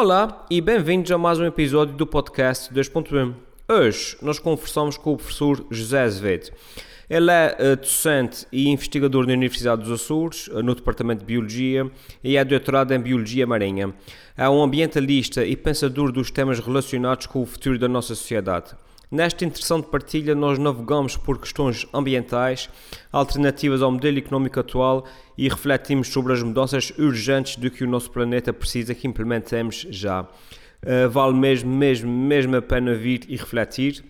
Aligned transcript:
Olá 0.00 0.46
e 0.48 0.60
bem-vindos 0.60 1.10
a 1.10 1.18
mais 1.18 1.40
um 1.40 1.44
episódio 1.44 1.92
do 1.92 2.06
podcast 2.06 2.72
2.1. 2.72 3.34
Hoje 3.68 4.16
nós 4.22 4.38
conversamos 4.38 4.96
com 4.96 5.12
o 5.12 5.16
professor 5.16 5.66
José 5.72 6.02
Azevedo. 6.02 6.52
Ele 7.10 7.28
é 7.28 7.56
uh, 7.58 7.76
docente 7.76 8.46
e 8.52 8.68
investigador 8.68 9.26
na 9.26 9.32
Universidade 9.32 9.82
dos 9.82 9.90
Açores, 9.90 10.46
uh, 10.46 10.62
no 10.62 10.76
Departamento 10.76 11.22
de 11.22 11.26
Biologia, 11.26 11.90
e 12.22 12.36
é 12.36 12.44
doutorado 12.44 12.94
em 12.94 13.00
Biologia 13.00 13.44
Marinha. 13.44 13.92
É 14.36 14.48
um 14.48 14.62
ambientalista 14.62 15.44
e 15.44 15.56
pensador 15.56 16.12
dos 16.12 16.30
temas 16.30 16.60
relacionados 16.60 17.26
com 17.26 17.42
o 17.42 17.46
futuro 17.46 17.76
da 17.76 17.88
nossa 17.88 18.14
sociedade. 18.14 18.76
Nesta 19.10 19.42
interessante 19.42 19.88
partilha, 19.88 20.34
nós 20.34 20.58
navegamos 20.58 21.16
por 21.16 21.38
questões 21.38 21.86
ambientais, 21.94 22.68
alternativas 23.10 23.80
ao 23.80 23.90
modelo 23.90 24.18
económico 24.18 24.60
atual 24.60 25.06
e 25.36 25.48
refletimos 25.48 26.08
sobre 26.08 26.34
as 26.34 26.42
mudanças 26.42 26.92
urgentes 26.98 27.56
do 27.56 27.70
que 27.70 27.84
o 27.84 27.88
nosso 27.88 28.10
planeta 28.10 28.52
precisa 28.52 28.94
que 28.94 29.08
implementemos 29.08 29.86
já. 29.88 30.22
Uh, 30.22 31.08
vale 31.10 31.34
mesmo, 31.34 31.74
mesmo, 31.74 32.12
mesmo 32.12 32.56
a 32.56 32.62
pena 32.62 32.94
vir 32.94 33.24
e 33.28 33.36
refletir 33.36 34.04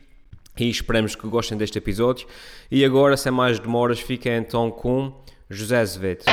e 0.59 0.69
esperamos 0.69 1.15
que 1.15 1.29
gostem 1.29 1.57
deste 1.57 1.79
episódio. 1.79 2.27
E 2.69 2.85
agora, 2.85 3.17
sem 3.17 3.31
mais 3.31 3.61
demoras, 3.61 4.01
fiquem 4.01 4.33
então 4.35 4.69
com 4.69 5.13
José 5.49 5.79
Azevedo. 5.79 6.25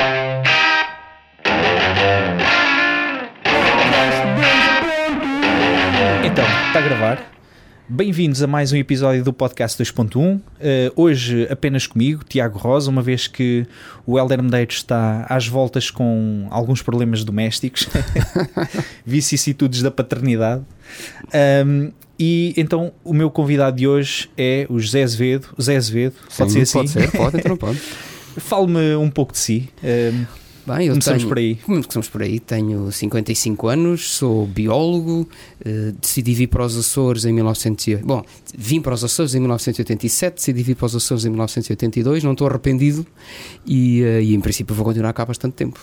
Então, 6.24 6.44
está 6.66 6.78
a 6.80 6.82
gravar? 6.82 7.36
Bem-vindos 7.88 8.42
a 8.42 8.48
mais 8.48 8.72
um 8.72 8.76
episódio 8.76 9.22
do 9.22 9.32
podcast 9.32 9.80
2.1. 9.80 10.38
Uh, 10.38 10.42
hoje 10.96 11.46
apenas 11.48 11.86
comigo, 11.86 12.24
Tiago 12.24 12.58
Rosa, 12.58 12.90
uma 12.90 13.00
vez 13.00 13.28
que 13.28 13.64
o 14.04 14.18
Helder 14.18 14.42
Medeiros 14.42 14.78
está 14.78 15.24
às 15.28 15.46
voltas 15.46 15.88
com 15.88 16.48
alguns 16.50 16.82
problemas 16.82 17.22
domésticos, 17.22 17.88
vicissitudes 19.06 19.82
da 19.82 19.90
paternidade. 19.92 20.64
Um, 21.64 21.92
e 22.18 22.52
então 22.56 22.92
o 23.04 23.14
meu 23.14 23.30
convidado 23.30 23.76
de 23.76 23.86
hoje 23.86 24.28
é 24.36 24.66
o 24.68 24.80
José 24.80 25.04
Azevedo. 25.04 25.50
José 25.56 25.76
Azevedo, 25.76 26.16
pode 26.36 26.52
ser 26.52 26.62
assim? 26.62 26.78
Pode 26.78 26.90
ser, 26.90 27.12
pode, 27.12 27.36
então 27.36 27.54
pode. 27.56 27.78
Fale-me 27.78 28.96
um 28.96 29.10
pouco 29.10 29.32
de 29.32 29.38
si. 29.38 29.68
Um, 29.84 30.26
Bem, 30.66 30.86
eu 30.88 30.94
Começamos 30.94 31.22
tenho, 31.22 31.28
por 31.28 31.38
aí. 31.38 31.54
Começamos 31.54 32.08
por 32.08 32.22
aí. 32.22 32.40
Tenho 32.40 32.90
55 32.90 33.68
anos, 33.68 34.10
sou 34.10 34.46
biólogo, 34.48 35.28
eh, 35.64 35.92
decidi 36.00 36.34
vir 36.34 36.48
para 36.48 36.64
os 36.64 36.76
Açores 36.76 37.24
em 37.24 37.32
1900. 37.32 38.00
Bom, 38.02 38.24
vim 38.56 38.80
para 38.80 38.92
os 38.94 39.04
Açores 39.04 39.34
em 39.36 39.38
1987, 39.38 40.34
decidi 40.34 40.62
vir 40.64 40.74
para 40.74 40.86
os 40.86 40.96
Açores 40.96 41.24
em 41.24 41.30
1982, 41.30 42.24
não 42.24 42.32
estou 42.32 42.48
arrependido 42.48 43.06
e, 43.64 44.02
eh, 44.02 44.22
e 44.22 44.34
em 44.34 44.40
princípio 44.40 44.74
vou 44.74 44.84
continuar 44.84 45.12
cá 45.12 45.22
há 45.22 45.26
bastante 45.26 45.54
tempo. 45.54 45.78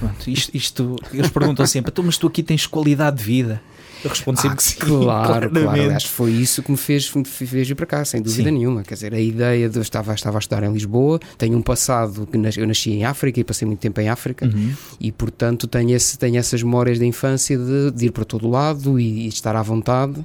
pronto, 0.00 0.28
isto, 0.28 0.50
isto- 0.56 0.96
eles 1.12 1.30
perguntam 1.30 1.64
sempre: 1.66 1.90
"Então, 1.92 2.04
mas 2.04 2.18
tu 2.18 2.26
aqui 2.26 2.42
tens 2.42 2.66
qualidade 2.66 3.18
de 3.18 3.24
vida? 3.24 3.62
Eu 4.04 4.10
respondo 4.10 4.38
sempre 4.38 4.52
Ah, 4.54 4.56
que 4.56 4.62
sim. 4.62 4.76
claro, 4.78 4.98
claro. 5.26 5.50
claramente. 5.50 5.80
Aliás, 5.86 6.04
foi 6.04 6.30
isso 6.30 6.62
que 6.62 6.70
me 6.70 6.76
fez, 6.76 7.12
me 7.14 7.24
fez 7.24 7.50
vir 7.68 7.74
para 7.74 7.86
cá, 7.86 8.04
sem 8.04 8.20
dúvida 8.22 8.48
Sim. 8.50 8.54
nenhuma. 8.56 8.82
Quer 8.82 8.94
dizer, 8.94 9.14
a 9.14 9.20
ideia 9.20 9.68
de 9.68 9.78
eu 9.78 9.82
estava, 9.82 10.12
estava 10.14 10.36
a 10.36 10.40
estudar 10.40 10.62
em 10.62 10.72
Lisboa, 10.72 11.18
tenho 11.38 11.56
um 11.56 11.62
passado 11.62 12.26
que 12.30 12.36
nas- 12.36 12.56
eu 12.56 12.66
nasci 12.66 12.90
em 12.90 13.04
África 13.04 13.40
e 13.40 13.44
passei 13.44 13.66
muito 13.66 13.80
tempo 13.80 14.00
em 14.00 14.08
África. 14.08 14.46
Uhum. 14.46 14.72
e 15.00 15.10
portanto 15.10 15.66
tenho, 15.66 15.90
esse, 15.96 16.18
tenho 16.18 16.36
essas 16.36 16.62
memórias 16.62 16.98
da 16.98 17.06
infância 17.06 17.56
de, 17.56 17.90
de 17.92 18.06
ir 18.06 18.10
para 18.10 18.24
todo 18.24 18.48
lado 18.48 19.00
e, 19.00 19.24
e 19.24 19.28
estar 19.28 19.56
à 19.56 19.62
vontade 19.62 20.22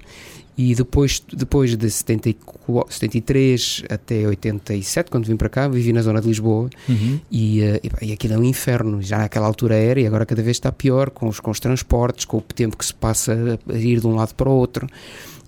e 0.62 0.76
depois, 0.76 1.24
depois 1.32 1.78
de 1.78 1.90
74, 1.90 2.94
73 2.94 3.84
até 3.90 4.28
87 4.28 5.10
quando 5.10 5.26
vim 5.26 5.38
para 5.38 5.48
cá, 5.48 5.70
vivi 5.70 5.94
na 5.94 6.02
zona 6.02 6.20
de 6.20 6.28
Lisboa. 6.28 6.70
Uhum. 6.90 7.18
e, 7.32 7.62
eh, 7.62 7.80
e, 7.82 7.90
pá, 7.90 8.00
e 8.02 8.12
aquilo 8.12 8.34
é 8.34 8.38
um 8.38 8.44
inferno, 8.44 9.02
já 9.02 9.20
naquela 9.20 9.48
altura 9.48 9.76
era 9.76 10.02
e 10.02 10.06
agora 10.06 10.26
cada 10.26 10.44
vez 10.44 10.58
está 10.58 10.70
pior 10.70 11.12
com 11.12 11.30
os, 11.30 11.40
com 11.40 11.50
os 11.50 11.62
transportes, 11.62 12.26
com 12.26 12.40
o 12.40 12.42
tempo 12.42 12.76
que 12.76 12.86
se 12.86 12.94
passa 12.94 13.58
a 13.70 13.78
ir 13.78 14.02
de 14.02 14.08
um 14.08 14.16
lado 14.16 14.36
para 14.36 14.50
o 14.50 14.52
outro 14.52 14.86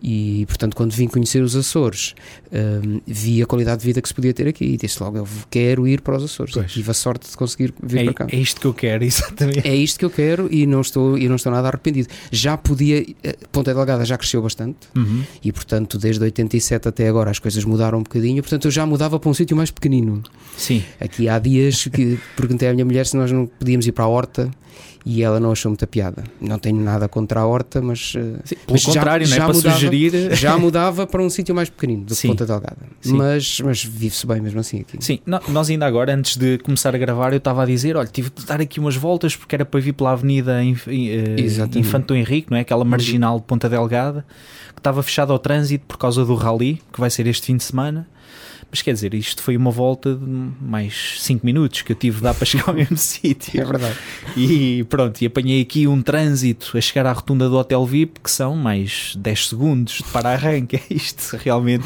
e 0.01 0.45
portanto 0.47 0.75
quando 0.75 0.91
vim 0.93 1.07
conhecer 1.07 1.41
os 1.43 1.55
Açores 1.55 2.15
hum, 2.51 2.99
vi 3.05 3.41
a 3.41 3.45
qualidade 3.45 3.81
de 3.81 3.85
vida 3.87 4.01
que 4.01 4.07
se 4.07 4.13
podia 4.13 4.33
ter 4.33 4.47
aqui 4.47 4.65
e 4.65 4.77
disse 4.77 5.01
logo, 5.01 5.17
eu 5.17 5.27
quero 5.49 5.87
ir 5.87 6.01
para 6.01 6.17
os 6.17 6.23
Açores 6.23 6.53
Pois. 6.53 6.71
tive 6.71 6.89
a 6.89 6.93
sorte 6.93 7.29
de 7.29 7.37
conseguir 7.37 7.73
vir 7.83 7.99
É, 7.99 8.03
para 8.05 8.13
cá 8.13 8.27
é 8.31 8.35
isto 8.37 8.59
que 8.59 8.67
eu 8.67 8.73
quero, 8.73 9.03
exatamente. 9.05 9.67
é 9.67 9.75
isto 9.75 9.99
que 9.99 10.05
eu 10.05 10.09
quero 10.09 10.47
e 10.51 10.65
não 10.65 10.81
estou, 10.81 11.17
e 11.17 11.27
não 11.29 11.35
estou 11.35 11.51
nada 11.51 11.67
arrependido. 11.67 12.07
Já 12.31 12.57
podia, 12.57 13.05
eh, 13.23 13.35
Ponta 13.51 13.73
Delgada 13.73 14.03
já 14.05 14.17
cresceu 14.17 14.41
bastante 14.41 14.77
Uhum. 14.95 15.23
e, 15.43 15.51
portanto, 15.51 15.97
desde 15.97 16.23
87 16.23 16.87
até 16.87 17.07
agora 17.07 17.29
as 17.31 17.39
coisas 17.39 17.63
mudaram 17.63 17.99
um 17.99 18.03
bocadinho. 18.03 18.41
Portanto, 18.41 18.65
eu 18.65 18.71
já 18.71 18.85
mudava 18.85 19.19
para 19.19 19.29
um 19.29 19.33
sítio 19.33 19.55
mais 19.55 19.69
pequenino. 19.71 20.23
Sim. 20.57 20.83
Aqui 20.99 21.27
há 21.29 21.37
dias 21.39 21.87
que 21.87 22.17
perguntei 22.35 22.67
à 22.69 22.73
minha 22.73 22.85
mulher 22.85 23.05
se 23.05 23.15
nós 23.17 23.31
não 23.31 23.45
podíamos 23.45 23.85
ir 23.87 23.91
para 23.91 24.03
a 24.05 24.07
horta 24.07 24.49
e 25.05 25.23
ela 25.23 25.39
não 25.39 25.51
achou 25.51 25.69
muita 25.69 25.87
piada. 25.87 26.23
Não 26.39 26.59
tenho 26.59 26.79
nada 26.79 27.07
contra 27.07 27.39
a 27.41 27.45
horta, 27.45 27.81
mas. 27.81 28.13
eh, 28.15 28.39
Sim, 28.43 28.55
Pelo 28.55 28.65
mas 28.71 28.81
já- 28.81 28.93
contrário, 28.93 29.27
não 29.27 29.33
é? 29.33 29.37
já 29.37 29.45
para 29.45 29.53
mudava- 29.55 29.75
sugerir. 29.75 30.11
Já 30.35 30.57
mudava 30.57 31.07
para 31.07 31.21
um 31.23 31.29
sítio 31.29 31.53
mais 31.55 31.69
pequenino 31.69 32.03
do 32.05 32.15
que. 32.15 32.27
Ponta 32.27 32.45
Delgada. 32.45 32.77
Sim. 33.01 33.13
Mas, 33.17 33.59
mas 33.61 33.83
vive-se 33.83 34.25
bem 34.27 34.39
mesmo 34.41 34.59
assim 34.59 34.81
aqui. 34.81 34.97
Sim, 34.99 35.19
no- 35.25 35.39
nós 35.49 35.69
ainda 35.69 35.85
agora, 35.85 36.13
antes 36.13 36.35
de 36.37 36.57
começar 36.59 36.93
a 36.93 36.97
gravar, 36.97 37.31
eu 37.33 37.37
estava 37.37 37.63
a 37.63 37.65
dizer: 37.65 37.95
olha, 37.97 38.07
tive 38.07 38.29
de 38.29 38.45
dar 38.45 38.61
aqui 38.61 38.79
umas 38.79 38.95
voltas 38.95 39.35
porque 39.35 39.55
era 39.55 39.65
para 39.65 39.79
vir 39.79 39.93
pela 39.93 40.11
Avenida 40.11 40.63
Inf 40.63 40.87
eh, 40.87 41.35
Exatamente. 41.37 41.79
Infante 41.79 42.05
Dom 42.07 42.15
Henrique, 42.15 42.51
não 42.51 42.57
é? 42.57 42.61
Aquela 42.61 42.85
marginal 42.85 43.39
de 43.39 43.45
Ponta 43.45 43.67
Delgada, 43.67 44.25
que 44.73 44.79
estava 44.79 45.01
fechada 45.01 45.33
ao 45.33 45.39
trânsito 45.39 45.85
por 45.87 45.97
causa 45.97 46.23
do 46.23 46.35
rally, 46.35 46.79
que 46.93 46.99
vai 46.99 47.09
ser 47.09 47.25
este 47.27 47.47
fim 47.47 47.57
de 47.57 47.63
semana. 47.63 48.07
Mas 48.71 48.81
quer 48.81 48.93
dizer, 48.93 49.13
isto 49.13 49.43
foi 49.43 49.57
uma 49.57 49.69
volta 49.69 50.15
de 50.15 50.25
mais 50.61 51.17
5 51.19 51.45
minutos 51.45 51.81
que 51.81 51.91
eu 51.91 51.95
tive 51.95 52.17
de 52.17 52.23
dar 52.23 52.33
para 52.33 52.45
chegar 52.45 52.69
ao 52.69 52.73
mesmo 52.75 52.95
sítio. 52.95 53.59
É 53.59 53.65
verdade. 53.65 53.97
E 54.37 54.85
pronto, 54.85 55.21
e 55.21 55.25
apanhei 55.25 55.61
aqui 55.61 55.87
um 55.87 56.01
trânsito 56.01 56.77
a 56.77 56.81
chegar 56.81 57.05
à 57.05 57.11
rotunda 57.11 57.49
do 57.49 57.57
Hotel 57.57 57.85
VIP, 57.85 58.21
que 58.21 58.31
são 58.31 58.55
mais 58.55 59.13
10 59.17 59.49
segundos 59.49 59.97
de 59.97 60.03
para-arranque. 60.05 60.71
É 60.81 60.93
isto, 60.93 61.37
realmente. 61.37 61.85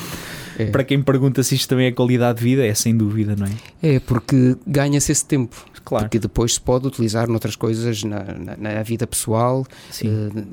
É. 0.57 0.66
Para 0.68 0.84
quem 0.84 1.01
pergunta 1.01 1.44
se 1.44 1.56
isto 1.56 1.68
também 1.68 1.88
é 1.88 1.91
qualidade 1.91 2.40
de 2.40 2.44
vida, 2.44 2.66
é 2.66 2.73
sem 2.73 2.96
dúvida, 2.96 3.35
não 3.35 3.46
é? 3.46 3.96
É, 3.96 4.00
porque 4.00 4.56
ganha-se 4.66 5.12
esse 5.12 5.25
tempo. 5.25 5.56
Claro. 5.85 6.06
Porque 6.06 6.18
depois 6.19 6.56
se 6.56 6.59
pode 6.62 6.88
utilizar 6.88 7.29
noutras 7.29 7.56
coisas 7.56 8.03
na, 8.03 8.23
na, 8.23 8.57
na 8.57 8.84
vida 8.84 9.06
pessoal. 9.06 9.66
Eh, 10.03 10.44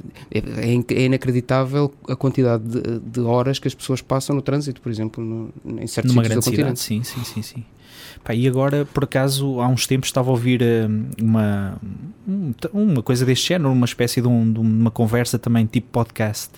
É, 0.60 0.72
in- 0.72 0.84
é 0.90 1.04
inacreditável 1.06 1.92
a 2.08 2.14
quantidade 2.14 2.62
de, 2.64 3.00
de 3.00 3.20
horas 3.20 3.58
que 3.58 3.66
as 3.66 3.74
pessoas 3.74 4.00
passam 4.02 4.36
no 4.36 4.42
trânsito, 4.42 4.80
por 4.82 4.92
exemplo, 4.92 5.24
no, 5.24 5.80
em 5.80 5.86
certos 5.86 6.14
Numa 6.14 6.22
grande 6.22 6.44
cidade, 6.44 6.78
sim, 6.78 7.02
sim, 7.02 7.24
sim, 7.24 7.40
sim. 7.42 7.64
Pá, 8.22 8.34
e 8.34 8.46
agora, 8.46 8.84
por 8.92 9.04
acaso, 9.04 9.58
há 9.60 9.66
uns 9.66 9.86
tempos 9.86 10.08
estava 10.08 10.28
a 10.28 10.32
ouvir 10.32 10.62
hum, 10.62 11.06
uma, 11.20 11.76
um- 12.28 12.52
uma 12.72 13.02
coisa 13.02 13.24
deste 13.24 13.48
género, 13.48 13.72
uma 13.72 13.86
espécie 13.86 14.20
de, 14.20 14.28
um- 14.28 14.52
de 14.52 14.60
uma 14.60 14.90
conversa 14.90 15.38
também 15.38 15.64
tipo 15.66 15.88
podcast 15.90 16.50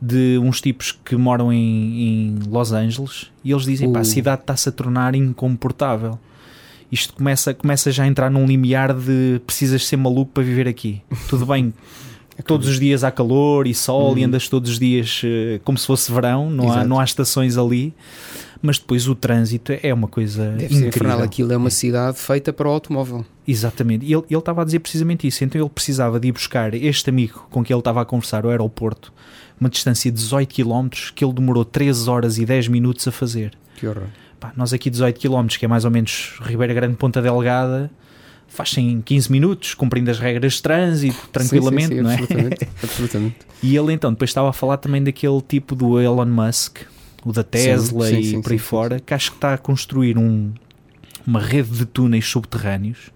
de 0.00 0.38
uns 0.42 0.60
tipos 0.60 0.92
que 1.04 1.16
moram 1.16 1.52
em, 1.52 2.02
em 2.02 2.38
Los 2.48 2.72
Angeles 2.72 3.30
e 3.44 3.52
eles 3.52 3.64
dizem, 3.64 3.92
pá, 3.92 3.98
a 4.00 4.02
Uh. 4.02 4.04
cidade 4.06 4.40
está-se 4.40 4.68
a 4.68 4.72
tornar 4.72 5.14
incomportável. 5.14 6.18
Isto 6.90 7.14
começa, 7.14 7.52
começa 7.52 7.90
já 7.90 8.04
a 8.04 8.06
entrar 8.06 8.30
num 8.30 8.46
limiar 8.46 8.94
de 8.94 9.40
precisas 9.46 9.86
ser 9.86 9.96
maluco 9.96 10.32
para 10.32 10.42
viver 10.42 10.68
aqui. 10.68 11.02
Tudo 11.28 11.44
bem, 11.46 11.72
todos 12.46 12.68
os 12.68 12.78
dias 12.78 13.02
há 13.02 13.10
calor 13.10 13.66
e 13.66 13.74
sol 13.74 14.16
e 14.16 14.20
Uhum. 14.20 14.26
andas 14.26 14.48
todos 14.48 14.70
os 14.70 14.78
dias 14.78 15.22
eh, 15.24 15.60
como 15.64 15.76
se 15.76 15.86
fosse 15.86 16.12
verão, 16.12 16.48
não 16.50 16.70
há, 16.72 16.84
não 16.84 17.00
há 17.00 17.04
estações 17.04 17.56
ali, 17.58 17.92
mas 18.62 18.78
depois 18.78 19.08
o 19.08 19.14
trânsito 19.14 19.72
é 19.82 19.92
uma 19.92 20.06
coisa 20.08 20.50
Deve 20.52 20.74
ser 20.74 20.86
infernal. 20.88 20.88
incrível. 21.16 21.24
Aquilo 21.24 21.52
é 21.52 21.56
uma 21.56 21.70
cidade 21.70 22.18
feita 22.18 22.52
para 22.52 22.68
o 22.68 22.70
automóvel. 22.72 23.24
Exatamente, 23.48 24.04
e 24.06 24.12
ele, 24.12 24.22
ele 24.30 24.38
estava 24.38 24.62
a 24.62 24.64
dizer 24.64 24.78
precisamente 24.80 25.26
isso. 25.26 25.42
Então 25.44 25.60
ele 25.60 25.70
precisava 25.70 26.18
de 26.20 26.28
ir 26.28 26.32
buscar 26.32 26.74
este 26.74 27.10
amigo 27.10 27.46
com 27.50 27.62
quem 27.64 27.74
ele 27.74 27.80
estava 27.80 28.00
a 28.02 28.04
conversar 28.04 28.44
ao 28.44 28.50
aeroporto, 28.50 29.12
uma 29.60 29.68
distância 29.70 30.10
de 30.10 30.16
18 30.18 30.54
km 30.54 30.88
que 31.14 31.24
ele 31.24 31.32
demorou 31.32 31.64
3 31.64 32.06
horas 32.08 32.38
e 32.38 32.44
10 32.46 32.68
minutos 32.68 33.06
a 33.08 33.12
fazer. 33.12 33.52
Que 33.76 33.86
horror. 33.86 34.04
Pá, 34.38 34.52
nós 34.56 34.72
aqui 34.72 34.90
18 34.90 35.18
km, 35.18 35.46
que 35.58 35.64
é 35.64 35.68
mais 35.68 35.84
ou 35.84 35.90
menos 35.90 36.38
Ribeira 36.42 36.74
Grande 36.74 36.96
Ponta 36.96 37.22
Delgada, 37.22 37.90
faz 38.48 38.76
em 38.76 39.00
15 39.00 39.32
minutos, 39.32 39.74
cumprindo 39.74 40.10
as 40.10 40.18
regras 40.18 40.54
de 40.54 40.62
trânsito, 40.62 41.28
tranquilamente, 41.32 41.88
Sim, 41.88 41.94
sim, 41.94 41.96
sim, 41.96 42.02
não 42.02 42.10
é? 42.10 42.14
Absolutamente. 42.14 42.68
absolutamente. 42.82 43.36
E 43.62 43.76
ele 43.76 43.92
então 43.92 44.12
depois 44.12 44.30
estava 44.30 44.50
a 44.50 44.52
falar 44.52 44.76
também 44.76 45.02
daquele 45.02 45.40
tipo 45.40 45.74
do 45.74 46.00
Elon 46.00 46.26
Musk, 46.26 46.78
o 47.24 47.32
da 47.32 47.42
Tesla 47.42 48.10
e 48.10 48.40
por 48.40 48.52
aí 48.52 48.58
fora, 48.58 49.00
que 49.00 49.12
acho 49.12 49.30
que 49.32 49.36
está 49.38 49.54
a 49.54 49.58
construir 49.58 50.16
um, 50.16 50.52
uma 51.26 51.40
rede 51.40 51.70
de 51.70 51.84
túneis 51.86 52.26
subterrâneos. 52.26 53.10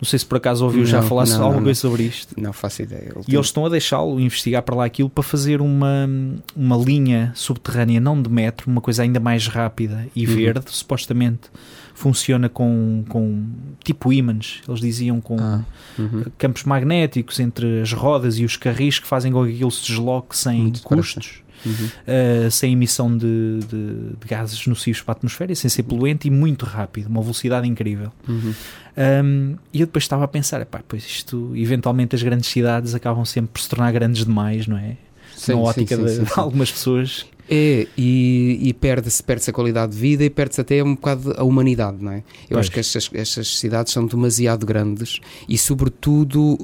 Não 0.00 0.08
sei 0.08 0.18
se 0.18 0.24
por 0.24 0.38
acaso 0.38 0.64
ouviu 0.64 0.86
já 0.86 1.00
Não, 1.02 1.06
falar 1.08 1.26
não, 1.26 1.42
alguma 1.44 1.62
coisa 1.64 1.78
sobre 1.80 2.04
isto. 2.04 2.34
Não 2.40 2.52
faço 2.54 2.82
ideia. 2.82 3.12
E 3.28 3.34
eles 3.34 3.46
estão 3.46 3.66
a 3.66 3.68
deixá-lo 3.68 4.18
investigar 4.18 4.62
para 4.62 4.74
lá 4.74 4.84
aquilo 4.86 5.10
para 5.10 5.22
fazer 5.22 5.60
uma, 5.60 6.08
uma 6.56 6.76
linha 6.76 7.32
subterrânea, 7.34 8.00
não 8.00 8.20
de 8.20 8.30
metro, 8.30 8.70
uma 8.70 8.80
coisa 8.80 9.02
ainda 9.02 9.20
mais 9.20 9.46
rápida 9.46 10.06
e 10.16 10.26
Uhum. 10.26 10.34
verde. 10.34 10.64
Supostamente 10.70 11.50
funciona 11.94 12.48
com, 12.48 13.04
com 13.08 13.44
tipo 13.84 14.10
ímãs, 14.10 14.62
eles 14.66 14.80
diziam 14.80 15.20
com 15.20 15.36
Ah, 15.38 15.60
uhum. 15.98 16.24
campos 16.38 16.64
magnéticos 16.64 17.38
entre 17.38 17.82
as 17.82 17.92
rodas 17.92 18.38
e 18.38 18.44
os 18.44 18.56
carris 18.56 18.98
que 18.98 19.06
fazem 19.06 19.30
com 19.30 19.44
que 19.44 19.52
aquilo 19.52 19.70
se 19.70 19.86
desloque 19.86 20.34
sem 20.36 20.62
Muito 20.62 20.80
depressa. 20.82 21.20
Custos. 21.62 21.86
uh, 21.86 22.50
sem 22.50 22.72
emissão 22.72 23.16
de, 23.16 23.60
de, 23.68 24.16
de, 24.20 24.26
gases 24.26 24.66
nocivos 24.66 25.02
para 25.02 25.12
a 25.12 25.16
atmosfera, 25.16 25.54
sem 25.54 25.68
ser 25.68 25.82
poluente 25.82 26.28
e 26.28 26.30
muito 26.30 26.64
rápido, 26.64 27.08
uma 27.08 27.20
velocidade 27.22 27.68
incrível. 27.68 28.12
Uhum. 28.28 28.54
Um, 28.96 29.56
e 29.72 29.80
eu 29.80 29.86
depois 29.86 30.04
estava 30.04 30.24
a 30.24 30.28
pensar, 30.28 30.60
epá, 30.60 30.80
pois 30.86 31.04
isto, 31.04 31.52
eventualmente 31.54 32.14
as 32.14 32.22
grandes 32.22 32.48
cidades 32.48 32.94
acabam 32.94 33.24
sempre 33.24 33.52
por 33.52 33.60
se 33.60 33.68
tornar 33.68 33.92
grandes 33.92 34.24
demais, 34.24 34.66
não 34.66 34.76
é? 34.76 34.96
Sim, 35.36 35.52
Na 35.52 35.58
ótica 35.60 35.96
sim, 35.96 36.04
de, 36.04 36.10
sim, 36.10 36.24
de 36.24 36.28
sim. 36.28 36.34
algumas 36.40 36.70
pessoas. 36.70 37.26
É, 37.52 37.88
e, 37.98 38.60
e 38.62 38.72
perde-se 38.72 39.20
perde 39.20 39.50
a 39.50 39.52
qualidade 39.52 39.92
de 39.92 39.98
vida 39.98 40.24
e 40.24 40.30
perde-se 40.30 40.60
até 40.60 40.84
um 40.84 40.94
bocado 40.94 41.34
a 41.36 41.42
humanidade, 41.42 41.96
não 42.00 42.12
é? 42.12 42.18
Eu 42.18 42.22
Pois. 42.50 42.60
acho 42.60 42.70
que 42.70 42.78
estas, 42.78 43.10
estas 43.12 43.58
cidades 43.58 43.92
são 43.92 44.06
demasiado 44.06 44.64
grandes 44.64 45.18
e, 45.48 45.58
sobretudo, 45.58 46.56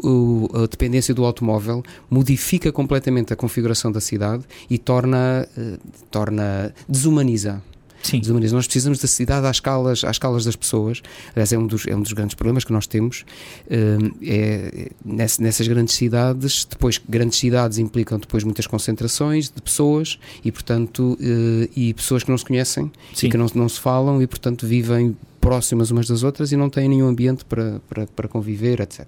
a 0.54 0.60
dependência 0.60 1.12
do 1.12 1.24
automóvel 1.24 1.82
modifica 2.08 2.70
completamente 2.70 3.32
a 3.32 3.36
configuração 3.36 3.90
da 3.90 4.00
cidade 4.00 4.44
e 4.70 4.78
torna, 4.78 5.48
eh, 5.58 5.78
torna 6.08 6.72
desumaniza. 6.88 7.60
Sim, 8.06 8.20
desumaniza. 8.20 8.54
Nós 8.54 8.66
precisamos 8.66 8.98
da 9.00 9.08
cidade 9.08 9.46
às 9.46 9.56
escalas, 9.56 10.04
às 10.04 10.12
escalas 10.12 10.44
das 10.44 10.54
pessoas. 10.54 11.02
Aliás, 11.34 11.52
é 11.52 11.58
um 11.58 11.66
dos, 11.66 11.86
é 11.86 11.96
um 11.96 12.00
dos 12.02 12.12
grandes 12.12 12.34
problemas 12.34 12.64
que 12.64 12.72
nós 12.72 12.86
temos. 12.86 13.24
Hum, 13.70 14.12
é, 14.22 14.90
ness- 15.04 15.38
nessas 15.38 15.66
grandes 15.66 15.94
cidades, 15.94 16.64
depois, 16.64 17.00
grandes 17.08 17.38
cidades 17.38 17.78
implicam 17.78 18.18
depois 18.18 18.44
muitas 18.44 18.66
concentrações 18.66 19.50
de 19.50 19.60
pessoas 19.60 20.18
e, 20.44 20.52
portanto, 20.52 21.18
eh, 21.20 21.68
e 21.76 21.94
pessoas 21.94 22.22
que 22.22 22.30
não 22.30 22.38
se 22.38 22.44
conhecem 22.44 22.90
sim. 23.12 23.26
e 23.26 23.30
que 23.30 23.36
não, 23.36 23.46
não 23.54 23.68
se 23.68 23.80
falam 23.80 24.22
e, 24.22 24.26
portanto, 24.26 24.66
vivem 24.66 25.16
próximas 25.40 25.90
umas 25.90 26.06
das 26.08 26.22
outras 26.22 26.52
e 26.52 26.56
não 26.56 26.68
têm 26.70 26.88
nenhum 26.88 27.06
ambiente 27.08 27.44
para, 27.44 27.80
para, 27.88 28.06
para 28.06 28.28
conviver, 28.28 28.80
etc. 28.80 29.06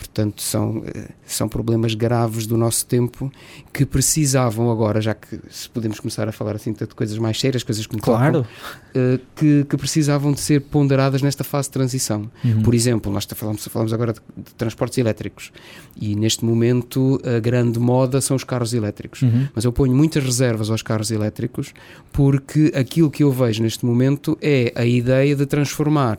Portanto, 0.00 0.40
são, 0.40 0.82
eh, 0.86 1.10
são 1.26 1.46
problemas 1.46 1.94
graves 1.94 2.46
do 2.46 2.56
nosso 2.56 2.86
tempo 2.86 3.30
que 3.70 3.84
precisavam 3.84 4.70
agora, 4.72 4.98
já 4.98 5.14
que 5.14 5.38
se 5.50 5.68
podemos 5.68 6.00
começar 6.00 6.26
a 6.26 6.32
falar 6.32 6.56
assim 6.56 6.72
de 6.72 6.86
coisas 6.86 7.18
mais 7.18 7.38
sérias, 7.38 7.62
coisas 7.62 7.86
que 7.86 7.94
me 7.94 8.00
tocam, 8.00 8.16
Claro. 8.18 8.46
eh, 8.94 9.20
que, 9.36 9.66
que 9.68 9.76
precisavam 9.76 10.32
de 10.32 10.40
ser 10.40 10.62
ponderadas 10.62 11.20
nesta 11.20 11.44
fase 11.44 11.68
de 11.68 11.72
transição. 11.72 12.30
Uhum. 12.42 12.62
Por 12.62 12.74
exemplo, 12.74 13.12
nós 13.12 13.26
falamos, 13.26 13.62
falamos 13.66 13.92
agora 13.92 14.14
de, 14.14 14.20
de 14.38 14.54
transportes 14.54 14.96
elétricos 14.96 15.52
e 15.94 16.16
neste 16.16 16.46
momento 16.46 17.20
a 17.22 17.38
grande 17.38 17.78
moda 17.78 18.22
são 18.22 18.34
os 18.36 18.42
carros 18.42 18.72
elétricos. 18.72 19.20
Uhum. 19.20 19.48
Mas 19.54 19.64
eu 19.66 19.72
ponho 19.72 19.94
muitas 19.94 20.24
reservas 20.24 20.70
aos 20.70 20.80
carros 20.80 21.10
elétricos 21.10 21.74
porque 22.10 22.72
aquilo 22.74 23.10
que 23.10 23.22
eu 23.22 23.30
vejo 23.30 23.62
neste 23.62 23.84
momento 23.84 24.38
é 24.40 24.72
a 24.74 24.86
ideia 24.86 25.36
de 25.36 25.44
transformar 25.44 26.16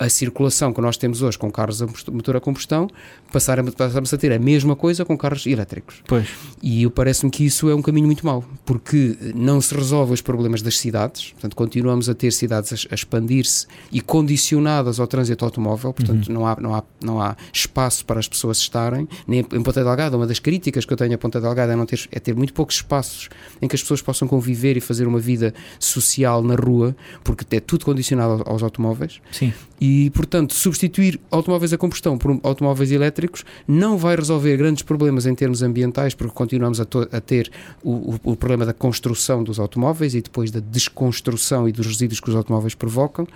a 0.00 0.08
circulação 0.08 0.72
que 0.72 0.80
nós 0.80 0.96
temos 0.96 1.20
hoje 1.20 1.36
com 1.38 1.52
carros 1.52 1.82
a 1.82 1.86
motor 2.10 2.34
a 2.34 2.40
combustão, 2.40 2.88
passar 3.32 3.58
a, 3.58 3.62
ter 4.18 4.32
a 4.32 4.38
mesma 4.38 4.76
coisa 4.76 5.04
com 5.04 5.16
carros 5.16 5.46
elétricos. 5.46 6.02
Pois. 6.06 6.28
E 6.62 6.82
eu 6.82 6.90
parece-me 6.90 7.30
que 7.30 7.44
isso 7.44 7.68
é 7.68 7.74
um 7.74 7.82
caminho 7.82 8.06
muito 8.06 8.24
mau, 8.24 8.44
porque 8.64 9.16
não 9.34 9.60
se 9.60 9.74
resolve 9.74 10.12
os 10.12 10.20
problemas 10.20 10.62
das 10.62 10.78
cidades, 10.78 11.32
portanto, 11.32 11.56
continuamos 11.56 12.08
a 12.08 12.14
ter 12.14 12.32
cidades 12.32 12.86
a, 12.90 12.94
expandir-se 12.94 13.66
e 13.90 14.00
condicionadas 14.00 15.00
ao 15.00 15.06
trânsito 15.06 15.44
automóvel, 15.44 15.92
portanto, 15.92 16.30
não, 16.30 16.46
há, 16.46 16.56
não, 16.60 16.74
há, 16.74 16.82
não 17.02 17.20
há 17.20 17.36
espaço 17.52 18.04
para 18.04 18.20
as 18.20 18.28
pessoas 18.28 18.58
estarem, 18.58 19.08
nem 19.26 19.40
em 19.40 19.62
Ponta 19.62 19.82
Delgada, 19.82 20.16
uma 20.16 20.26
das 20.26 20.38
críticas 20.38 20.84
que 20.84 20.92
eu 20.92 20.96
tenho 20.96 21.14
a 21.14 21.18
Ponta 21.18 21.40
Delgada 21.40 21.72
é, 21.72 21.76
não 21.76 21.86
ter, 21.86 22.08
é 22.12 22.18
ter 22.18 22.34
muito 22.34 22.52
poucos 22.52 22.76
espaços 22.76 23.28
em 23.60 23.68
que 23.68 23.74
as 23.74 23.82
pessoas 23.82 24.02
possam 24.02 24.26
conviver 24.26 24.76
e 24.76 24.80
fazer 24.80 25.06
uma 25.06 25.18
vida 25.18 25.54
social 25.78 26.42
na 26.42 26.54
rua, 26.54 26.96
porque 27.22 27.56
é 27.56 27.60
tudo 27.60 27.84
condicionado 27.84 28.42
aos 28.46 28.62
automóveis. 28.62 29.20
Sim. 29.30 29.52
E, 29.80 30.10
portanto, 30.10 30.54
substituir 30.54 31.18
automóveis 31.30 31.72
a 31.72 31.78
combustão 31.78 32.18
por 32.18 32.38
automóveis 32.42 32.92
elétricos 32.92 33.19
não 33.66 33.98
vai 33.98 34.16
resolver 34.16 34.56
grandes 34.56 34.82
problemas 34.82 35.26
em 35.26 35.34
termos 35.34 35.62
ambientais, 35.62 36.14
porque 36.14 36.32
continuamos 36.34 36.80
a, 36.80 36.86
a 37.12 37.20
ter 37.20 37.50
o, 37.82 37.90
o- 38.14 38.20
o 38.32 38.36
problema 38.36 38.64
da 38.64 38.72
construção 38.72 39.42
dos 39.42 39.58
automóveis 39.58 40.14
e 40.14 40.20
depois 40.20 40.50
da 40.50 40.60
desconstrução 40.60 41.68
e 41.68 41.72
dos 41.72 41.86
resíduos 41.86 42.20
que 42.20 42.30
os 42.30 42.36
automóveis 42.36 42.74
provocam. 42.74 43.26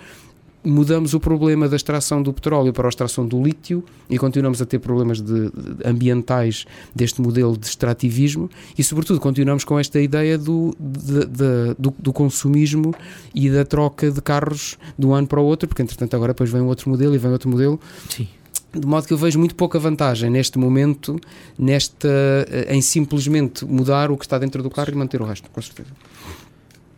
Mudamos 0.67 1.13
o 1.13 1.19
problema 1.19 1.69
da 1.69 1.75
extração 1.75 2.23
do 2.23 2.33
petróleo 2.33 2.73
para 2.73 2.87
a 2.87 2.89
extração 2.89 3.27
do 3.27 3.39
lítio 3.39 3.83
e 4.09 4.17
continuamos 4.17 4.59
a 4.63 4.65
ter 4.65 4.79
problemas 4.79 5.21
de- 5.21 5.51
de- 5.51 5.51
ambientais 5.87 6.65
deste 6.95 7.21
modelo 7.21 7.55
de 7.55 7.67
extrativismo 7.67 8.49
e, 8.75 8.83
sobretudo, 8.83 9.19
continuamos 9.19 9.63
com 9.63 9.77
esta 9.77 10.01
ideia 10.01 10.39
do, 10.39 10.75
de- 10.79 11.75
do, 11.77 11.93
do 11.99 12.11
consumismo 12.11 12.95
e 13.35 13.47
da 13.47 13.63
troca 13.63 14.09
de 14.09 14.19
carros 14.23 14.75
de 14.97 15.05
um 15.05 15.13
ano 15.13 15.27
para 15.27 15.39
o 15.39 15.43
outro, 15.45 15.67
porque 15.67 15.83
entretanto 15.83 16.15
agora 16.15 16.33
depois 16.33 16.49
vem 16.49 16.61
outro 16.63 16.89
modelo 16.89 17.13
e 17.13 17.17
vem 17.19 17.31
outro 17.31 17.47
modelo, 17.47 17.79
Sim. 18.09 18.27
De 18.79 18.87
modo 18.87 19.07
que 19.07 19.13
eu 19.13 19.17
vejo 19.17 19.39
muito 19.39 19.55
pouca 19.55 19.79
vantagem 19.79 20.29
neste 20.29 20.57
momento 20.57 21.19
nesta, 21.57 22.07
eh, 22.49 22.75
em 22.75 22.81
simplesmente 22.81 23.65
mudar 23.65 24.11
o 24.11 24.17
que 24.17 24.25
está 24.25 24.37
dentro 24.37 24.61
do 24.61 24.69
carro 24.69 24.91
e 24.91 24.95
manter 24.95 25.21
o 25.21 25.25
resto, 25.25 25.49
com 25.49 25.61
certeza. 25.61 25.89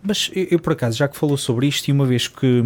Mas 0.01 0.31
eu, 0.33 0.47
eu, 0.51 0.59
por 0.59 0.73
acaso, 0.73 0.97
já 0.97 1.07
que 1.07 1.17
falou 1.17 1.37
sobre 1.37 1.67
isto, 1.67 1.87
e 1.87 1.91
uma 1.91 2.05
vez 2.05 2.27
que 2.27 2.63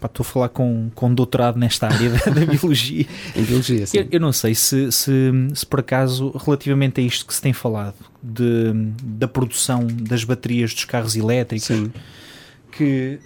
pá, 0.00 0.06
estou 0.06 0.24
a 0.24 0.26
falar 0.26 0.48
com, 0.48 0.90
com 0.94 1.14
doutorado 1.14 1.58
nesta 1.58 1.86
área 1.86 2.10
da, 2.10 2.30
da 2.30 2.46
biologia, 2.46 3.06
Em 3.36 3.42
biologia, 3.44 3.86
sim. 3.86 3.98
eu, 3.98 4.08
eu 4.12 4.20
não 4.20 4.32
sei 4.32 4.54
se, 4.54 4.90
se, 4.90 5.12
se 5.54 5.66
por 5.66 5.80
acaso, 5.80 6.30
relativamente 6.44 7.00
a 7.00 7.04
isto 7.04 7.26
que 7.26 7.34
se 7.34 7.40
tem 7.40 7.52
falado, 7.52 7.94
de, 8.22 8.72
da 9.02 9.28
produção 9.28 9.86
das 9.86 10.24
baterias 10.24 10.74
dos 10.74 10.84
carros 10.84 11.16
elétricos, 11.16 11.66
Sim. 11.66 11.92
que 12.72 13.18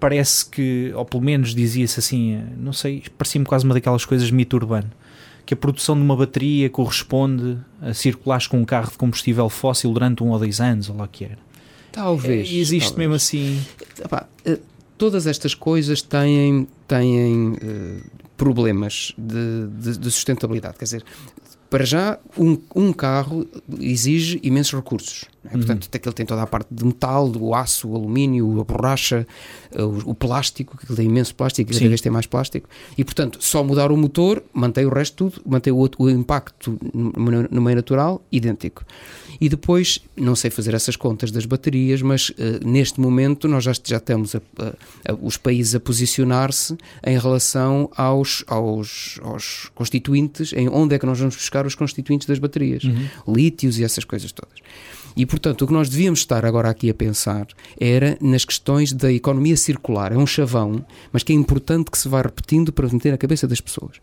parece 0.00 0.46
que, 0.46 0.92
ou 0.94 1.04
pelo 1.04 1.22
menos 1.22 1.54
dizia-se 1.54 1.98
assim, 2.00 2.42
não 2.56 2.72
sei, 2.72 3.02
parecia-me 3.16 3.44
quase 3.46 3.64
uma 3.64 3.74
daquelas 3.74 4.04
coisas 4.04 4.28
de 4.28 4.34
mito 4.34 4.56
urbano, 4.56 4.90
que 5.44 5.54
a 5.54 5.56
produção 5.56 5.94
de 5.96 6.02
uma 6.02 6.16
bateria 6.16 6.68
corresponde 6.70 7.58
a 7.80 7.92
circulares 7.94 8.46
com 8.46 8.58
um 8.60 8.64
carro 8.64 8.90
de 8.90 8.98
combustível 8.98 9.48
fóssil 9.48 9.92
durante 9.92 10.22
um 10.22 10.28
ou 10.30 10.38
dois 10.38 10.60
anos, 10.60 10.88
ou 10.90 10.96
lá 10.96 11.04
o 11.04 11.08
que 11.08 11.24
era. 11.24 11.38
Talvez. 11.90 12.48
Eh, 12.48 12.54
Existe 12.54 12.88
talvez. 12.90 12.98
mesmo 12.98 13.14
assim. 13.14 13.60
Epá, 14.04 14.26
eh, 14.44 14.58
todas 14.98 15.26
estas 15.26 15.54
coisas 15.54 16.02
têm, 16.02 16.68
têm 16.86 17.56
eh, 17.62 18.00
problemas 18.36 19.12
de, 19.16 19.66
de- 19.92 19.98
de 19.98 20.10
sustentabilidade. 20.10 20.76
Quer 20.78 20.84
dizer, 20.84 21.04
para 21.70 21.84
já, 21.84 22.18
um, 22.36 22.58
um 22.74 22.92
carro 22.92 23.46
exige 23.80 24.38
imensos 24.42 24.74
recursos. 24.74 25.24
É? 25.50 25.54
Uhum. 25.54 25.58
Portanto, 25.60 25.88
aquele 25.92 26.14
tem 26.14 26.26
toda 26.26 26.42
a 26.42 26.46
parte 26.46 26.68
de 26.70 26.84
metal, 26.84 27.30
o 27.38 27.54
aço, 27.54 27.88
o 27.88 27.96
alumínio, 27.96 28.60
a 28.60 28.64
borracha, 28.64 29.26
eh, 29.72 29.82
o, 29.82 30.10
o 30.10 30.14
plástico, 30.14 30.76
que 30.78 30.94
tem 30.94 31.06
imenso 31.06 31.34
plástico, 31.34 31.70
cada 31.70 31.88
vez 31.88 32.00
tem 32.00 32.12
mais 32.12 32.26
plástico. 32.26 32.68
E, 32.96 33.04
portanto, 33.04 33.38
só 33.40 33.62
mudar 33.64 33.90
o 33.92 33.96
motor, 33.96 34.42
mantém 34.52 34.84
o 34.86 34.88
resto 34.90 35.30
tudo, 35.30 35.42
mantém 35.46 35.72
o, 35.72 35.88
o 35.98 36.10
impacto 36.10 36.78
no, 36.94 37.12
no 37.50 37.60
meio 37.62 37.76
natural 37.76 38.22
idêntico. 38.30 38.84
E 39.40 39.48
depois, 39.48 40.00
não 40.16 40.34
sei 40.34 40.50
fazer 40.50 40.74
essas 40.74 40.96
contas 40.96 41.30
das 41.30 41.46
baterias, 41.46 42.02
mas 42.02 42.32
eh, 42.38 42.58
neste 42.64 43.00
momento 43.00 43.46
nós 43.46 43.62
já, 43.62 43.72
já 43.84 44.00
temos 44.00 44.34
a- 44.34 44.40
a- 44.58 45.12
a- 45.12 45.16
os 45.22 45.36
países 45.36 45.76
a 45.76 45.80
posicionar-se 45.80 46.76
em 47.06 47.16
relação 47.16 47.88
aos, 47.96 48.42
aos, 48.48 49.20
aos 49.22 49.70
constituintes, 49.76 50.52
em 50.52 50.68
onde 50.68 50.96
é 50.96 50.98
que 50.98 51.06
nós 51.06 51.18
vamos 51.20 51.36
buscar 51.36 51.66
os 51.66 51.76
constituintes 51.76 52.26
das 52.26 52.40
baterias, 52.40 52.82
lítios 53.28 53.78
e 53.78 53.84
essas 53.84 54.04
coisas 54.04 54.32
todas. 54.32 54.58
E, 55.16 55.26
portanto, 55.26 55.62
o 55.62 55.66
que 55.66 55.72
nós 55.72 55.88
devíamos 55.88 56.20
estar 56.20 56.44
agora 56.44 56.70
aqui 56.70 56.88
a 56.90 56.94
pensar 56.94 57.46
era 57.80 58.16
nas 58.20 58.44
questões 58.44 58.92
da 58.92 59.12
economia 59.12 59.56
circular. 59.56 60.12
É 60.12 60.16
um 60.16 60.26
chavão, 60.26 60.84
mas 61.12 61.22
que 61.22 61.32
é 61.32 61.36
importante 61.36 61.90
que 61.90 61.98
se 61.98 62.08
vá 62.08 62.22
repetindo 62.22 62.72
para 62.72 62.88
meter 62.88 63.10
na 63.10 63.18
cabeça 63.18 63.46
das 63.46 63.60
pessoas. 63.60 63.96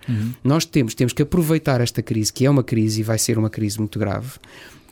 Nós 0.44 0.65
temos, 0.65 0.94
temos 0.94 1.13
que 1.13 1.22
aproveitar 1.22 1.82
esta 1.82 2.01
crise, 2.01 2.32
que 2.32 2.46
é 2.46 2.50
uma 2.50 2.63
crise 2.63 3.01
e 3.01 3.03
vai 3.03 3.18
ser 3.18 3.38
uma 3.38 3.50
crise 3.50 3.80
muito 3.80 3.98
grave, 3.98 4.32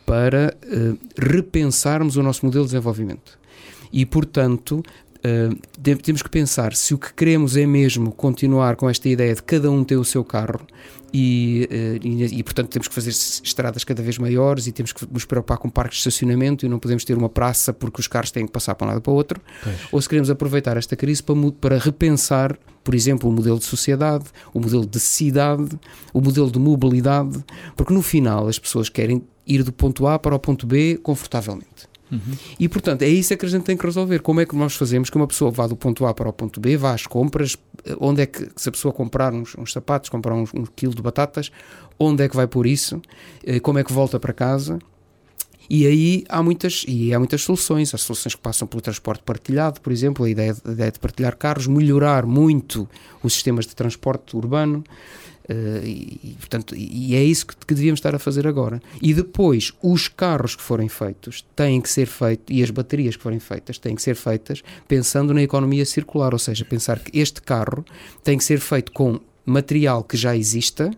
para 0.05 0.55
eh, 0.63 0.93
repensarmos 1.17 2.17
o 2.17 2.23
nosso 2.23 2.45
modelo 2.45 2.65
de 2.65 2.71
desenvolvimento. 2.71 3.39
E, 3.91 4.05
portanto, 4.05 4.83
de- 5.77 5.95
temos 5.95 6.21
que 6.21 6.29
pensar 6.29 6.73
se 6.75 6.93
o 6.93 6.97
que 6.97 7.13
queremos 7.13 7.55
é 7.55 7.65
mesmo 7.65 8.11
continuar 8.11 8.75
com 8.75 8.89
esta 8.89 9.07
ideia 9.07 9.33
de 9.33 9.41
cada 9.43 9.71
um 9.71 9.83
ter 9.83 9.95
o 9.97 10.03
seu 10.03 10.23
carro 10.23 10.59
e, 11.13 11.67
eh, 11.69 11.99
e, 12.03 12.39
e, 12.39 12.43
portanto, 12.43 12.69
temos 12.69 12.87
que 12.87 12.93
fazer 12.95 13.11
estradas 13.11 13.83
cada 13.83 14.01
vez 14.01 14.17
maiores 14.17 14.65
e 14.67 14.71
temos 14.71 14.91
que 14.91 15.05
nos 15.11 15.25
preocupar 15.25 15.57
com 15.59 15.69
parques 15.69 15.97
de 16.01 16.09
estacionamento 16.09 16.65
e 16.65 16.69
não 16.69 16.79
podemos 16.79 17.05
ter 17.05 17.15
uma 17.17 17.29
praça 17.29 17.71
porque 17.71 17.99
os 18.01 18.07
carros 18.07 18.31
têm 18.31 18.45
que 18.47 18.51
passar 18.51 18.73
para 18.75 18.87
um 18.87 18.89
lado 18.89 19.01
para 19.01 19.11
o 19.11 19.15
outro 19.15 19.39
ou 19.91 20.01
se 20.01 20.09
queremos 20.09 20.29
aproveitar 20.29 20.75
esta 20.75 20.95
crise 20.95 21.21
para, 21.21 21.35
para 21.61 21.77
repensar, 21.77 22.57
por 22.83 22.95
exemplo, 22.95 23.29
o 23.29 23.31
modelo 23.33 23.59
de 23.59 23.65
sociedade, 23.65 24.25
o 24.53 24.59
modelo 24.59 24.85
de 24.87 24.99
cidade, 24.99 25.79
o 26.11 26.19
modelo 26.19 26.49
de 26.51 26.57
mobilidade, 26.59 27.43
porque 27.77 27.93
no 27.93 28.01
final 28.01 28.47
as 28.47 28.57
pessoas 28.57 28.89
querem 28.89 29.23
ir 29.45 29.61
do 29.61 29.71
ponto 29.71 30.07
A 30.07 30.17
para 30.17 30.33
o 30.35 30.39
ponto 30.39 30.65
B 30.65 30.97
confortavelmente. 31.03 31.92
E 32.60 32.67
portanto 32.70 33.01
é 33.01 33.08
isso 33.08 33.34
é 33.34 33.38
que 33.38 33.46
a 33.46 33.50
gente 33.50 33.63
tem 33.63 33.77
que 33.77 33.86
resolver. 33.86 34.20
Como 34.20 34.39
é 34.41 34.46
que 34.46 34.55
nós 34.55 34.75
fazemos 34.75 35.10
que 35.10 35.17
uma 35.17 35.27
pessoa 35.27 35.51
vá 35.51 35.67
do 35.67 35.75
ponto 35.75 36.05
A 36.05 36.13
para 36.13 36.29
o 36.29 36.34
ponto 36.34 36.60
B, 36.60 36.77
vá 36.77 36.93
às 36.93 37.08
compras, 37.08 37.58
eh, 37.86 37.96
onde 38.00 38.22
é 38.22 38.25
que, 38.25 38.50
se 38.55 38.70
a 38.70 38.72
pessoa 38.72 38.93
comprar 38.93 39.34
uns, 39.34 39.55
uns 39.58 39.72
sapatos, 39.72 40.10
comprar 40.10 40.34
uns, 40.34 40.53
um 40.53 40.65
quilo 40.65 40.93
de 40.93 41.01
batatas, 41.01 41.51
onde 42.00 42.24
é 42.24 42.29
que 42.29 42.36
vai 42.36 42.48
pôr 42.48 42.65
isso, 42.67 43.01
Eh, 43.46 43.60
como 43.60 43.79
é 43.79 43.84
que 43.84 43.91
volta 43.93 44.20
para 44.20 44.34
casa. 44.34 44.79
E 45.70 45.88
aí 45.88 46.24
há 46.27 46.43
muitas, 46.43 46.84
e 46.88 47.13
há 47.13 47.20
muitas 47.20 47.41
soluções. 47.41 47.93
Há 47.93 47.98
soluções 47.98 48.36
que 48.36 48.41
passam 48.41 48.67
pelo 48.67 48.82
transporte 48.82 49.24
partilhado, 49.24 49.79
por 49.82 49.91
exemplo, 49.91 50.25
a 50.25 50.29
ideia, 50.29 50.55
a 50.65 50.72
ideia 50.72 50.91
de 50.91 51.00
partilhar 51.00 51.36
carros, 51.38 51.67
melhorar 51.67 52.25
muito 52.25 52.88
os 53.22 53.34
sistemas 53.34 53.65
de 53.65 53.75
transporte 53.75 54.36
urbano. 54.36 54.84
Uh, 55.50 55.85
e, 55.85 56.19
e, 56.23 56.35
portanto, 56.39 56.73
e 56.75 57.15
é 57.15 57.23
isso 57.23 57.45
que, 57.45 57.55
que, 57.55 57.73
devíamos 57.73 58.00
estar 58.00 58.15
a 58.15 58.19
fazer 58.19 58.47
agora. 58.47 58.81
E 59.01 59.13
depois, 59.13 59.73
os 59.81 60.07
carros 60.07 60.55
que 60.55 60.62
forem 60.62 60.88
feitos 60.88 61.45
têm 61.55 61.81
que 61.81 61.89
ser 61.89 62.05
feitos, 62.05 62.45
e 62.50 62.63
as 62.63 62.69
baterias 62.69 63.17
que 63.17 63.23
forem 63.23 63.39
feitas, 63.39 63.77
têm 63.77 63.95
que 63.95 64.01
ser 64.01 64.15
feitas 64.15 64.63
pensando 64.88 65.33
na 65.33 65.43
economia 65.43 65.85
circular, 65.85 66.33
ou 66.33 66.39
seja, 66.39 66.63
pensar 66.63 67.00
que 67.00 67.19
este 67.19 67.41
carro 67.41 67.83
tem 68.23 68.38
que 68.38 68.43
ser 68.43 68.59
feito 68.59 68.91
com 68.93 69.19
material 69.45 70.03
que 70.03 70.15
já 70.15 70.35
exista 70.35 70.89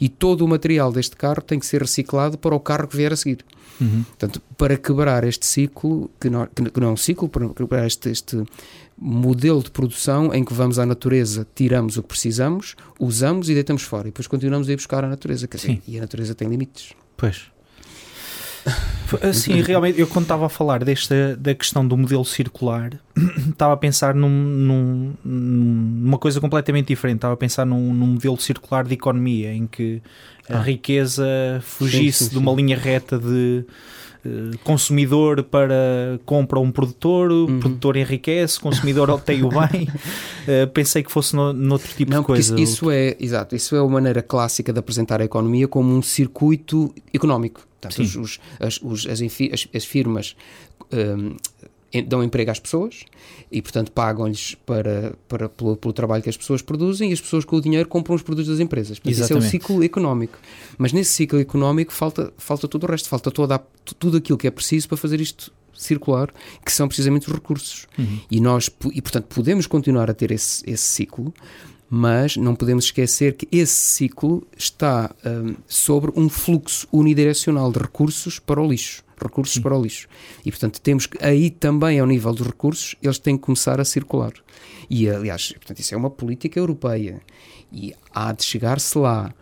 e 0.00 0.08
todo 0.08 0.44
o 0.44 0.48
material 0.48 0.92
deste 0.92 1.16
carro 1.16 1.40
tem 1.40 1.58
que 1.58 1.66
ser 1.66 1.80
reciclado 1.80 2.36
para 2.36 2.54
o 2.54 2.60
carro 2.60 2.88
que 2.88 2.96
vier 2.96 3.12
a 3.12 3.16
seguir. 3.16 3.44
Uhum. 3.80 4.02
Portanto, 4.02 4.42
para 4.56 4.76
quebrar 4.76 5.24
este 5.24 5.46
ciclo, 5.46 6.10
que 6.20 6.28
não, 6.28 6.46
que 6.46 6.80
não 6.80 6.88
é 6.88 6.90
um 6.90 6.96
ciclo, 6.96 7.28
para 7.28 7.48
quebrar 7.48 7.86
este, 7.86 8.10
este 8.10 8.42
modelo 9.04 9.62
de 9.62 9.70
produção 9.70 10.32
em 10.32 10.44
que 10.44 10.54
vamos 10.54 10.78
à 10.78 10.86
natureza, 10.86 11.46
tiramos 11.54 11.96
o 11.96 12.02
que 12.02 12.08
precisamos, 12.08 12.76
usamos 13.00 13.48
e 13.48 13.54
deitamos 13.54 13.82
fora. 13.82 14.08
E 14.08 14.10
depois 14.10 14.28
continuamos 14.28 14.68
a 14.68 14.72
ir 14.72 14.76
buscar 14.76 15.04
a 15.04 15.08
natureza. 15.08 15.48
Quer 15.48 15.56
dizer, 15.56 15.82
e 15.88 15.98
a 15.98 16.00
natureza 16.00 16.34
tem 16.34 16.48
limites. 16.48 16.92
Pois. 17.16 17.50
Assim, 19.20 19.60
realmente, 19.60 20.00
eu 20.00 20.06
quando 20.06 20.24
estava 20.24 20.46
a 20.46 20.48
falar 20.48 20.84
desta 20.84 21.36
da 21.36 21.52
questão 21.54 21.86
do 21.86 21.96
modelo 21.96 22.24
circular, 22.24 22.92
estava 23.50 23.74
a 23.74 23.76
pensar 23.76 24.14
num, 24.14 24.30
num, 24.30 25.14
numa 25.24 26.16
coisa 26.16 26.40
completamente 26.40 26.86
diferente. 26.86 27.16
Estava 27.16 27.34
a 27.34 27.36
pensar 27.36 27.66
num, 27.66 27.92
num 27.92 28.06
modelo 28.06 28.40
circular 28.40 28.84
de 28.84 28.94
economia 28.94 29.52
em 29.52 29.66
que 29.66 30.00
a 30.48 30.58
ah. 30.58 30.62
riqueza 30.62 31.26
fugisse 31.60 32.18
sim, 32.18 32.24
sim, 32.24 32.24
sim. 32.26 32.30
de 32.30 32.38
uma 32.38 32.52
linha 32.52 32.76
reta 32.76 33.18
de 33.18 33.64
consumidor 34.62 35.42
para 35.42 36.20
compra 36.24 36.60
um 36.60 36.70
produtor, 36.70 37.30
o 37.30 37.46
uhum. 37.46 37.60
produtor 37.60 37.96
enriquece, 37.96 38.58
consumidor 38.60 39.10
obtém 39.10 39.42
o 39.42 39.48
bem. 39.48 39.88
Uh, 39.88 40.66
pensei 40.72 41.02
que 41.02 41.10
fosse 41.10 41.34
no, 41.34 41.52
noutro 41.52 41.92
tipo 41.94 42.12
Não, 42.12 42.20
de 42.20 42.26
coisa. 42.26 42.54
Isso, 42.54 42.62
isso, 42.62 42.90
é, 42.90 43.16
exato, 43.18 43.56
isso 43.56 43.74
é 43.74 43.80
a 43.80 43.84
maneira 43.84 44.22
clássica 44.22 44.72
de 44.72 44.78
apresentar 44.78 45.20
a 45.20 45.24
economia 45.24 45.66
como 45.66 45.92
um 45.92 46.02
circuito 46.02 46.94
económico. 47.12 47.66
Portanto, 47.80 48.00
os, 48.00 48.16
os, 48.16 48.40
as, 48.60 48.80
os, 48.80 49.06
as, 49.06 49.20
as, 49.74 49.84
firmas 49.84 50.36
um, 50.92 51.36
dão 52.00 52.24
emprego 52.24 52.50
às 52.50 52.58
pessoas 52.58 53.04
e, 53.50 53.60
portanto, 53.60 53.92
pagam-lhes 53.92 54.54
para, 54.64 55.14
para, 55.28 55.48
pelo, 55.48 55.76
pelo, 55.76 55.92
trabalho 55.92 56.22
que 56.22 56.30
as 56.30 56.36
pessoas 56.36 56.62
produzem 56.62 57.10
e 57.10 57.12
as 57.12 57.20
pessoas 57.20 57.44
com 57.44 57.56
o 57.56 57.60
dinheiro 57.60 57.88
compram 57.88 58.14
os 58.14 58.22
produtos 58.22 58.48
das 58.48 58.60
empresas. 58.60 58.98
Portanto, 58.98 59.22
isso 59.22 59.32
é 59.32 59.36
o 59.36 59.42
ciclo 59.42 59.84
económico. 59.84 60.38
Mas 60.78 60.92
nesse 60.92 61.10
ciclo 61.10 61.38
económico 61.38 61.92
falta, 61.92 62.32
falta 62.38 62.66
todo 62.66 62.84
o 62.84 62.86
resto, 62.86 63.08
falta 63.08 63.30
toda 63.30 63.58
tudo 63.98 64.16
aquilo 64.16 64.38
que 64.38 64.46
é 64.46 64.50
preciso 64.50 64.88
para 64.88 64.96
fazer 64.96 65.20
isto 65.20 65.52
circular, 65.74 66.32
que 66.64 66.72
são 66.72 66.86
precisamente 66.86 67.28
os 67.28 67.34
recursos. 67.34 67.86
Uhum. 67.98 68.20
E 68.30 68.40
nós, 68.40 68.70
e 68.92 69.02
portanto, 69.02 69.26
podemos 69.26 69.66
continuar 69.66 70.08
a 70.08 70.14
ter 70.14 70.30
esse, 70.30 70.62
esse 70.68 70.84
ciclo, 70.84 71.34
mas 71.90 72.36
não 72.36 72.54
podemos 72.54 72.86
esquecer 72.86 73.34
que 73.34 73.46
esse 73.52 73.74
ciclo 73.74 74.46
está 74.56 75.14
um, 75.26 75.54
sobre 75.66 76.10
um 76.16 76.28
fluxo 76.28 76.86
unidirecional 76.90 77.70
de 77.70 77.80
recursos 77.80 78.38
para 78.38 78.62
o 78.62 78.66
lixo 78.66 79.02
recursos 79.22 79.58
para 79.58 79.76
o 79.76 79.82
lixo. 79.82 80.08
E, 80.44 80.50
portanto, 80.50 80.80
temos 80.80 81.06
que, 81.06 81.22
aí 81.24 81.50
também, 81.50 82.00
ao 82.00 82.06
nível 82.06 82.32
dos 82.32 82.46
recursos, 82.46 82.94
eles 83.02 83.18
têm 83.18 83.36
que 83.36 83.42
começar 83.42 83.80
a 83.80 83.84
circular. 83.84 84.32
E, 84.88 85.08
aliás, 85.08 85.52
portanto, 85.52 85.78
isso 85.78 85.94
é 85.94 85.96
uma 85.96 86.10
política 86.10 86.58
europeia 86.58 87.20
e 87.72 87.94
há 88.14 88.32
de 88.32 88.44
chegar-se 88.44 88.96
lá. 88.98 89.32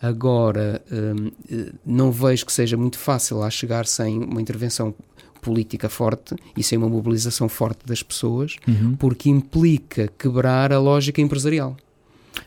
Agora, 0.00 0.80
hum, 0.92 1.32
eh, 1.50 1.72
não 1.84 2.12
vejo 2.12 2.46
que 2.46 2.52
seja 2.52 2.76
muito 2.76 2.98
fácil 2.98 3.38
lá 3.38 3.50
chegar 3.50 3.84
sem 3.84 4.22
uma 4.22 4.40
intervenção 4.40 4.94
política 5.40 5.88
forte 5.88 6.36
e 6.56 6.62
sem 6.62 6.78
uma 6.78 6.88
mobilização 6.88 7.48
forte 7.48 7.86
das 7.86 8.02
pessoas, 8.02 8.56
uhum. 8.66 8.94
porque 8.96 9.28
implica 9.28 10.08
quebrar 10.18 10.72
a 10.72 10.78
lógica 10.78 11.20
empresarial. 11.20 11.76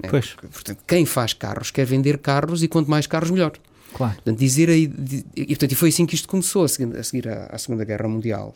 Pois. 0.10 0.34
Portanto, 0.34 0.80
quem 0.88 1.06
faz 1.06 1.34
carros 1.34 1.72
quer 1.72 1.86
vender 1.86 2.18
carros 2.20 2.64
e 2.64 2.68
quanto 2.68 2.90
mais 2.90 3.08
carros, 3.08 3.32
melhor. 3.32 3.54
Claro. 3.94 4.16
Portanto, 4.16 4.38
dizer 4.38 4.70
aí, 4.70 4.92
e, 5.36 5.48
portanto, 5.48 5.72
e 5.72 5.76
foi 5.76 5.90
assim 5.90 6.06
que 6.06 6.16
isto 6.16 6.28
começou, 6.28 6.64
a 6.64 6.68
seguir, 6.68 6.98
a 6.98 7.04
seguir 7.04 7.28
à, 7.28 7.48
à, 7.48 7.58
Segunda 7.58 7.84
Guerra 7.84 8.08
Mundial, 8.08 8.56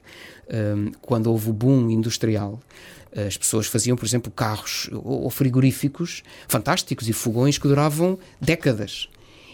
um, 0.49 0.91
quando 1.01 1.27
houve 1.27 1.49
o 1.49 1.53
boom 1.53 1.89
industrial. 1.89 2.59
As 3.15 3.37
pessoas 3.37 3.67
faziam, 3.67 3.95
por 3.95 4.05
exemplo, 4.05 4.29
carros 4.29 4.89
ou 4.91 5.29
frigoríficos 5.29 6.21
fantásticos 6.49 7.07
e 7.07 7.13
fogões 7.13 7.57
que 7.57 7.65
duravam 7.65 8.19
décadas. 8.41 9.07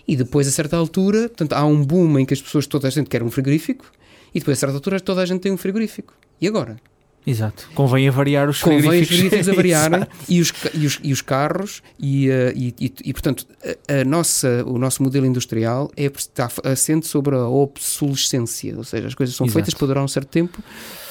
E 0.08 0.16
depois, 0.16 0.48
a 0.48 0.52
certa 0.52 0.76
altura, 0.76 1.30
portanto, 1.30 1.54
há 1.54 1.64
um 1.64 1.86
boom 1.86 2.18
em 2.18 2.26
que 2.26 2.34
as 2.34 2.42
pessoas, 2.42 2.66
toda 2.66 2.88
a 2.88 2.92
gente 2.92 3.08
quer 3.08 3.22
um 3.22 3.30
frigorífico, 3.30 3.86
e 4.34 4.40
depois, 4.40 4.58
a 4.58 4.62
certa 4.62 4.76
altura, 4.76 5.00
toda 5.00 5.22
a 5.22 5.26
gente 5.26 5.42
tem 5.42 5.52
um 5.52 5.58
frigorífico. 5.58 6.14
E 6.40 6.48
agora? 6.48 6.78
Exato. 7.26 7.70
Convém 7.76 8.08
avariar 8.08 8.50
os 8.50 8.62
Convém 8.62 8.80
frigoríficos. 8.80 9.16
Convém 9.16 9.28
os 9.28 9.32
frigoríficos 9.32 9.50
avariarem 9.54 10.08
e 10.28 10.42
os, 10.42 10.54
e, 10.74 10.86
os, 10.86 11.00
e 11.04 11.14
os 11.14 11.22
carros 11.22 11.84
e, 12.00 12.30
uh, 12.30 12.52
e, 12.56 12.76
e, 12.80 12.94
e, 13.06 13.14
portanto, 13.14 13.46
a, 13.88 14.02
a, 14.02 14.06
nossa, 14.06 14.64
o 14.66 14.78
nosso 14.78 15.04
modelo 15.04 15.26
industrial 15.26 15.92
é, 15.96 16.06
está 16.06 16.50
assente 16.64 17.08
sobre 17.08 17.36
a 17.36 17.48
obsolescência, 17.48 18.76
ou 18.76 18.84
seja, 18.84 19.08
as 19.08 19.14
coisas 19.14 19.36
são 19.36 19.46
Exato. 19.46 19.54
feitas 19.54 19.74
para 19.74 19.88
durar 19.88 20.04
um 20.04 20.08
certo 20.08 20.30
tempo 20.30 20.64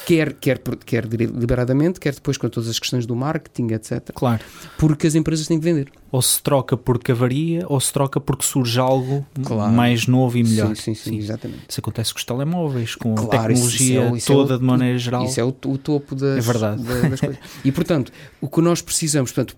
quer, 0.05 0.33
quer, 0.33 0.59
quer 0.85 1.07
deliberadamente, 1.07 1.99
quer 1.99 2.13
depois 2.13 2.37
com 2.37 2.49
todas 2.49 2.69
as 2.69 2.79
questões 2.79 3.05
do 3.05 3.15
marketing, 3.15 3.73
etc. 3.73 4.11
Claro. 4.13 4.43
Porque 4.77 5.07
as 5.07 5.15
empresas 5.15 5.47
têm 5.47 5.59
que 5.59 5.63
vender. 5.63 5.91
Ou 6.11 6.21
se 6.21 6.41
troca 6.41 6.75
porque 6.75 7.11
avaria, 7.11 7.65
ou 7.67 7.79
se 7.79 7.93
troca 7.93 8.19
porque 8.19 8.43
surge 8.43 8.79
algo 8.79 9.25
claro. 9.43 9.71
mais 9.71 10.07
novo 10.07 10.37
e 10.37 10.43
melhor. 10.43 10.75
Sim, 10.75 10.75
sim, 10.75 10.95
sim, 10.95 11.09
sim, 11.11 11.17
exatamente. 11.17 11.63
Isso 11.69 11.79
acontece 11.79 12.13
com 12.13 12.19
os 12.19 12.25
telemóveis, 12.25 12.95
com 12.95 13.15
claro, 13.15 13.27
a 13.27 13.47
tecnologia 13.47 14.05
isso, 14.05 14.15
isso 14.17 14.31
é, 14.31 14.35
toda 14.35 14.53
é 14.53 14.55
o, 14.57 14.59
de 14.59 14.65
maneira 14.65 14.97
geral. 14.97 15.25
Isso 15.25 15.39
é 15.39 15.43
o, 15.43 15.49
o 15.49 15.77
topo 15.77 16.15
das, 16.15 16.37
é 16.37 16.41
verdade. 16.41 16.83
das 16.83 17.19
coisas. 17.19 17.37
E 17.63 17.71
portanto, 17.71 18.11
o 18.41 18.49
que 18.49 18.61
nós 18.61 18.81
precisamos, 18.81 19.31
portanto, 19.31 19.55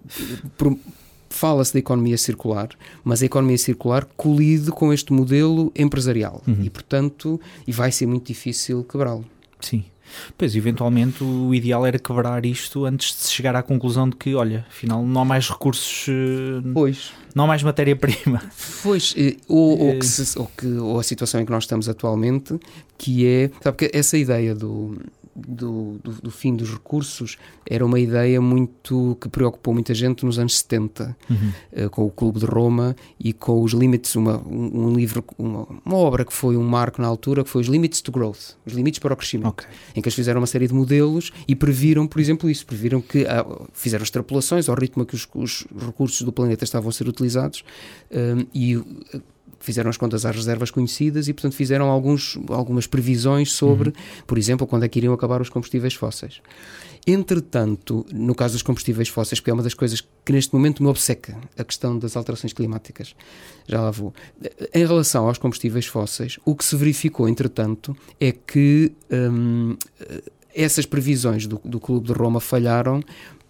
fala-se 1.29 1.73
da 1.73 1.79
economia 1.79 2.17
circular, 2.17 2.69
mas 3.03 3.23
a 3.23 3.25
economia 3.25 3.57
circular 3.57 4.05
colide 4.15 4.69
com 4.71 4.93
este 4.93 5.11
modelo 5.11 5.71
empresarial 5.75 6.43
uhum. 6.47 6.61
e, 6.61 6.69
portanto, 6.69 7.41
e 7.65 7.71
vai 7.71 7.91
ser 7.91 8.05
muito 8.05 8.27
difícil 8.27 8.83
quebrá-lo. 8.83 9.25
Sim. 9.59 9.83
Pois, 10.37 10.55
eventualmente 10.55 11.23
o 11.23 11.53
ideal 11.53 11.85
era 11.85 11.99
quebrar 11.99 12.45
isto 12.45 12.85
antes 12.85 13.09
de 13.09 13.23
se 13.23 13.31
chegar 13.31 13.55
à 13.55 13.63
conclusão 13.63 14.09
de 14.09 14.15
que, 14.15 14.35
olha, 14.35 14.65
afinal 14.69 15.03
não 15.05 15.21
há 15.21 15.25
mais 15.25 15.49
recursos, 15.49 16.05
eh, 16.09 16.61
pois. 16.73 17.11
não 17.35 17.45
há 17.45 17.47
mais 17.47 17.63
matéria-prima. 17.63 18.41
Pois, 18.81 19.13
eh, 19.17 19.37
ou, 19.47 19.79
ou, 19.79 19.99
que 19.99 20.05
se, 20.05 20.37
ou, 20.37 20.49
que, 20.57 20.67
ou 20.67 20.99
a 20.99 21.03
situação 21.03 21.39
em 21.41 21.45
que 21.45 21.51
nós 21.51 21.63
estamos 21.63 21.87
atualmente, 21.87 22.59
que 22.97 23.25
é, 23.25 23.51
sabe 23.61 23.77
que 23.77 23.97
essa 23.97 24.17
ideia 24.17 24.53
do 24.53 24.97
do, 25.35 25.99
do, 26.03 26.11
do, 26.21 26.31
fim 26.31 26.55
dos 26.55 26.69
recursos 26.69 27.37
era 27.67 27.85
uma 27.85 27.99
ideia 27.99 28.39
muito 28.39 29.17
que 29.19 29.27
preocupou 29.27 29.73
muita 29.73 29.93
gente 29.93 30.25
nos 30.25 30.37
anos 30.37 30.57
70, 30.59 31.17
uhum. 31.29 31.85
uh, 31.85 31.89
com 31.89 32.05
o 32.05 32.11
Clube 32.11 32.39
de 32.39 32.45
Roma 32.45 32.95
e 33.19 33.33
com 33.33 33.61
os 33.61 33.73
Limites, 33.73 34.15
uma, 34.15 34.37
um, 34.37 34.87
um 34.87 34.93
livro, 34.93 35.23
uma, 35.37 35.67
uma, 35.85 35.95
obra 35.95 36.23
que 36.23 36.33
foi 36.33 36.55
um 36.55 36.63
marco 36.63 37.01
na 37.01 37.07
altura, 37.07 37.43
que 37.43 37.49
foi 37.49 37.61
os 37.61 37.67
Limits 37.67 38.01
to 38.01 38.11
Growth, 38.11 38.55
os 38.65 38.73
limites 38.73 38.99
para 38.99 39.13
o 39.13 39.17
crescimento, 39.17 39.49
okay. 39.49 39.67
em 39.95 40.01
que 40.01 40.07
eles 40.07 40.15
fizeram 40.15 40.39
uma 40.39 40.47
série 40.47 40.67
de 40.67 40.73
modelos 40.73 41.31
e 41.47 41.55
previram, 41.55 42.05
por 42.07 42.19
exemplo, 42.19 42.49
isso, 42.49 42.65
previram 42.65 43.01
que 43.01 43.23
uh, 43.23 43.67
fizeram 43.73 44.03
extrapolações 44.03 44.69
ao 44.69 44.75
ritmo 44.75 45.05
que 45.05 45.15
os, 45.15 45.27
os, 45.33 45.65
recursos 45.85 46.21
do 46.21 46.31
planeta 46.31 46.63
estavam 46.63 46.89
a 46.89 46.91
ser 46.91 47.07
utilizados 47.07 47.63
um, 48.11 48.45
e 48.53 48.81
fizeram 49.63 49.89
as 49.89 49.97
contas 49.97 50.25
às 50.25 50.35
reservas 50.35 50.69
conhecidas 50.69 51.27
e, 51.27 51.33
portanto, 51.33 51.55
fizeram 51.55 51.89
alguns, 51.89 52.37
algumas 52.49 52.85
previsões 52.85 53.51
sobre, 53.51 53.89
uhum. 53.89 53.95
por 54.27 54.37
exemplo, 54.37 54.67
quando 54.67 54.83
é 54.83 54.89
que 54.89 54.99
iriam 54.99 55.13
acabar 55.13 55.41
os 55.41 55.49
combustíveis 55.49 55.93
fósseis. 55.93 56.41
Entretanto, 57.05 58.05
no 58.13 58.33
caso 58.33 58.53
dos 58.53 58.61
combustíveis 58.61 59.09
fósseis, 59.09 59.39
que 59.39 59.49
é 59.49 59.53
uma 59.53 59.63
das 59.63 59.73
coisas 59.73 60.01
que 60.23 60.31
neste 60.31 60.53
momento 60.53 60.81
me 60.81 60.89
obceca, 60.89 61.37
a 61.57 61.63
questão 61.63 61.97
das 61.99 62.15
alterações 62.15 62.53
climáticas, 62.53 63.13
já 63.67 63.81
lá 63.81 63.91
vou. 63.91 64.13
Em 64.73 64.85
relação 64.85 65.27
aos 65.27 65.37
combustíveis 65.37 65.85
fósseis, 65.85 66.39
o 66.45 66.55
que 66.55 66.63
se 66.63 66.75
verificou, 66.77 67.27
entretanto, 67.27 67.95
é 68.21 68.31
que 68.31 68.93
hum, 69.11 69.75
essas 70.55 70.85
previsões 70.85 71.45
do, 71.45 71.59
do 71.65 71.79
Clube 71.79 72.07
de 72.07 72.13
Roma 72.13 72.39
falharam 72.39 73.03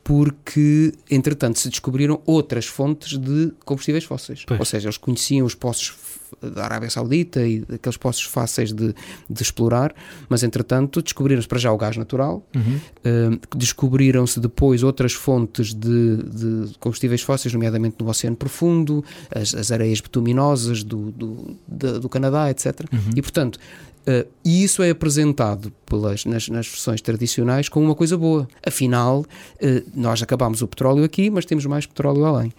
porque, 0.04 0.92
entretanto, 1.10 1.60
se 1.60 1.70
descobriram 1.70 2.22
outras 2.26 2.66
fontes 2.66 3.18
de 3.18 3.54
combustíveis 3.64 4.04
fósseis. 4.04 4.44
Pois. 4.46 4.60
Ou 4.60 4.66
seja, 4.66 4.88
eles 4.88 4.98
conheciam 4.98 5.46
os 5.46 5.56
poços 5.56 5.96
da 6.42 6.66
Arábia 6.66 6.90
Saudita 6.90 7.46
e 7.46 7.64
aqueles 7.74 7.96
poços 7.96 8.24
fáceis 8.24 8.74
de, 8.74 8.94
de 9.30 9.42
explorar, 9.42 9.94
mas, 10.28 10.44
entretanto, 10.44 11.02
descobriram-se 11.02 11.48
para 11.48 11.60
já 11.60 11.72
o 11.72 11.78
gás 11.78 11.96
natural, 11.96 12.46
uhum. 12.56 12.80
uh, 13.36 13.58
descobriram-se 13.58 14.40
depois 14.40 14.84
outras 14.84 15.14
fontes 15.14 15.74
de, 15.74 16.18
de, 16.18 16.78
combustíveis 16.80 17.22
fósseis, 17.22 17.54
nomeadamente 17.54 17.96
no 18.00 18.10
Oceano 18.10 18.36
Profundo, 18.36 19.04
as, 19.34 19.54
as 19.54 19.72
areias 19.72 20.02
bituminosas 20.02 20.84
do, 20.84 21.12
do, 21.12 21.58
do, 21.68 22.00
do 22.02 22.10
Canadá, 22.10 22.50
etc. 22.50 22.82
Uhum. 22.92 23.12
E, 23.16 23.22
portanto, 23.22 23.60
Uh, 24.06 24.28
e 24.44 24.64
isso 24.64 24.84
é 24.84 24.90
apresentado 24.90 25.72
pelas, 25.86 26.26
nas, 26.26 26.50
nas, 26.50 26.68
versões 26.68 27.02
tradicionais 27.02 27.70
como 27.70 27.86
uma 27.86 27.96
coisa 27.96 28.18
boa. 28.18 28.48
Afinal, 28.66 29.22
uh, 29.22 29.92
nós 29.96 30.22
acabamos 30.22 30.62
o 30.62 30.68
petróleo 30.68 31.04
aqui, 31.04 31.30
mas 31.30 31.46
temos 31.46 31.66
mais 31.66 31.86
petróleo 31.86 32.26
além. 32.26 32.52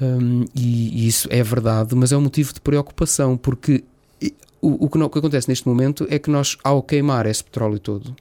Um, 0.00 0.44
e, 0.54 1.04
e, 1.04 1.08
isso 1.08 1.28
é 1.30 1.42
verdade, 1.42 1.94
mas 1.94 2.12
é 2.12 2.16
um 2.16 2.20
motivo 2.20 2.52
de 2.52 2.60
preocupação, 2.60 3.36
porque 3.36 3.84
o, 4.60 4.86
o, 4.86 4.88
que, 4.88 4.96
não, 4.96 5.06
o 5.06 5.10
que 5.10 5.18
acontece 5.18 5.48
neste 5.48 5.66
momento 5.66 6.06
é 6.08 6.18
que 6.18 6.30
nós, 6.30 6.56
ao 6.62 6.82
queimar 6.82 7.26
esse 7.26 7.42
petróleo 7.42 7.80
todo, 7.80 8.14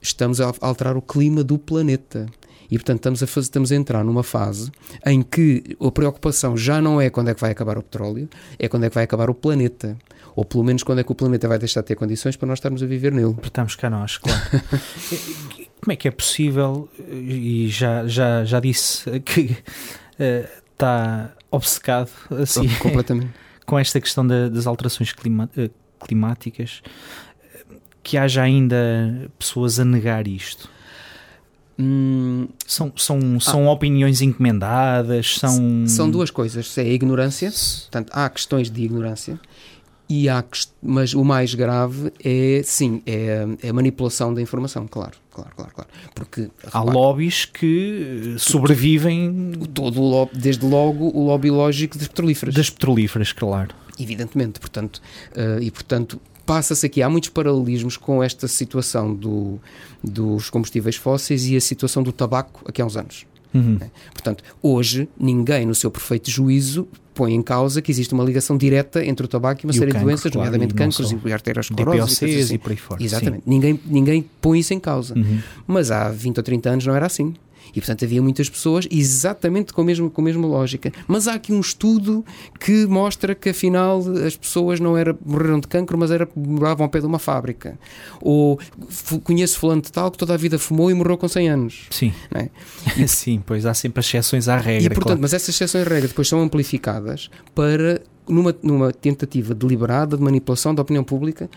estamos 0.00 0.40
a 0.40 0.52
alterar 0.60 0.96
o 0.96 1.02
clima 1.02 1.42
do 1.42 1.58
planeta. 1.58 2.26
E 2.70 2.76
portanto 2.76 2.98
estamos 2.98 3.22
a, 3.22 3.26
fazer, 3.26 3.44
estamos 3.44 3.72
a 3.72 3.76
entrar 3.76 4.04
numa 4.04 4.24
fase 4.24 4.72
em 5.06 5.22
que 5.22 5.76
a 5.80 5.90
preocupação 5.90 6.56
já 6.56 6.82
não 6.82 7.00
é 7.00 7.08
quando 7.08 7.28
é 7.28 7.34
que 7.34 7.40
vai 7.40 7.52
acabar 7.52 7.78
o 7.78 7.82
petróleo, 7.82 8.28
é 8.58 8.68
quando 8.68 8.84
é 8.84 8.88
que 8.88 8.94
vai 8.94 9.04
acabar 9.04 9.30
o 9.30 9.34
planeta. 9.34 9.96
Ou 10.36 10.44
pelo 10.44 10.62
menos 10.62 10.84
quando 10.84 11.00
é 11.00 11.04
que 11.04 11.10
o 11.10 11.14
planeta 11.14 11.48
vai 11.48 11.58
deixar 11.58 11.80
de 11.80 11.88
ter 11.88 11.96
condições 11.96 12.36
para 12.36 12.46
nós 12.46 12.58
estarmos 12.58 12.82
a 12.82 12.86
viver 12.86 13.10
nele. 13.10 13.34
Estamos 13.42 13.74
cá 13.74 13.90
nós, 13.90 14.18
claro. 14.18 14.40
Como 15.82 15.92
é 15.92 15.96
que 15.96 16.06
é 16.06 16.10
possível, 16.10 16.88
e 17.08 17.68
já, 17.68 18.06
já, 18.06 18.44
já 18.44 18.60
disse 18.60 19.18
que 19.20 19.56
uh, 20.20 20.48
está 20.72 21.32
obcecado 21.50 22.10
assim, 22.30 22.68
completamente 22.78 23.46
com 23.66 23.78
esta 23.78 24.00
questão 24.00 24.26
da, 24.26 24.48
das 24.48 24.66
alterações 24.66 25.12
clima, 25.12 25.50
uh, 25.58 25.70
climáticas, 26.06 26.82
que 28.02 28.16
haja 28.16 28.42
ainda 28.42 29.28
pessoas 29.38 29.80
a 29.80 29.84
negar 29.84 30.28
isto? 30.28 30.70
Hum, 31.78 32.48
são 32.66 32.90
são, 32.96 33.38
são 33.38 33.68
ah, 33.68 33.72
opiniões 33.72 34.22
encomendadas, 34.22 35.38
são... 35.38 35.86
São 35.86 36.10
duas 36.10 36.30
coisas, 36.30 36.78
é 36.78 36.82
a 36.82 36.84
ignorância, 36.84 37.50
portanto 37.50 38.10
há 38.14 38.30
questões 38.30 38.70
de 38.70 38.84
ignorância, 38.84 39.38
e 40.08 40.28
há, 40.28 40.44
mas 40.82 41.14
o 41.14 41.24
mais 41.24 41.54
grave 41.54 42.12
é, 42.22 42.60
sim, 42.64 43.02
é, 43.06 43.46
é 43.62 43.68
a 43.68 43.72
manipulação 43.72 44.32
da 44.32 44.40
informação, 44.40 44.86
claro, 44.86 45.16
claro, 45.32 45.50
claro, 45.56 45.72
claro. 45.74 45.90
Porque, 46.14 46.48
há 46.72 46.78
repare, 46.78 46.96
lobbies 46.96 47.44
que 47.44 48.36
sobrevivem... 48.38 49.52
Todo 49.74 50.00
o 50.00 50.08
lobby, 50.08 50.38
desde 50.38 50.64
logo 50.64 51.10
o 51.12 51.26
lobby 51.26 51.50
lógico 51.50 51.98
das 51.98 52.08
petrolíferas. 52.08 52.54
Das 52.54 52.70
petrolíferas, 52.70 53.32
claro. 53.32 53.74
Evidentemente, 53.98 54.60
portanto, 54.60 55.00
uh, 55.32 55.60
e 55.60 55.70
portanto 55.70 56.20
passa-se 56.44 56.86
aqui, 56.86 57.02
há 57.02 57.10
muitos 57.10 57.30
paralelismos 57.30 57.96
com 57.96 58.22
esta 58.22 58.46
situação 58.46 59.12
do, 59.12 59.58
dos 60.02 60.48
combustíveis 60.48 60.94
fósseis 60.94 61.46
e 61.46 61.56
a 61.56 61.60
situação 61.60 62.02
do 62.02 62.12
tabaco 62.12 62.62
aqui 62.68 62.80
há 62.80 62.86
uns 62.86 62.96
anos. 62.96 63.26
Uhum. 63.52 63.78
Portanto, 64.12 64.44
hoje, 64.62 65.08
ninguém, 65.18 65.66
no 65.66 65.74
seu 65.74 65.90
perfeito 65.90 66.30
juízo, 66.30 66.86
põe 67.16 67.34
em 67.34 67.42
causa 67.42 67.80
que 67.80 67.90
existe 67.90 68.12
uma 68.12 68.22
ligação 68.22 68.58
direta 68.58 69.02
entre 69.04 69.24
o 69.24 69.28
tabaco 69.28 69.62
e 69.62 69.66
uma 69.66 69.72
e 69.72 69.74
série 69.74 69.86
cancro, 69.86 70.00
de 70.00 70.04
doenças, 70.04 70.30
claro, 70.30 70.50
nomeadamente 70.50 70.74
cancros 70.74 71.16
e 71.24 71.32
arteriosclerose. 71.32 72.24
e, 72.26 72.40
assim. 72.40 72.54
e 72.54 72.58
por 72.58 72.70
aí 72.70 72.76
fora. 72.76 73.02
Exatamente. 73.02 73.42
Ninguém, 73.46 73.80
ninguém 73.86 74.24
põe 74.40 74.58
isso 74.58 74.74
em 74.74 74.78
causa. 74.78 75.14
Uhum. 75.16 75.40
Mas 75.66 75.90
há 75.90 76.10
20 76.10 76.36
ou 76.36 76.42
30 76.42 76.70
anos 76.70 76.86
não 76.86 76.94
era 76.94 77.06
assim. 77.06 77.34
E 77.74 77.80
portanto 77.80 78.04
havia 78.04 78.22
muitas 78.22 78.48
pessoas 78.48 78.86
exatamente 78.90 79.72
com 79.72 79.80
a 79.80 79.84
mesma, 79.84 80.10
com 80.10 80.20
a 80.20 80.24
mesma 80.24 80.46
lógica. 80.46 80.92
Mas 81.06 81.28
há 81.28 81.34
aqui 81.34 81.52
um 81.52 81.60
estudo 81.60 82.24
que 82.58 82.86
mostra 82.86 83.34
que 83.34 83.50
afinal 83.50 84.02
as 84.26 84.36
pessoas 84.36 84.80
não 84.80 84.96
era, 84.96 85.16
morreram 85.24 85.60
de 85.60 85.68
cancro, 85.68 85.96
mas 85.98 86.10
era, 86.10 86.28
moravam 86.34 86.84
ao 86.84 86.90
pé 86.90 87.00
de 87.00 87.06
uma 87.06 87.18
fábrica. 87.18 87.78
Ou 88.20 88.58
conheço 89.24 89.58
fulano 89.58 89.82
de 89.82 89.92
tal 89.92 90.10
que 90.10 90.18
toda 90.18 90.34
a 90.34 90.36
vida 90.36 90.58
fumou 90.58 90.90
e 90.90 90.94
morreu 90.94 91.18
com 91.18 91.28
100 91.28 91.48
anos. 91.48 91.86
Sim. 91.90 92.12
É? 92.34 92.48
E, 92.96 93.06
Sim, 93.16 93.42
pois 93.44 93.66
há 93.66 93.74
sempre 93.74 94.00
exceções 94.00 94.48
à 94.48 94.56
regra. 94.56 94.84
E 94.84 94.88
portanto, 94.88 95.04
claro. 95.04 95.20
mas 95.22 95.32
essas 95.32 95.54
exceções 95.54 95.86
à 95.86 95.88
regra 95.88 96.08
depois 96.08 96.28
são 96.28 96.40
amplificadas 96.40 97.30
para 97.54 98.02
numa, 98.28 98.54
numa 98.62 98.92
tentativa 98.92 99.54
deliberada 99.54 100.16
de 100.16 100.22
manipulação 100.22 100.74
da 100.74 100.82
opinião 100.82 101.04
pública 101.04 101.48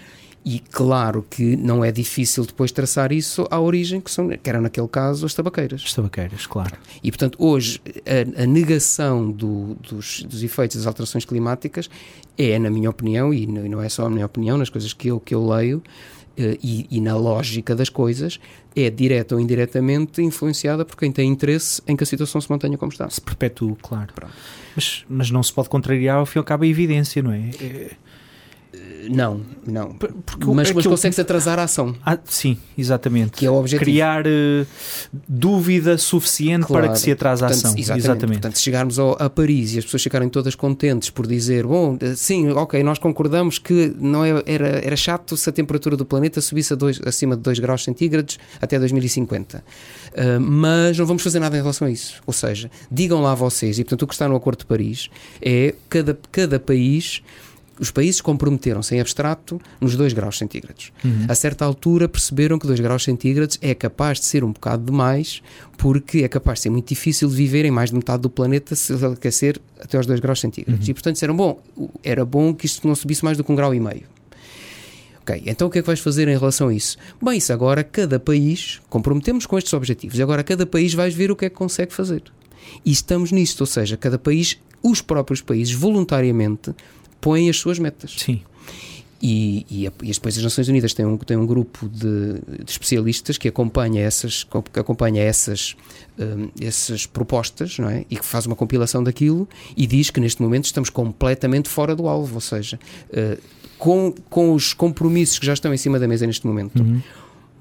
e 0.45 0.59
claro 0.59 1.25
que 1.29 1.55
não 1.55 1.83
é 1.83 1.91
difícil 1.91 2.45
depois 2.45 2.71
traçar 2.71 3.11
isso 3.11 3.47
à 3.51 3.59
origem, 3.59 3.99
que, 3.99 4.09
são, 4.09 4.29
que 4.29 4.49
era 4.49 4.61
naquele 4.61 4.87
caso 4.87 5.25
as 5.25 5.33
tabaqueiras. 5.33 5.83
As 5.85 5.93
tabaqueiras, 5.93 6.45
claro. 6.47 6.75
E 7.03 7.11
portanto, 7.11 7.37
hoje, 7.39 7.81
a, 8.05 8.43
a 8.43 8.45
negação 8.45 9.29
do, 9.31 9.75
dos, 9.75 10.23
dos 10.23 10.41
efeitos 10.41 10.77
das 10.77 10.87
alterações 10.87 11.25
climáticas 11.25 11.89
é, 12.37 12.57
na 12.57 12.69
minha 12.69 12.89
opinião, 12.89 13.33
e 13.33 13.45
não 13.45 13.81
é 13.81 13.89
só 13.89 14.05
a 14.05 14.09
minha 14.09 14.25
opinião, 14.25 14.57
nas 14.57 14.69
coisas 14.69 14.93
que 14.93 15.09
eu, 15.09 15.19
que 15.19 15.35
eu 15.35 15.45
leio, 15.45 15.83
eh, 16.37 16.57
e, 16.63 16.87
e, 16.89 17.01
na 17.01 17.17
lógica 17.17 17.75
das 17.75 17.89
coisas, 17.89 18.39
é 18.73 18.89
direta 18.89 19.35
ou 19.35 19.41
indiretamente 19.41 20.21
influenciada 20.21 20.85
por 20.85 20.95
quem 20.95 21.11
tem 21.11 21.29
interesse 21.29 21.81
em 21.85 21.97
que 21.97 22.03
a 22.03 22.07
situação 22.07 22.39
se 22.39 22.49
mantenha 22.49 22.77
como 22.77 22.93
está. 22.93 23.09
Se 23.09 23.19
perpetue, 23.19 23.75
claro. 23.81 24.13
Mas, 24.73 25.03
mas 25.09 25.29
não 25.29 25.43
se 25.43 25.51
pode 25.51 25.67
contrariar 25.67 26.17
ao 26.17 26.25
fim 26.25 26.37
e 26.37 26.39
ao 26.39 26.45
cabo 26.45 26.63
a 26.63 26.67
evidência, 26.67 27.21
não 27.21 27.33
é? 27.33 27.49
é 27.59 27.91
não, 29.09 29.41
não. 29.65 29.93
Porque 29.93 30.45
mas, 30.53 30.71
mas 30.71 30.85
consegue-se 30.85 31.19
atrasar 31.19 31.57
a 31.57 31.63
ação. 31.63 31.95
Ah, 32.05 32.17
sim, 32.25 32.57
exatamente. 32.77 33.31
Que 33.31 33.45
é 33.45 33.49
o 33.49 33.55
objetivo. 33.55 33.83
Criar 33.83 34.25
uh, 34.27 34.67
dúvida 35.27 35.97
suficiente 35.97 36.67
claro. 36.67 36.85
para 36.85 36.93
que 36.93 36.99
se 36.99 37.11
atrase 37.11 37.41
Portanto, 37.41 37.65
a 37.65 37.69
ação. 37.69 37.79
Exatamente. 37.79 38.05
exatamente. 38.05 38.39
Portanto, 38.39 38.55
se 38.57 38.61
chegarmos 38.61 38.99
ao, 38.99 39.21
a 39.21 39.29
Paris 39.29 39.73
e 39.73 39.79
as 39.79 39.85
pessoas 39.85 40.03
ficarem 40.03 40.29
todas 40.29 40.53
contentes 40.53 41.09
por 41.09 41.25
dizer, 41.25 41.65
bom, 41.65 41.97
eh, 41.99 42.13
sim, 42.15 42.49
ok, 42.51 42.83
nós 42.83 42.99
concordamos 42.99 43.57
que 43.57 43.93
não 43.99 44.23
é, 44.23 44.43
era, 44.45 44.67
era 44.67 44.95
chato 44.95 45.35
se 45.35 45.49
a 45.49 45.51
temperatura 45.51 45.97
do 45.97 46.05
planeta 46.05 46.39
subisse 46.39 46.75
dois, 46.75 47.01
acima 47.03 47.35
de 47.35 47.41
2 47.41 47.59
graus 47.59 47.83
centígrados 47.83 48.37
até 48.61 48.77
2050. 48.77 49.57
Uh, 49.57 50.39
mas 50.39 50.97
não 50.97 51.05
vamos 51.05 51.23
fazer 51.23 51.39
nada 51.39 51.57
em 51.57 51.61
relação 51.61 51.87
a 51.87 51.91
isso. 51.91 52.21
Ou 52.27 52.33
seja, 52.33 52.69
digam 52.91 53.21
lá 53.21 53.33
vocês, 53.33 53.79
e 53.79 53.83
portanto 53.83 54.03
o 54.03 54.07
que 54.07 54.13
está 54.13 54.27
no 54.27 54.35
Acordo 54.35 54.59
de 54.59 54.65
Paris 54.65 55.09
é 55.41 55.73
cada, 55.89 56.17
cada 56.31 56.59
país 56.59 57.23
os 57.79 57.91
países 57.91 58.21
comprometeram-se 58.21 58.95
em 58.95 58.99
abstrato 58.99 59.59
nos 59.79 59.95
2 59.95 60.13
graus 60.13 60.37
centígrados. 60.37 60.91
Uhum. 61.03 61.25
A 61.27 61.35
certa 61.35 61.65
altura 61.65 62.07
perceberam 62.07 62.59
que 62.59 62.67
2 62.67 62.79
graus 62.79 63.03
centígrados 63.03 63.57
é 63.61 63.73
capaz 63.73 64.19
de 64.19 64.25
ser 64.25 64.43
um 64.43 64.51
bocado 64.51 64.83
demais, 64.83 65.41
porque 65.77 66.19
é 66.19 66.27
capaz 66.27 66.59
de 66.59 66.63
ser 66.63 66.69
muito 66.69 66.89
difícil 66.89 67.29
de 67.29 67.35
viver 67.35 67.65
em 67.65 67.71
mais 67.71 67.89
de 67.89 67.95
metade 67.95 68.21
do 68.21 68.29
planeta 68.29 68.75
se 68.75 68.93
aquecer 69.05 69.59
até 69.79 69.97
aos 69.97 70.05
2 70.05 70.19
graus 70.19 70.39
centígrados. 70.39 70.85
Uhum. 70.85 70.91
E 70.91 70.93
portanto 70.93 71.13
disseram, 71.13 71.35
bom, 71.35 71.61
era 72.03 72.25
bom 72.25 72.53
que 72.53 72.65
isto 72.65 72.87
não 72.87 72.95
subisse 72.95 73.23
mais 73.23 73.37
do 73.37 73.43
que 73.43 73.51
um 73.51 73.55
grau 73.55 73.73
e 73.73 73.79
meio. 73.79 74.03
Ok, 75.21 75.43
então 75.45 75.67
o 75.67 75.71
que 75.71 75.77
é 75.77 75.81
que 75.81 75.87
vais 75.87 75.99
fazer 75.99 76.27
em 76.27 76.35
relação 76.35 76.69
a 76.69 76.73
isso? 76.73 76.97
Bem, 77.21 77.37
isso 77.37 77.53
agora 77.53 77.83
cada 77.83 78.19
país, 78.19 78.81
comprometemos 78.89 79.45
com 79.45 79.57
estes 79.57 79.71
objetivos, 79.73 80.17
e 80.17 80.23
agora 80.23 80.43
cada 80.43 80.65
país 80.65 80.93
vais 80.93 81.13
ver 81.13 81.29
o 81.29 81.35
que 81.35 81.45
é 81.45 81.49
que 81.49 81.55
consegue 81.55 81.93
fazer. 81.93 82.23
E 82.83 82.91
estamos 82.91 83.31
nisto, 83.31 83.61
ou 83.61 83.67
seja, 83.67 83.95
cada 83.95 84.17
país, 84.17 84.57
os 84.81 85.01
próprios 85.01 85.41
países, 85.41 85.73
voluntariamente, 85.73 86.73
põem 87.19 87.49
as 87.49 87.57
suas 87.57 87.79
metas. 87.79 88.15
Sim. 88.17 88.41
E, 89.21 89.65
e, 89.69 89.85
e, 89.85 90.13
depois 90.13 90.37
as 90.37 90.43
Nações 90.43 90.69
Unidas 90.69 90.93
têm 90.93 91.05
um, 91.05 91.17
têm 91.17 91.35
um 91.35 91.45
grupo 91.45 91.89
de, 91.89 92.35
de 92.63 92.71
especialistas 92.71 93.37
que 93.37 93.49
acompanha 93.49 94.01
essas, 94.01 94.45
que 94.45 94.79
acompanha 94.79 95.21
essas, 95.21 95.75
um, 96.17 96.49
essas 96.61 97.05
propostas 97.05 97.77
não 97.79 97.89
é? 97.89 98.05
e 98.09 98.15
que 98.15 98.25
faz 98.25 98.45
uma 98.45 98.55
compilação 98.55 99.03
daquilo 99.03 99.47
e 99.75 99.85
diz 99.85 100.09
que 100.09 100.21
neste 100.21 100.41
momento 100.41 100.65
estamos 100.65 100.89
completamente 100.89 101.67
fora 101.67 101.93
do 101.97 102.07
alvo, 102.07 102.35
ou 102.35 102.41
seja, 102.41 102.79
uh, 103.09 103.37
com, 103.77 104.13
com 104.29 104.53
os 104.53 104.73
compromissos 104.73 105.37
que 105.37 105.45
já 105.45 105.53
estão 105.53 105.73
em 105.73 105.77
cima 105.77 105.99
da 105.99 106.07
mesa 106.07 106.25
neste 106.25 106.47
momento. 106.47 106.81
Uhum 106.81 107.01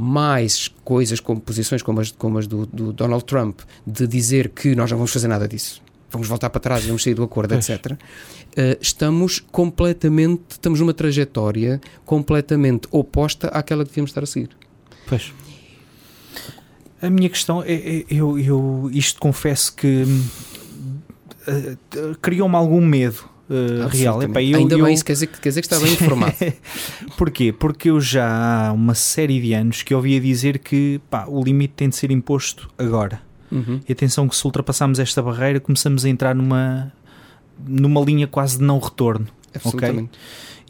mais 0.01 0.69
coisas 0.85 1.19
como 1.19 1.41
posições 1.41 1.83
como 1.83 2.01
as, 2.01 2.13
como 2.13 2.39
as 2.39 2.47
do, 2.47 2.65
do, 2.67 2.93
Donald 2.93 3.25
Trump 3.25 3.63
de 3.85 4.07
dizer 4.07 4.51
que 4.51 4.77
nós 4.77 4.89
não 4.93 4.97
vamos 4.97 5.13
fazer 5.13 5.27
nada 5.27 5.49
disso 5.49 5.83
vamos 6.11 6.29
voltar 6.29 6.51
para 6.51 6.61
trás 6.61 6.85
e 6.85 6.87
vamos 6.87 7.03
sair 7.03 7.15
do 7.15 7.23
acordo, 7.23 7.55
etc. 7.55 7.93
Uh, 7.93 7.97
estamos 8.81 9.41
completamente, 9.41 10.43
estamos 10.51 10.81
numa 10.81 10.95
trajetória 10.95 11.81
completamente 12.05 12.89
oposta 12.91 13.49
àquela 13.49 13.85
que 13.85 13.91
devíamos 13.91 14.11
estar 14.11 14.23
a 14.23 14.27
seguir. 14.27 14.51
Pois. 15.07 15.33
A 17.01 17.09
minha 17.09 17.29
questão 17.29 17.63
é, 17.63 17.73
é 17.73 18.05
eu, 18.11 18.39
eu 18.39 18.91
isto 18.93 19.21
confesso 19.21 19.75
que 19.75 20.05
uh, 21.47 22.19
criou-me 22.21 22.57
algum 22.57 22.85
medo. 22.85 23.29
Uh, 23.49 23.89
real. 23.89 24.23
Epá, 24.23 24.43
eu, 24.43 24.59
Ainda 24.59 24.75
eu... 24.75 24.85
bem, 24.85 24.93
isso 24.93 25.05
quer 25.05 25.15
dizer, 25.15 25.27
quer 25.29 25.49
dizer 25.49 25.63
que 25.63 25.67
está 25.67 25.79
bem 25.79 25.93
informado. 25.93 26.35
Porquê? 27.17 27.51
Porque 27.51 27.89
eu 27.89 27.99
já 27.99 28.69
há 28.69 28.73
uma 28.73 28.95
série 28.95 29.41
de 29.41 29.55
anos 29.55 29.83
que 29.83 29.95
ouvia 29.95 30.21
dizer 30.21 30.59
que 30.59 31.01
pá, 31.09 31.25
o 31.27 31.43
limite 31.43 31.73
tem 31.75 31.89
de 31.89 31.97
ser 31.97 32.11
imposto 32.11 32.69
agora. 32.77 33.28
Uhum. 33.51 33.81
E 33.89 33.93
atenção 33.93 34.29
que 34.29 34.37
se 34.37 34.45
ultrapassamos 34.45 34.99
esta 34.99 35.23
barreira, 35.23 35.61
começamos 35.61 36.05
a 36.05 36.09
entrar 36.09 36.35
numa, 36.35 36.93
numa 37.67 38.01
linha 38.01 38.27
quase 38.27 38.59
de 38.59 38.65
não 38.65 38.79
retorno. 38.79 39.27
Absolutamente. 39.55 40.11
Okay? 40.11 40.19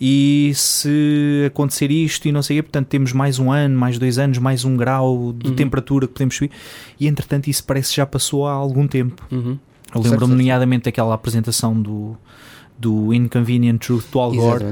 E 0.00 0.52
se 0.54 1.44
acontecer 1.46 1.90
isto 1.90 2.28
e 2.28 2.32
não 2.32 2.40
sei 2.40 2.60
o 2.60 2.62
portanto 2.62 2.86
temos 2.86 3.12
mais 3.12 3.40
um 3.40 3.50
ano, 3.50 3.76
mais 3.76 3.98
dois 3.98 4.16
anos, 4.16 4.38
mais 4.38 4.64
um 4.64 4.76
grau 4.76 5.32
de 5.36 5.50
uhum. 5.50 5.56
temperatura 5.56 6.06
que 6.06 6.12
podemos 6.12 6.36
subir. 6.36 6.52
E 7.00 7.08
entretanto 7.08 7.48
isso 7.48 7.64
parece 7.64 7.90
que 7.90 7.96
já 7.96 8.06
passou 8.06 8.46
há 8.46 8.52
algum 8.52 8.86
tempo. 8.86 9.26
Uhum. 9.30 9.58
Eu 9.94 10.00
lembro-me 10.02 10.34
nomeadamente 10.34 10.84
daquela 10.84 11.14
apresentação 11.14 11.80
do 11.80 12.16
do 12.78 13.12
Inconvenient 13.12 13.78
Truth 13.78 14.04
do 14.12 14.20
Al 14.20 14.32
Gore, 14.32 14.64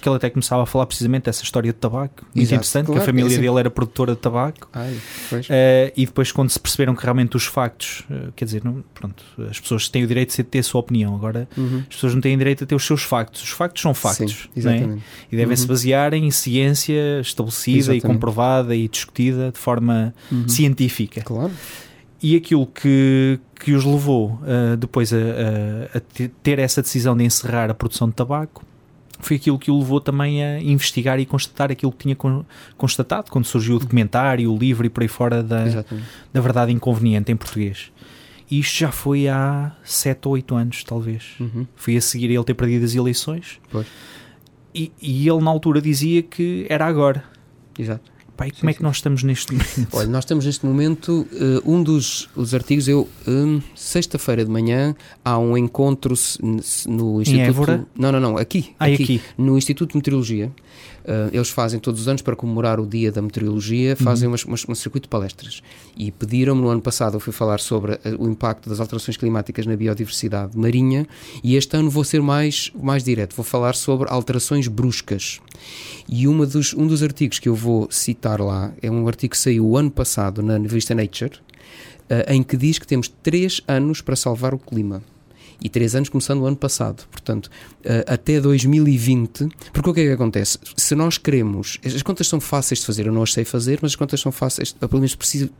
que 0.00 0.08
ele 0.08 0.16
até 0.16 0.28
começava 0.28 0.64
a 0.64 0.66
falar 0.66 0.86
precisamente 0.86 1.24
dessa 1.24 1.44
história 1.44 1.72
de 1.72 1.78
tabaco, 1.78 2.24
muito 2.24 2.38
Exato, 2.38 2.54
interessante, 2.54 2.86
claro, 2.86 3.00
que 3.00 3.04
a 3.04 3.06
família 3.06 3.36
é 3.36 3.38
dele 3.38 3.58
era 3.60 3.70
produtora 3.70 4.14
de 4.14 4.20
tabaco, 4.20 4.68
Ai, 4.72 4.92
uh, 4.92 5.92
e 5.96 6.04
depois 6.04 6.32
quando 6.32 6.50
se 6.50 6.58
perceberam 6.58 6.96
que 6.96 7.04
realmente 7.04 7.36
os 7.36 7.44
factos, 7.44 8.04
uh, 8.10 8.32
quer 8.34 8.46
dizer, 8.46 8.64
não, 8.64 8.82
pronto, 8.92 9.22
as 9.48 9.60
pessoas 9.60 9.88
têm 9.88 10.02
o 10.02 10.06
direito 10.08 10.36
de 10.36 10.42
ter 10.42 10.58
a 10.58 10.62
sua 10.62 10.80
opinião, 10.80 11.14
agora 11.14 11.48
uhum. 11.56 11.84
as 11.88 11.94
pessoas 11.94 12.14
não 12.14 12.20
têm 12.20 12.36
direito 12.36 12.64
a 12.64 12.66
ter 12.66 12.74
os 12.74 12.84
seus 12.84 13.02
factos, 13.02 13.42
os 13.42 13.50
factos 13.50 13.80
são 13.80 13.94
factos, 13.94 14.48
Sim, 14.56 14.68
é? 14.68 14.98
e 15.30 15.36
devem-se 15.36 15.62
uhum. 15.62 15.68
basear 15.68 16.14
em 16.14 16.28
ciência 16.32 17.20
estabelecida 17.20 17.78
exatamente. 17.78 18.04
e 18.04 18.08
comprovada 18.08 18.74
e 18.74 18.88
discutida 18.88 19.52
de 19.52 19.58
forma 19.58 20.12
uhum. 20.32 20.48
científica. 20.48 21.22
Claro 21.22 21.52
e 22.22 22.36
aquilo 22.36 22.66
que, 22.66 23.40
que 23.58 23.72
os 23.72 23.84
levou 23.84 24.38
uh, 24.42 24.76
depois 24.76 25.12
a, 25.12 25.16
a, 25.16 25.98
a, 25.98 26.28
ter 26.42 26.58
essa 26.58 26.80
decisão 26.80 27.16
de 27.16 27.24
encerrar 27.24 27.70
a 27.70 27.74
produção 27.74 28.08
de 28.08 28.14
tabaco 28.14 28.64
foi 29.18 29.36
aquilo 29.36 29.58
que 29.58 29.70
o 29.70 29.78
levou 29.78 30.00
também 30.00 30.44
a 30.44 30.60
investigar 30.60 31.18
e 31.20 31.24
constatar 31.24 31.70
aquilo 31.70 31.92
que 31.92 31.98
tinha 31.98 32.16
constatado 32.76 33.30
quando 33.30 33.44
surgiu 33.44 33.76
o 33.76 33.78
documentário, 33.78 34.52
o 34.52 34.58
livro 34.58 34.84
e 34.84 34.90
por 34.90 35.02
aí 35.02 35.08
fora 35.08 35.42
da, 35.42 35.64
da 36.32 36.40
verdade 36.40 36.72
inconveniente 36.72 37.30
em 37.30 37.36
português. 37.36 37.92
E 38.50 38.58
isto 38.58 38.78
já 38.78 38.90
foi 38.90 39.28
há 39.28 39.72
7 39.84 40.26
ou 40.26 40.34
8 40.34 40.54
anos, 40.56 40.84
talvez. 40.84 41.36
Uhum. 41.38 41.66
Foi 41.76 41.96
a 41.96 42.00
seguir 42.00 42.30
ele 42.30 42.44
ter 42.44 42.54
perdido 42.54 42.84
as 42.84 42.94
eleições. 42.94 43.60
E, 44.74 44.92
e 45.00 45.28
ele, 45.28 45.40
na 45.40 45.50
altura, 45.50 45.80
dizia 45.80 46.22
que 46.22 46.66
era 46.68 46.84
agora. 46.84 47.24
Exato. 47.78 48.11
Pai, 48.42 48.50
como 48.50 48.60
sim, 48.60 48.68
é 48.68 48.72
que 48.72 48.78
sim. 48.78 48.84
nós 48.84 48.96
estamos 48.96 49.22
neste 49.22 49.52
momento? 49.52 49.88
Olha, 49.96 50.08
nós 50.08 50.24
estamos 50.24 50.44
neste 50.44 50.66
momento, 50.66 51.28
uh, 51.32 51.72
um 51.72 51.80
dos 51.80 52.28
os 52.34 52.52
artigos, 52.54 52.88
eu, 52.88 53.08
um, 53.26 53.60
sexta-feira 53.76 54.44
de 54.44 54.50
manhã, 54.50 54.96
há 55.24 55.38
um 55.38 55.56
encontro 55.56 56.14
no 56.88 57.22
Instituto... 57.22 57.30
Em 57.30 57.40
Évora? 57.40 57.86
Não, 57.96 58.10
não, 58.10 58.18
não, 58.18 58.36
aqui, 58.36 58.74
ah, 58.80 58.86
aqui, 58.86 59.02
aqui, 59.02 59.22
no 59.38 59.56
Instituto 59.56 59.92
de 59.92 59.96
Meteorologia. 59.96 60.50
Uh, 61.02 61.30
eles 61.32 61.50
fazem 61.50 61.80
todos 61.80 62.00
os 62.00 62.08
anos 62.08 62.22
para 62.22 62.36
comemorar 62.36 62.78
o 62.78 62.86
Dia 62.86 63.10
da 63.10 63.20
Meteorologia, 63.20 63.96
fazem 63.96 64.26
uhum. 64.28 64.32
umas, 64.32 64.44
umas, 64.44 64.68
um 64.68 64.74
circuito 64.74 65.06
de 65.06 65.08
palestras. 65.08 65.60
E 65.96 66.12
pediram-me 66.12 66.62
no 66.62 66.68
ano 66.68 66.80
passado, 66.80 67.14
eu 67.14 67.20
fui 67.20 67.32
falar 67.32 67.60
sobre 67.60 67.92
uh, 67.92 67.98
o 68.18 68.28
impacto 68.28 68.68
das 68.68 68.78
alterações 68.78 69.16
climáticas 69.16 69.66
na 69.66 69.76
biodiversidade 69.76 70.56
marinha, 70.56 71.06
e 71.42 71.56
este 71.56 71.76
ano 71.76 71.90
vou 71.90 72.04
ser 72.04 72.22
mais, 72.22 72.70
mais 72.80 73.02
direto, 73.02 73.34
vou 73.34 73.44
falar 73.44 73.74
sobre 73.74 74.08
alterações 74.10 74.68
bruscas. 74.68 75.40
E 76.08 76.28
uma 76.28 76.46
dos, 76.46 76.72
um 76.74 76.86
dos 76.86 77.02
artigos 77.02 77.38
que 77.38 77.48
eu 77.48 77.54
vou 77.54 77.88
citar 77.90 78.31
lá 78.40 78.72
é 78.80 78.90
um 78.90 79.06
artigo 79.06 79.32
que 79.32 79.38
saiu 79.38 79.76
ano 79.76 79.90
passado 79.90 80.42
na 80.42 80.58
revista 80.58 80.94
Nature, 80.94 81.40
uh, 82.10 82.32
em 82.32 82.42
que 82.42 82.56
diz 82.56 82.78
que 82.78 82.86
temos 82.86 83.08
três 83.08 83.60
anos 83.66 84.00
para 84.00 84.16
salvar 84.16 84.54
o 84.54 84.58
clima 84.58 85.02
e 85.62 85.68
três 85.68 85.94
anos 85.94 86.08
começando 86.08 86.40
o 86.40 86.46
ano 86.46 86.56
passado. 86.56 87.06
Portanto, 87.10 87.46
uh, 87.46 88.12
até 88.12 88.40
2020, 88.40 89.48
porque 89.72 89.90
o 89.90 89.94
que 89.94 90.00
é 90.00 90.04
que 90.06 90.12
acontece? 90.12 90.58
Se 90.76 90.94
nós 90.94 91.18
queremos, 91.18 91.78
as 91.84 92.02
contas 92.02 92.26
são 92.26 92.40
fáceis 92.40 92.80
de 92.80 92.86
fazer, 92.86 93.06
eu 93.06 93.12
não 93.12 93.22
as 93.22 93.32
sei 93.32 93.44
fazer, 93.44 93.78
mas 93.80 93.92
as 93.92 93.96
contas 93.96 94.20
são 94.20 94.32
fáceis, 94.32 94.72
pelo 94.72 94.94
menos 94.94 95.16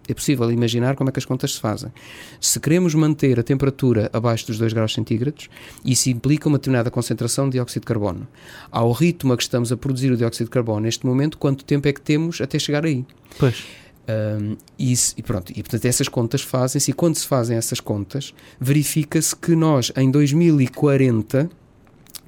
é 0.08 0.14
possível 0.14 0.50
imaginar 0.50 0.96
como 0.96 1.10
é 1.10 1.12
que 1.12 1.18
as 1.18 1.24
contas 1.24 1.54
se 1.54 1.60
fazem. 1.60 1.90
Se 2.40 2.58
queremos 2.58 2.94
manter 2.94 3.38
a 3.38 3.42
temperatura 3.42 4.10
abaixo 4.12 4.46
dos 4.46 4.58
2 4.58 4.72
graus 4.72 4.92
centígrados, 4.92 5.48
isso 5.84 6.10
implica 6.10 6.48
uma 6.48 6.58
determinada 6.58 6.90
concentração 6.90 7.46
de 7.46 7.52
dióxido 7.52 7.82
de 7.82 7.86
carbono. 7.86 8.26
Ao 8.70 8.90
ritmo 8.92 9.32
a 9.32 9.36
que 9.36 9.42
estamos 9.42 9.70
a 9.70 9.76
produzir 9.76 10.10
o 10.10 10.16
dióxido 10.16 10.46
de 10.46 10.50
carbono 10.50 10.80
neste 10.80 11.06
momento, 11.06 11.38
quanto 11.38 11.64
tempo 11.64 11.86
é 11.88 11.92
que 11.92 12.00
temos 12.00 12.40
até 12.40 12.58
chegar 12.58 12.84
aí? 12.84 13.04
Pois. 13.38 13.64
Um, 14.08 14.56
e, 14.76 14.92
e, 15.16 15.22
pronto, 15.22 15.52
e 15.52 15.62
portanto 15.62 15.84
essas 15.84 16.08
contas 16.08 16.42
fazem-se 16.42 16.90
e 16.90 16.94
quando 16.94 17.14
se 17.14 17.24
fazem 17.24 17.56
essas 17.56 17.78
contas 17.78 18.34
verifica-se 18.58 19.34
que 19.36 19.54
nós 19.54 19.92
em 19.96 20.10
2040 20.10 21.48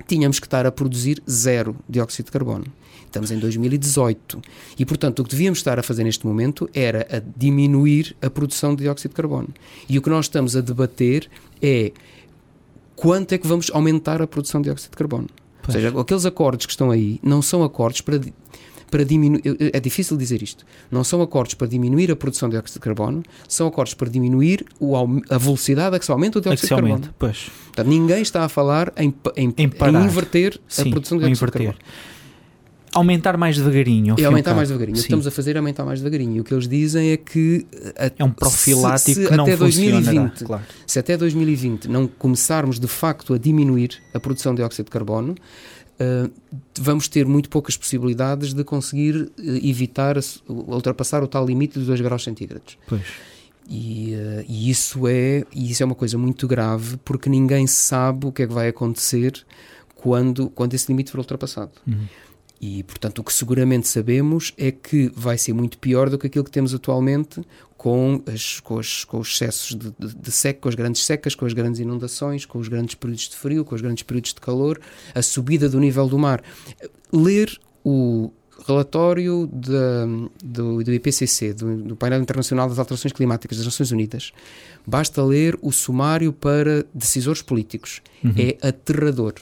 tínhamos 0.06 0.38
que 0.38 0.46
estar 0.46 0.66
a 0.66 0.70
produzir 0.70 1.20
zero 1.28 1.76
dióxido 1.88 2.26
de 2.26 2.32
carbono. 2.32 2.66
Estamos 3.06 3.32
em 3.32 3.40
2018 3.40 4.40
e 4.78 4.86
portanto 4.86 5.18
o 5.18 5.24
que 5.24 5.30
devíamos 5.30 5.58
estar 5.58 5.76
a 5.76 5.82
fazer 5.82 6.04
neste 6.04 6.24
momento 6.24 6.70
era 6.72 7.08
a 7.10 7.20
diminuir 7.36 8.16
a 8.22 8.30
produção 8.30 8.74
de 8.76 8.84
dióxido 8.84 9.10
de 9.10 9.16
carbono. 9.16 9.48
E 9.88 9.98
o 9.98 10.02
que 10.02 10.10
nós 10.10 10.26
estamos 10.26 10.54
a 10.54 10.60
debater 10.60 11.28
é 11.60 11.90
quanto 12.94 13.32
é 13.32 13.38
que 13.38 13.48
vamos 13.48 13.68
aumentar 13.74 14.22
a 14.22 14.28
produção 14.28 14.60
de 14.60 14.68
dióxido 14.68 14.92
de 14.92 14.96
carbono. 14.96 15.28
Pois. 15.62 15.74
Ou 15.74 15.82
seja, 15.82 16.00
aqueles 16.00 16.26
acordos 16.26 16.66
que 16.66 16.72
estão 16.72 16.90
aí 16.90 17.18
não 17.22 17.40
são 17.40 17.64
acordos 17.64 18.00
para 18.00 18.20
para 18.94 19.04
diminuir. 19.04 19.42
É 19.72 19.80
difícil 19.80 20.16
dizer 20.16 20.40
isto. 20.40 20.64
Não 20.88 21.02
são 21.02 21.20
acordos 21.20 21.54
para 21.54 21.66
diminuir 21.66 22.12
a 22.12 22.16
produção 22.16 22.48
de 22.48 22.52
dióxido 22.52 22.74
de 22.74 22.80
carbono, 22.80 23.24
são 23.48 23.66
acordos 23.66 23.92
para 23.92 24.08
diminuir 24.08 24.64
o, 24.78 24.94
a 25.28 25.36
velocidade 25.36 25.96
a 25.96 25.98
que 25.98 26.04
se 26.04 26.12
aumenta 26.12 26.38
o 26.38 26.40
dióxido 26.40 26.68
de 26.68 26.74
carbono. 26.76 27.14
Pois. 27.18 27.50
Portanto, 27.64 27.88
ninguém 27.88 28.22
está 28.22 28.44
a 28.44 28.48
falar 28.48 28.92
em, 28.96 29.12
em, 29.36 29.52
em, 29.56 29.64
em 29.64 30.04
inverter 30.04 30.60
Sim, 30.68 30.82
a 30.82 30.90
produção 30.92 31.18
de 31.18 31.24
dióxido 31.24 31.46
de 31.46 31.52
carbono. 31.52 31.78
Aumentar 32.94 33.36
mais 33.36 33.56
devagarinho. 33.56 34.16
É 34.18 34.24
aumentar 34.24 34.54
mais 34.54 34.68
devagarinho. 34.68 34.96
O 34.96 35.00
que 35.00 35.06
estamos 35.06 35.26
a 35.26 35.30
fazer 35.30 35.56
é 35.56 35.58
aumentar 35.58 35.84
mais 35.84 36.00
devagarinho. 36.00 36.36
E 36.36 36.40
o 36.40 36.44
que 36.44 36.54
eles 36.54 36.68
dizem 36.68 37.10
é 37.10 37.16
que. 37.16 37.66
A, 37.96 38.10
é 38.18 38.24
um 38.24 38.30
profilático 38.30 39.10
se, 39.10 39.14
se 39.14 39.28
que 39.28 39.36
não 39.36 39.44
até 39.44 39.56
2020, 39.56 40.44
claro. 40.44 40.62
Se 40.86 40.98
até 40.98 41.16
2020 41.16 41.88
não 41.88 42.06
começarmos 42.06 42.78
de 42.78 42.86
facto 42.86 43.34
a 43.34 43.38
diminuir 43.38 44.00
a 44.12 44.20
produção 44.20 44.52
de 44.54 44.58
dióxido 44.58 44.86
de 44.86 44.90
carbono, 44.90 45.34
Uh, 45.94 46.28
vamos 46.80 47.06
ter 47.06 47.24
muito 47.24 47.48
poucas 47.48 47.76
possibilidades 47.76 48.52
de 48.52 48.64
conseguir 48.64 49.14
uh, 49.14 49.30
evitar, 49.62 50.16
ultrapassar 50.48 51.22
o 51.22 51.28
tal 51.28 51.46
limite 51.46 51.78
dos 51.78 51.86
2 51.86 52.00
graus 52.00 52.24
centígrados. 52.24 52.76
Pois. 52.88 53.02
E, 53.68 54.12
uh, 54.14 54.44
e, 54.48 54.68
isso 54.68 55.06
é, 55.06 55.44
e 55.54 55.70
isso 55.70 55.82
é 55.84 55.86
uma 55.86 55.94
coisa 55.94 56.18
muito 56.18 56.48
grave 56.48 56.96
porque 57.04 57.30
ninguém 57.30 57.68
sabe 57.68 58.26
o 58.26 58.32
que 58.32 58.42
é 58.42 58.46
que 58.46 58.52
vai 58.52 58.68
acontecer 58.68 59.44
quando, 59.94 60.50
quando 60.50 60.74
esse 60.74 60.88
limite 60.88 61.12
for 61.12 61.18
ultrapassado. 61.18 61.70
Uhum. 61.86 62.06
E, 62.66 62.82
portanto, 62.82 63.18
o 63.18 63.22
que 63.22 63.30
seguramente 63.30 63.86
sabemos 63.86 64.54
é 64.56 64.72
que 64.72 65.12
vai 65.14 65.36
ser 65.36 65.52
muito 65.52 65.76
pior 65.76 66.08
do 66.08 66.18
que 66.18 66.28
aquilo 66.28 66.42
que 66.42 66.50
temos 66.50 66.72
atualmente, 66.72 67.42
com, 67.76 68.22
as, 68.26 68.58
com, 68.60 68.76
os, 68.76 69.04
com 69.04 69.18
os 69.18 69.34
excessos 69.34 69.76
de, 69.76 69.92
de, 69.98 70.16
de 70.16 70.32
seca, 70.32 70.60
com 70.62 70.70
as 70.70 70.74
grandes 70.74 71.04
secas, 71.04 71.34
com 71.34 71.44
as 71.44 71.52
grandes 71.52 71.78
inundações, 71.78 72.46
com 72.46 72.58
os 72.58 72.66
grandes 72.66 72.94
períodos 72.94 73.28
de 73.28 73.36
frio, 73.36 73.66
com 73.66 73.74
os 73.74 73.82
grandes 73.82 74.02
períodos 74.02 74.32
de 74.32 74.40
calor, 74.40 74.80
a 75.14 75.20
subida 75.20 75.68
do 75.68 75.78
nível 75.78 76.08
do 76.08 76.18
mar. 76.18 76.42
Ler 77.12 77.54
o 77.84 78.32
relatório 78.66 79.46
de, 79.52 80.30
do, 80.42 80.82
do 80.82 80.90
IPCC, 80.90 81.52
do, 81.52 81.76
do, 81.82 81.96
Painel 81.96 82.22
Internacional 82.22 82.66
das 82.66 82.78
Alterações 82.78 83.12
Climáticas 83.12 83.58
das 83.58 83.66
Nações 83.66 83.90
Unidas, 83.90 84.32
basta 84.86 85.22
ler 85.22 85.58
o 85.60 85.70
sumário 85.70 86.32
para 86.32 86.86
decisores 86.94 87.42
políticos. 87.42 88.00
Uhum. 88.24 88.32
É 88.38 88.66
aterrador. 88.66 89.34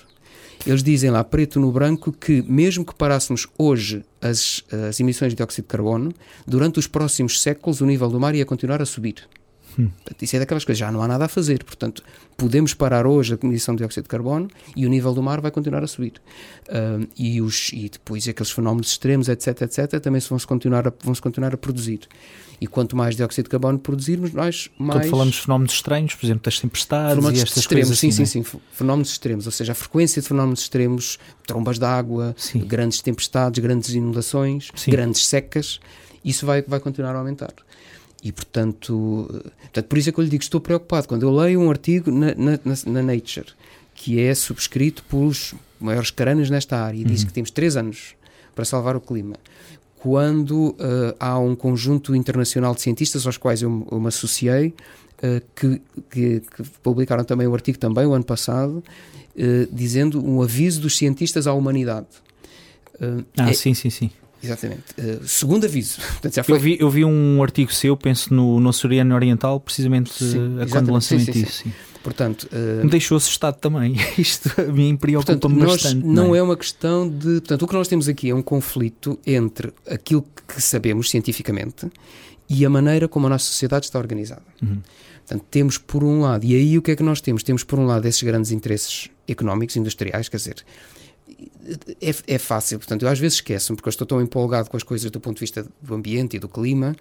Eles 0.66 0.82
dizem 0.82 1.10
lá, 1.10 1.24
preto 1.24 1.58
no 1.58 1.72
branco, 1.72 2.12
que 2.12 2.42
mesmo 2.42 2.84
que 2.84 2.94
parássemos 2.94 3.48
hoje 3.58 4.04
as, 4.20 4.62
as 4.88 5.00
emissões 5.00 5.32
de 5.32 5.36
dióxido 5.36 5.64
de 5.64 5.68
carbono, 5.68 6.12
durante 6.46 6.78
os 6.78 6.86
próximos 6.86 7.40
séculos 7.40 7.80
o 7.80 7.86
nível 7.86 8.08
do 8.08 8.20
mar 8.20 8.34
ia 8.34 8.46
continuar 8.46 8.80
a 8.80 8.86
subir. 8.86 9.28
Hum. 9.78 9.88
Isso 10.20 10.36
é 10.36 10.38
daquelas 10.38 10.64
coisas, 10.64 10.78
já 10.78 10.90
não 10.90 11.02
há 11.02 11.08
nada 11.08 11.24
a 11.24 11.28
fazer. 11.28 11.64
Portanto, 11.64 12.02
podemos 12.36 12.74
parar 12.74 13.06
hoje 13.06 13.34
a 13.34 13.46
emissão 13.46 13.74
de 13.74 13.78
dióxido 13.78 14.04
de 14.04 14.08
carbono 14.08 14.48
e 14.76 14.86
o 14.86 14.88
nível 14.88 15.14
do 15.14 15.22
mar 15.22 15.40
vai 15.40 15.50
continuar 15.50 15.82
a 15.82 15.86
subir. 15.86 16.14
Uh, 16.68 17.06
e, 17.16 17.40
os, 17.40 17.70
e 17.72 17.88
depois 17.88 18.26
aqueles 18.28 18.50
fenómenos 18.50 18.88
extremos, 18.88 19.28
etc, 19.28 19.62
etc, 19.62 20.00
também 20.00 20.20
vão 20.20 20.38
-se 20.38 20.46
continuar, 20.46 20.86
a, 20.86 20.92
vão 21.02 21.14
-se 21.14 21.22
continuar 21.22 21.54
a 21.54 21.56
produzir. 21.56 22.00
E 22.60 22.66
quanto 22.66 22.96
mais 22.96 23.16
dióxido 23.16 23.46
de 23.46 23.50
carbono 23.50 23.78
produzirmos, 23.78 24.32
nós 24.32 24.70
mais. 24.78 25.00
Quando 25.00 25.10
falamos 25.10 25.34
de 25.34 25.40
fenómenos 25.40 25.72
estranhos, 25.72 26.14
por 26.14 26.26
exemplo, 26.26 26.42
das 26.44 26.60
tempestades 26.60 27.16
fenómenos 27.16 27.40
e 27.40 27.42
estas 27.42 27.58
extremos, 27.58 27.88
coisas 27.88 27.98
sim, 27.98 28.08
assim, 28.08 28.24
sim, 28.24 28.38
né? 28.38 28.44
sim. 28.44 28.60
Fenómenos 28.72 29.10
extremos, 29.10 29.46
ou 29.46 29.52
seja, 29.52 29.72
a 29.72 29.74
frequência 29.74 30.22
de 30.22 30.28
fenómenos 30.28 30.60
extremos, 30.60 31.18
trombas 31.44 31.78
de 31.78 31.84
água, 31.84 32.34
sim. 32.38 32.60
grandes 32.60 33.00
tempestades, 33.00 33.60
grandes 33.60 33.90
inundações, 33.90 34.70
sim. 34.76 34.92
grandes 34.92 35.26
secas, 35.26 35.80
isso 36.24 36.46
vai, 36.46 36.62
vai 36.62 36.78
continuar 36.78 37.16
a 37.16 37.18
aumentar. 37.18 37.52
E, 38.22 38.30
portanto, 38.30 39.26
portanto, 39.62 39.86
por 39.86 39.98
isso 39.98 40.08
é 40.08 40.12
que 40.12 40.20
eu 40.20 40.24
lhe 40.24 40.30
digo, 40.30 40.42
estou 40.42 40.60
preocupado. 40.60 41.08
Quando 41.08 41.24
eu 41.24 41.34
leio 41.34 41.60
um 41.60 41.68
artigo 41.68 42.10
na, 42.10 42.28
na, 42.36 42.58
na 42.86 43.02
Nature, 43.02 43.48
que 43.94 44.20
é 44.20 44.32
subscrito 44.34 45.02
pelos 45.04 45.54
maiores 45.80 46.10
crânios 46.10 46.48
nesta 46.48 46.76
área, 46.76 46.98
e 46.98 47.04
diz 47.04 47.22
Uhum. 47.22 47.26
que 47.26 47.32
temos 47.32 47.50
três 47.50 47.76
anos 47.76 48.14
para 48.54 48.64
salvar 48.64 48.94
o 48.94 49.00
clima, 49.00 49.34
quando 49.96 50.70
uh, 50.70 50.76
há 51.18 51.38
um 51.38 51.56
conjunto 51.56 52.14
internacional 52.14 52.74
de 52.74 52.80
cientistas 52.80 53.26
aos 53.26 53.36
quais 53.36 53.62
eu, 53.62 53.86
eu 53.90 54.00
me 54.00 54.08
associei, 54.08 54.68
uh, 54.68 55.42
que, 55.54 55.80
que, 56.10 56.40
que, 56.40 56.62
publicaram 56.82 57.24
também 57.24 57.46
o 57.46 57.54
artigo 57.54 57.78
também 57.78 58.06
o 58.06 58.12
ano 58.12 58.24
passado, 58.24 58.82
uh, 59.36 59.68
dizendo 59.72 60.24
um 60.24 60.42
aviso 60.42 60.80
dos 60.80 60.96
cientistas 60.96 61.46
à 61.46 61.52
humanidade. 61.52 62.06
ah, 63.36 63.50
é, 63.50 63.52
sim, 63.52 63.74
sim, 63.74 63.90
sim. 63.90 64.10
Exatamente. 64.42 64.82
segundo 65.24 65.64
aviso. 65.64 66.00
Portanto, 66.20 66.34
já 66.34 66.44
foi... 66.44 66.56
eu, 66.56 66.60
vi, 66.60 66.76
eu 66.80 66.90
vi 66.90 67.04
um 67.04 67.42
artigo 67.42 67.72
seu, 67.72 67.96
penso 67.96 68.32
no, 68.34 68.60
no 68.60 68.68
Açoriano 68.68 69.14
Oriental, 69.14 69.60
precisamente 69.60 70.12
Sim, 70.12 70.60
a 70.60 70.66
quando 70.66 70.92
lançamento 70.92 71.26
sim, 71.26 71.32
sim, 71.32 71.44
disso. 71.44 71.64
Portanto, 72.02 72.48
uh, 72.52 72.84
Me 72.84 72.90
deixou 72.90 73.16
assustado 73.16 73.56
também. 73.58 73.96
Isto 74.18 74.52
a 74.60 74.64
mim 74.64 74.96
preocupa-me 74.96 75.64
bastante. 75.64 76.04
Não 76.04 76.34
é? 76.34 76.38
é 76.38 76.42
uma 76.42 76.56
questão 76.56 77.08
de. 77.08 77.40
Portanto, 77.40 77.62
o 77.62 77.68
que 77.68 77.74
nós 77.74 77.88
temos 77.88 78.08
aqui 78.08 78.30
é 78.30 78.34
um 78.34 78.42
conflito 78.42 79.18
entre 79.26 79.72
aquilo 79.88 80.26
que 80.48 80.60
sabemos 80.60 81.10
cientificamente 81.10 81.90
e 82.48 82.66
a 82.66 82.70
maneira 82.70 83.08
como 83.08 83.26
a 83.26 83.30
nossa 83.30 83.46
sociedade 83.46 83.86
está 83.86 83.98
organizada. 83.98 84.42
Uhum. 84.60 84.82
Portanto, 85.20 85.46
temos 85.50 85.78
por 85.78 86.02
um 86.02 86.20
lado, 86.20 86.44
e 86.44 86.54
aí 86.54 86.76
o 86.76 86.82
que 86.82 86.90
é 86.90 86.96
que 86.96 87.02
nós 87.02 87.20
temos? 87.20 87.42
Temos 87.42 87.62
por 87.62 87.78
um 87.78 87.86
lado 87.86 88.06
esses 88.06 88.22
grandes 88.22 88.50
interesses 88.50 89.08
económicos, 89.28 89.76
industriais, 89.76 90.28
quer 90.28 90.36
dizer, 90.36 90.56
é, 92.00 92.14
é 92.34 92.38
fácil. 92.38 92.78
Portanto, 92.78 93.02
eu 93.02 93.08
às 93.08 93.18
vezes 93.18 93.36
esqueço-me, 93.38 93.76
porque 93.76 93.88
eu 93.88 93.90
estou 93.90 94.06
tão 94.06 94.20
empolgado 94.20 94.68
com 94.70 94.76
as 94.76 94.82
coisas 94.82 95.10
do 95.10 95.20
ponto 95.20 95.36
de 95.36 95.40
vista 95.40 95.66
do 95.80 95.94
ambiente 95.94 96.36
e 96.36 96.38
do 96.40 96.48
clima, 96.48 96.94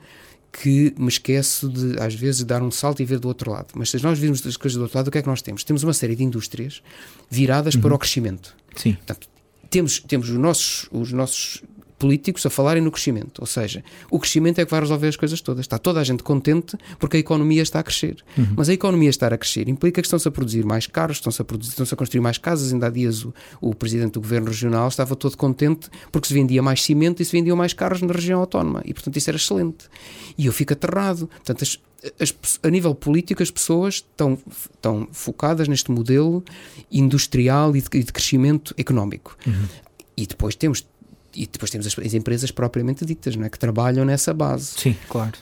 que 0.51 0.93
me 0.97 1.07
esqueço 1.07 1.69
de, 1.69 1.97
às 1.99 2.13
vezes, 2.13 2.43
dar 2.43 2.61
um 2.61 2.69
salto 2.71 3.01
e 3.01 3.05
ver 3.05 3.19
do 3.19 3.27
outro 3.27 3.51
lado. 3.51 3.67
Mas 3.73 3.89
se 3.89 4.01
nós 4.03 4.19
virmos 4.19 4.45
as 4.45 4.57
coisas 4.57 4.75
do 4.77 4.83
outro 4.83 4.97
lado, 4.97 5.07
o 5.07 5.11
que 5.11 5.17
é 5.17 5.21
que 5.21 5.27
nós 5.27 5.41
temos? 5.41 5.63
Temos 5.63 5.81
uma 5.83 5.93
série 5.93 6.15
de 6.15 6.23
indústrias 6.23 6.81
viradas 7.29 7.75
Uhum. 7.75 7.81
para 7.81 7.95
o 7.95 7.97
crescimento. 7.99 8.55
Sim. 8.75 8.93
Portanto, 8.93 9.29
temos, 9.69 9.99
temos 10.01 10.29
os 10.29 10.37
nossos, 10.37 10.87
os 10.91 11.11
nossos 11.13 11.61
políticos 12.01 12.43
a 12.47 12.49
falarem 12.49 12.81
no 12.81 12.91
crescimento. 12.91 13.39
Ou 13.39 13.45
seja, 13.45 13.83
o 14.09 14.19
crescimento 14.19 14.59
é 14.59 14.65
que 14.65 14.71
vai 14.71 14.79
resolver 14.79 15.07
as 15.07 15.15
coisas 15.15 15.39
todas. 15.39 15.61
Está 15.61 15.77
toda 15.77 15.99
a 15.99 16.03
gente 16.03 16.23
contente 16.23 16.75
porque 16.97 17.17
a 17.17 17.19
economia 17.19 17.61
está 17.61 17.79
a 17.79 17.83
crescer. 17.83 18.17
Uhum. 18.35 18.53
Mas 18.57 18.69
a 18.69 18.73
economia 18.73 19.11
estar 19.11 19.31
a 19.31 19.37
crescer 19.37 19.69
implica 19.69 20.01
que 20.01 20.07
estão-se 20.07 20.27
a 20.27 20.31
produzir 20.31 20.65
mais 20.65 20.87
carros, 20.87 21.17
estão-se 21.17 21.39
a, 21.39 21.45
produzir, 21.45 21.69
estão-se 21.69 21.93
a 21.93 21.97
construir 21.97 22.21
mais 22.21 22.39
casas. 22.39 22.73
Ainda 22.73 22.87
há 22.87 22.89
dias 22.89 23.23
o, 23.23 23.31
o 23.61 23.75
presidente 23.75 24.13
do 24.13 24.21
governo 24.21 24.47
regional 24.47 24.87
estava 24.87 25.15
todo 25.15 25.37
contente 25.37 25.89
porque 26.11 26.27
se 26.27 26.33
vendia 26.33 26.63
mais 26.63 26.81
cimento 26.81 27.21
e 27.21 27.25
se 27.25 27.31
vendiam 27.31 27.55
mais 27.55 27.71
carros 27.71 28.01
na 28.01 28.11
região 28.11 28.39
autónoma. 28.39 28.81
E, 28.83 28.95
portanto, 28.95 29.15
isso 29.17 29.29
era 29.29 29.37
excelente. 29.37 29.85
E 30.35 30.47
eu 30.47 30.51
fico 30.51 30.73
aterrado. 30.73 31.27
Portanto, 31.27 31.61
as, 31.61 31.79
as, 32.19 32.59
a 32.63 32.69
nível 32.71 32.95
político, 32.95 33.43
as 33.43 33.51
pessoas 33.51 33.95
estão, 33.95 34.39
estão 34.73 35.07
focadas 35.11 35.67
neste 35.67 35.91
modelo 35.91 36.43
industrial 36.91 37.75
e 37.75 37.81
de, 37.81 37.87
e 37.93 38.03
de 38.03 38.11
crescimento 38.11 38.73
económico. 38.75 39.37
Uhum. 39.45 39.65
E 40.17 40.25
depois 40.25 40.55
temos 40.55 40.85
e 41.35 41.45
depois 41.45 41.71
temos 41.71 41.87
as, 41.87 41.97
as, 41.97 42.13
empresas 42.13 42.51
propriamente 42.51 43.05
ditas, 43.05 43.35
não 43.35 43.45
é? 43.45 43.49
que 43.49 43.57
trabalham 43.57 44.05
nessa 44.05 44.33
base. 44.33 44.73
Sim, 44.77 44.95
claro. 45.07 45.33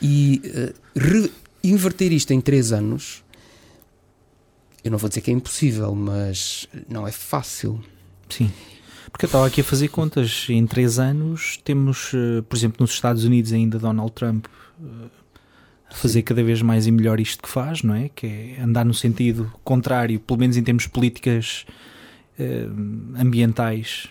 E 0.00 0.40
uh, 0.96 1.30
inverter 1.62 2.12
isto 2.12 2.32
em 2.32 2.40
três 2.40 2.72
anos, 2.72 3.22
eu 4.82 4.90
não 4.90 4.98
vou 4.98 5.08
dizer 5.08 5.20
que 5.20 5.30
é 5.30 5.34
impossível, 5.34 5.94
mas 5.94 6.68
não 6.88 7.06
é 7.06 7.12
fácil. 7.12 7.82
Sim. 8.28 8.50
Porque 9.10 9.24
eu 9.24 9.28
estava 9.28 9.46
aqui 9.46 9.60
a 9.60 9.64
fazer 9.64 9.88
contas. 9.88 10.46
Em 10.48 10.66
três 10.66 10.98
anos 10.98 11.58
temos, 11.64 12.12
uh, 12.12 12.42
por 12.48 12.56
exemplo, 12.56 12.78
nos 12.80 12.92
Estados 12.92 13.24
Unidos 13.24 13.52
ainda 13.52 13.78
Donald 13.78 14.12
Trump 14.12 14.46
uh, 14.80 15.10
a 15.90 15.94
fazer 15.94 16.20
Sim. 16.20 16.24
cada 16.24 16.42
vez 16.42 16.62
mais 16.62 16.86
e 16.86 16.90
melhor 16.90 17.18
isto 17.20 17.42
que 17.42 17.48
faz, 17.48 17.82
não 17.82 17.94
é? 17.94 18.08
Que 18.08 18.26
é 18.26 18.62
andar 18.62 18.84
no 18.84 18.94
sentido 18.94 19.52
contrário, 19.64 20.20
pelo 20.20 20.38
menos 20.38 20.56
em 20.56 20.62
termos 20.62 20.84
de 20.84 20.90
políticas 20.90 21.66
ambientais 23.18 24.08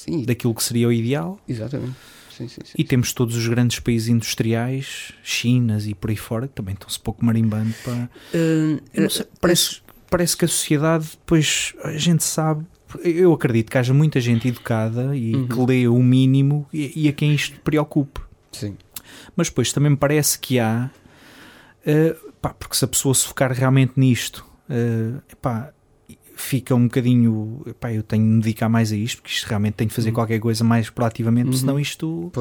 Sim. 0.00 0.24
daquilo 0.24 0.54
que 0.54 0.62
seria 0.62 0.88
o 0.88 0.92
ideal. 0.92 1.38
Exatamente. 1.46 1.94
Sim, 2.30 2.48
sim, 2.48 2.60
sim, 2.64 2.72
e 2.78 2.84
temos 2.84 3.12
todos 3.12 3.36
os 3.36 3.46
grandes 3.46 3.80
países 3.80 4.08
industriais, 4.08 5.12
Chinas 5.22 5.86
e 5.86 5.94
por 5.94 6.08
aí 6.08 6.16
fora, 6.16 6.48
que 6.48 6.54
também 6.54 6.72
estão-se 6.72 6.98
pouco 6.98 7.22
marimbando 7.22 7.74
para. 7.84 8.08
Uh, 8.32 9.10
sei, 9.10 9.26
parece, 9.38 9.82
parece 10.08 10.36
que 10.38 10.46
a 10.46 10.48
sociedade, 10.48 11.10
depois 11.10 11.74
a 11.84 11.92
gente 11.92 12.24
sabe. 12.24 12.64
Eu 13.04 13.34
acredito 13.34 13.70
que 13.70 13.76
haja 13.76 13.92
muita 13.92 14.18
gente 14.20 14.48
educada 14.48 15.14
e 15.14 15.34
uhum. 15.36 15.46
que 15.46 15.60
lê 15.60 15.86
o 15.86 16.02
mínimo 16.02 16.66
e, 16.72 17.04
e, 17.04 17.08
a 17.08 17.12
quem 17.12 17.34
isto 17.34 17.60
preocupe. 17.60 18.20
Sim. 18.50 18.76
Mas 19.36 19.48
depois 19.48 19.70
também 19.70 19.90
me 19.90 19.96
parece 19.96 20.38
que 20.38 20.58
há. 20.58 20.90
Uh, 21.86 22.32
pá, 22.40 22.54
porque 22.54 22.74
se 22.74 22.84
a 22.86 22.88
pessoa 22.88 23.14
se 23.14 23.26
focar 23.26 23.52
realmente 23.52 23.92
nisto, 23.96 24.46
uh, 24.70 25.20
pá, 25.42 25.72
fica 26.50 26.74
um 26.74 26.84
bocadinho. 26.84 27.64
Pá, 27.78 27.92
eu 27.92 28.02
tenho 28.02 28.24
de 28.24 28.28
me 28.28 28.40
dedicar 28.40 28.68
mais 28.68 28.90
a 28.90 28.96
isto, 28.96 29.22
porque 29.22 29.32
isto 29.32 29.46
realmente 29.46 29.74
tenho 29.74 29.88
de 29.88 29.94
fazer 29.94 30.08
uhum. 30.08 30.16
qualquer 30.16 30.40
coisa 30.40 30.64
mais 30.64 30.90
proativamente, 30.90 31.50
uhum. 31.50 31.56
senão 31.56 31.78
isto, 31.78 32.32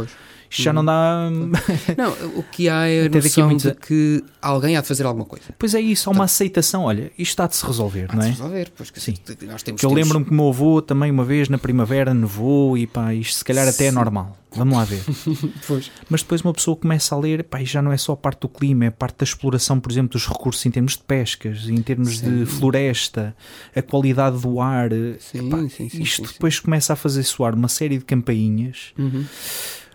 isto 0.50 0.64
já 0.64 0.74
não 0.74 0.84
dá. 0.84 1.30
Não, 1.96 2.12
o 2.36 2.44
que 2.44 2.68
há 2.68 2.88
é 2.88 3.06
a 3.06 3.10
noção 3.10 3.56
de 3.56 3.76
que 3.76 4.24
alguém 4.42 4.76
há 4.78 4.82
de 4.82 4.88
fazer 4.88 5.06
alguma 5.06 5.26
coisa. 5.26 5.46
Pois 5.58 5.76
é 5.76 5.80
isso, 5.80 6.10
há 6.10 6.14
uma 6.14 6.24
aceitação. 6.24 6.86
Olha, 6.86 7.12
isto 7.18 7.32
está 7.32 7.46
de 7.46 7.56
se 7.56 7.66
resolver, 7.66 8.08
há 8.10 8.16
não 8.16 8.24
é? 8.24 8.30
De 8.30 8.36
se 8.36 8.42
resolver, 8.42 8.72
pois 8.76 8.90
que 8.90 9.00
Sim. 9.00 9.16
Nós 9.44 9.62
temos, 9.62 9.80
que 9.80 9.86
eu 9.86 9.94
lembro-me 9.94 10.26
que 10.26 10.32
o 10.32 10.34
meu 10.34 10.50
avô 10.50 10.82
também, 10.82 11.12
uma 11.12 11.24
vez 11.24 11.50
na 11.50 11.58
primavera, 11.58 12.14
nevou 12.14 12.78
e 12.78 12.88
pá, 12.88 13.14
isto 13.14 13.38
se 13.38 13.46
calhar 13.46 13.68
até 13.68 13.86
é 13.88 13.92
normal. 13.92 14.38
Vamos 14.52 14.76
lá 14.76 14.84
ver. 14.84 15.04
pois. 15.68 15.92
Mas 16.10 16.22
depois 16.24 16.42
uma 16.42 16.54
pessoa 16.54 16.76
começa 16.76 17.14
a 17.14 17.18
ler, 17.18 17.44
pá, 17.44 17.64
já 17.64 17.82
não 17.82 17.92
é 17.92 17.98
só 17.98 18.14
a 18.14 18.18
parte 18.18 18.42
do 18.42 18.50
clima, 18.50 18.86
é 18.86 18.88
a 18.88 18.92
parte 18.92 19.20
da 19.20 19.24
exploração, 19.24 19.80
por 19.80 19.92
exemplo, 19.92 20.14
dos 20.14 20.28
recursos 20.28 20.66
em 20.66 20.72
termos 20.72 20.94
de 20.94 21.04
pescas, 21.04 21.70
em 21.70 21.82
termos 21.82 22.18
sim. 22.18 22.40
de 22.40 22.46
floresta, 22.48 23.36
a 23.76 23.82
qualidade 23.82 23.99
do 24.40 24.60
ar. 24.60 24.90
Sim, 25.20 25.48
Epá, 25.48 25.58
sim, 25.70 25.90
sim, 25.90 26.02
isto 26.02 26.28
depois 26.34 26.60
começa 26.60 26.94
a 26.94 26.96
fazer 26.96 27.24
soar 27.24 27.56
uma 27.56 27.68
série 27.68 27.98
de 27.98 28.06
campainhas. 28.06 28.94
Uhum. 28.98 29.26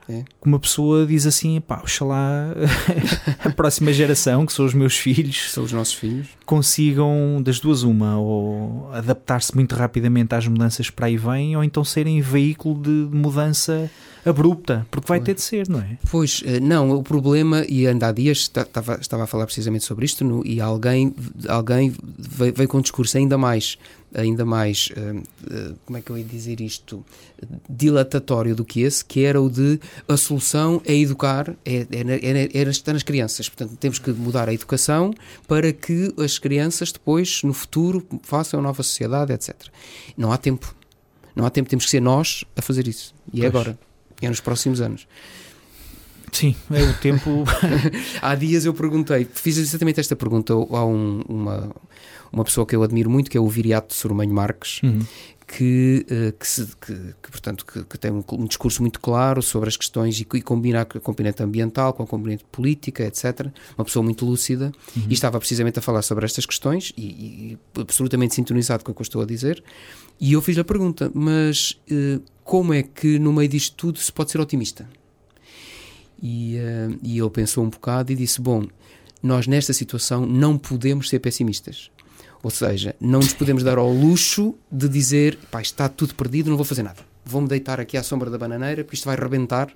É. 0.09 0.23
que 0.23 0.47
uma 0.47 0.59
pessoa 0.59 1.07
diz 1.07 1.27
assim, 1.27 1.61
pá, 1.61 1.81
oxalá 1.83 2.55
a 3.43 3.51
próxima 3.51 3.93
geração, 3.93 4.45
que 4.45 4.53
são 4.53 4.67
os 4.67 4.75
meus 4.75 4.97
filhos, 4.99 5.51
são 5.51 5.65
os 5.65 5.73
nossos 5.73 5.95
filhos, 5.95 6.29
consigam 6.45 7.41
das 7.43 7.59
duas 7.59 7.83
uma, 7.83 8.19
ou 8.19 8.91
adaptar-se 8.93 9.55
muito 9.55 9.75
rapidamente 9.75 10.35
às 10.35 10.47
mudanças 10.47 10.91
para 10.91 11.07
aí 11.07 11.17
vêm, 11.17 11.57
ou 11.57 11.65
então 11.65 11.83
serem 11.83 12.21
veículo 12.21 12.81
de 12.83 12.91
mudança 13.17 13.91
abrupta, 14.25 14.87
porque 14.91 15.07
vai 15.09 15.21
ter 15.21 15.35
de 15.35 15.43
ser, 15.43 15.69
não 15.69 15.81
é? 15.81 15.99
Pois, 16.11 16.43
eh, 16.47 16.59
não, 16.61 16.91
o 16.91 17.03
problema, 17.03 17.65
e 17.69 17.87
ainda 17.87 18.09
há 18.09 18.13
dias 18.13 18.39
estava, 18.39 18.99
estava 19.01 19.25
a 19.25 19.27
falar 19.27 19.45
precisamente 19.45 19.85
sobre 19.85 20.05
isto, 20.07 20.25
no, 20.25 20.45
e 20.47 20.61
alguém, 20.61 21.15
alguém 21.49 21.95
veio, 22.19 22.55
veio 22.55 22.69
com 22.69 22.79
um 22.79 22.81
discurso 22.81 23.17
ainda 23.19 23.37
mais 23.37 23.79
ainda 24.15 24.45
mais, 24.45 24.89
uh, 24.97 25.19
uh, 25.19 25.79
como 25.85 25.99
é 25.99 26.03
que 26.03 26.11
eu 26.11 26.19
ia 26.19 26.25
dizer 26.25 26.61
isto, 26.61 27.05
dilatatório 27.69 28.55
do 28.55 28.65
que 28.65 28.81
esse, 28.81 29.05
que 29.05 29.25
era 29.25 29.41
o 29.41 29.51
de 29.51 29.79
a 30.09 30.17
solução 30.17 30.81
é 30.85 30.95
educar, 30.95 31.51
é, 31.65 31.77
é, 31.77 31.87
é, 31.91 32.59
é 32.59 32.63
estar 32.71 32.93
nas 32.93 33.03
crianças. 33.03 33.49
Portanto, 33.49 33.77
temos 33.77 33.99
que 33.99 34.11
mudar 34.13 34.49
a 34.49 34.55
educação 34.55 35.13
para 35.47 35.73
que 35.73 36.15
as 36.19 36.39
crianças 36.39 36.93
depois, 36.93 37.43
no 37.43 37.53
futuro, 37.53 38.07
façam 38.23 38.61
a 38.61 38.63
nova 38.63 38.83
sociedade, 38.83 39.33
etc. 39.33 39.55
Não 40.17 40.33
há 40.33 40.39
tempo. 40.39 40.75
Não 41.35 41.45
há 41.45 41.51
tempo, 41.51 41.69
temos 41.69 41.85
que 41.85 41.91
ser 41.91 42.01
nós 42.01 42.45
a 42.57 42.63
fazer 42.63 42.87
isso. 42.87 43.15
E 43.33 43.45
é 43.45 43.47
agora 43.47 43.77
é 44.23 44.29
nos 44.29 44.41
próximos 44.41 44.81
anos. 44.81 45.07
Sim, 46.35 46.57
é 46.73 46.83
o 46.83 46.95
tempo. 46.95 47.45
Há 48.21 48.35
dias 48.35 48.65
eu 48.65 48.75
perguntei, 48.75 49.25
fiz 49.33 49.57
exatamente 49.57 50.01
esta 50.01 50.17
pergunta 50.17 50.53
a 50.53 50.85
um, 50.85 51.23
uma, 51.29 51.71
uma 52.33 52.45
pessoa 52.45 52.67
que 52.67 52.75
eu 52.75 52.83
admiro 52.83 53.09
muito, 53.09 53.31
que 53.31 53.39
é 53.39 53.41
o 53.41 53.49
Viriato 53.49 53.95
Sormanho 53.95 54.35
Marques, 54.35 54.83
uhum. 54.83 54.99
que, 55.47 56.05
uh, 56.11 56.33
que, 56.37 56.49
se, 56.49 56.67
que, 56.81 56.93
que, 57.23 57.31
portanto, 57.31 57.65
que, 57.65 57.85
que 57.85 57.97
tem 57.97 58.11
um, 58.11 58.25
um, 58.33 58.47
discurso 58.47 58.83
muito 58.83 58.99
claro 58.99 59.41
sobre 59.43 59.69
as 59.69 59.77
questões 59.77 60.19
e, 60.19 60.27
e 60.35 60.43
combina 60.43 60.81
a 60.81 60.85
componente 60.85 61.41
ambiental 61.41 61.93
com 61.93 62.03
a 62.03 62.07
componente 62.07 62.45
política, 62.51 63.05
etc. 63.05 63.47
Uma 63.79 63.85
pessoa 63.85 64.03
muito 64.03 64.27
lúcida 64.27 64.73
uhum. 64.97 65.05
e 65.09 65.15
estava 65.15 65.39
precisamente 65.39 65.79
a 65.79 65.83
falar 65.83 66.03
sobre 66.03 66.25
estas 66.25 66.45
questões 66.45 66.93
e, 66.97 67.03
e 67.03 67.59
absolutamente 67.81 68.35
sintonizado 68.35 68.83
com 68.83 68.91
o 68.91 68.95
que 68.95 69.03
eu 69.03 69.05
estou 69.05 69.23
a 69.23 69.25
dizer. 69.25 69.63
E 70.21 70.33
eu 70.33 70.43
fiz-lhe 70.43 70.63
a 70.63 70.65
pergunta, 70.65 71.13
mas 71.15 71.81
uh, 71.93 72.21
como 72.43 72.75
é 72.75 72.83
que 72.83 73.21
no 73.21 73.33
meio 73.33 73.49
disto 73.49 73.77
tudo 73.77 74.01
se 74.01 74.11
pode 74.11 74.33
ser 74.33 74.41
otimista? 74.41 74.89
E, 76.27 76.57
uh, 76.57 76.99
e 77.03 77.19
ele 77.19 77.29
pensou 77.29 77.63
um 77.63 77.69
bocado 77.69 78.11
e 78.11 78.17
disse: 78.17 78.41
Bom, 78.41 78.67
nós 79.23 79.47
nesta 79.47 79.75
situação 79.75 80.25
não 80.25 80.57
podemos 80.57 81.11
ser 81.11 81.19
pessimistas. 81.19 81.91
Ou 82.43 82.51
seja, 82.51 82.97
não 82.99 83.21
nos 83.21 83.35
podemos 83.35 83.63
dar 83.63 83.77
ao 83.77 83.93
luxo 83.93 84.55
de 84.73 84.89
dizer: 84.89 85.39
pá, 85.51 85.61
está 85.61 85.87
tudo 85.87 86.15
perdido, 86.15 86.49
não 86.49 86.57
vou 86.57 86.65
fazer 86.65 86.83
nada. 86.83 87.03
Vou-me 87.27 87.47
deitar 87.47 87.79
aqui 87.79 87.99
à 87.99 88.03
sombra 88.03 88.31
da 88.31 88.39
bananeira 88.39 88.83
porque 88.83 88.97
isto 88.97 89.05
vai 89.05 89.17
rebentar 89.17 89.71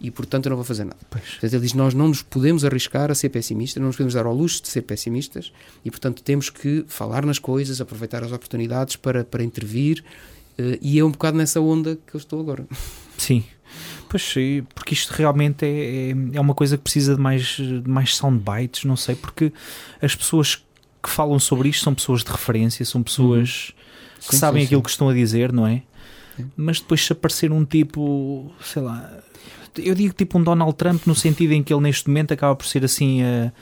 e 0.00 0.10
portanto 0.10 0.46
eu 0.46 0.50
não 0.50 0.56
vou 0.56 0.64
fazer 0.64 0.84
nada. 0.84 0.98
Pois. 1.08 1.24
Portanto, 1.24 1.54
ele 1.54 1.62
diz: 1.62 1.72
Nós 1.72 1.94
não 1.94 2.08
nos 2.08 2.20
podemos 2.20 2.66
arriscar 2.66 3.10
a 3.10 3.14
ser 3.14 3.30
pessimistas, 3.30 3.80
não 3.80 3.86
nos 3.86 3.96
podemos 3.96 4.12
dar 4.12 4.26
ao 4.26 4.34
luxo 4.34 4.62
de 4.62 4.68
ser 4.68 4.82
pessimistas 4.82 5.52
e 5.82 5.90
portanto 5.90 6.22
temos 6.22 6.50
que 6.50 6.84
falar 6.86 7.24
nas 7.24 7.38
coisas, 7.38 7.80
aproveitar 7.80 8.22
as 8.22 8.32
oportunidades 8.32 8.96
para, 8.96 9.24
para 9.24 9.42
intervir 9.42 10.04
Uh, 10.58 10.76
e 10.82 10.98
é 10.98 11.04
um 11.04 11.10
bocado 11.12 11.38
nessa 11.38 11.60
onda 11.60 11.96
que 12.04 12.16
eu 12.16 12.18
estou 12.18 12.40
agora. 12.40 12.66
Sim. 13.16 13.44
Pois 14.08 14.34
porque 14.74 14.94
isto 14.94 15.10
realmente 15.10 15.64
é, 15.64 16.10
é, 16.10 16.14
é 16.34 16.40
uma 16.40 16.54
coisa 16.54 16.76
que 16.76 16.82
precisa 16.82 17.14
de 17.14 17.20
mais, 17.20 17.42
de 17.56 17.82
mais 17.86 18.16
soundbites, 18.16 18.84
não 18.84 18.96
sei, 18.96 19.14
porque 19.14 19.52
as 20.00 20.14
pessoas 20.14 20.56
que 21.02 21.10
falam 21.10 21.38
sobre 21.38 21.68
isto 21.68 21.84
são 21.84 21.94
pessoas 21.94 22.24
de 22.24 22.30
referência, 22.30 22.84
são 22.84 23.02
pessoas 23.02 23.68
uhum. 23.68 24.28
que 24.28 24.34
sim, 24.34 24.36
sabem 24.36 24.62
sim, 24.62 24.66
aquilo 24.66 24.80
sim. 24.80 24.84
que 24.84 24.90
estão 24.90 25.08
a 25.08 25.14
dizer, 25.14 25.52
não 25.52 25.66
é? 25.66 25.82
Mas 26.56 26.80
depois 26.80 27.04
se 27.04 27.12
aparecer 27.12 27.50
um 27.50 27.64
tipo, 27.64 28.50
sei 28.62 28.82
lá, 28.82 29.10
eu 29.76 29.94
digo 29.94 30.14
tipo 30.14 30.38
um 30.38 30.42
Donald 30.42 30.74
Trump 30.74 31.06
no 31.06 31.14
sentido 31.14 31.52
em 31.52 31.62
que 31.62 31.72
ele 31.72 31.82
neste 31.82 32.08
momento 32.08 32.32
acaba 32.32 32.54
por 32.54 32.66
ser 32.66 32.84
assim 32.84 33.22
uh, 33.22 33.52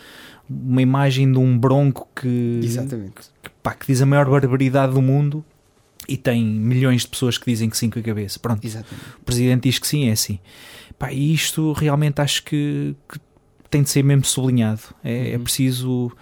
uma 0.49 0.83
imagem 0.83 1.31
de 1.31 1.39
um 1.39 1.59
bronco 1.59 2.09
que, 2.15 2.61
Exatamente. 2.63 3.15
Que, 3.43 3.51
pá, 3.63 3.75
que 3.75 3.87
diz 3.87 4.03
a 4.03 4.07
maior 4.07 4.29
barbaridade 4.29 4.93
do 4.93 5.03
mundo 5.03 5.45
e 6.09 6.17
tem 6.17 6.45
milhões 6.45 7.03
de 7.03 7.09
pessoas 7.09 7.39
que 7.39 7.51
dizem 7.51 7.69
que 7.69 7.77
sim 7.77 7.91
com 7.91 7.99
a 7.99 8.03
cabeça. 8.03 8.39
Pronto, 8.39 8.65
Exatamente. 8.65 9.07
o 9.21 9.25
presidente 9.25 9.63
diz 9.65 9.79
que 9.79 9.87
sim, 9.87 10.09
é 10.09 10.13
assim. 10.13 10.39
Pá, 10.99 11.13
e 11.13 11.35
isto 11.35 11.73
realmente 11.73 12.21
acho 12.21 12.43
que, 12.43 12.95
que 13.09 13.19
tem 13.71 13.83
de 13.83 13.91
ser 13.91 14.03
mesmo 14.03 14.25
sublinhado. 14.25 14.81
É, 15.03 15.13
é 15.13 15.19
uhum. 15.19 15.35
é 15.35 15.39
preciso 15.39 16.13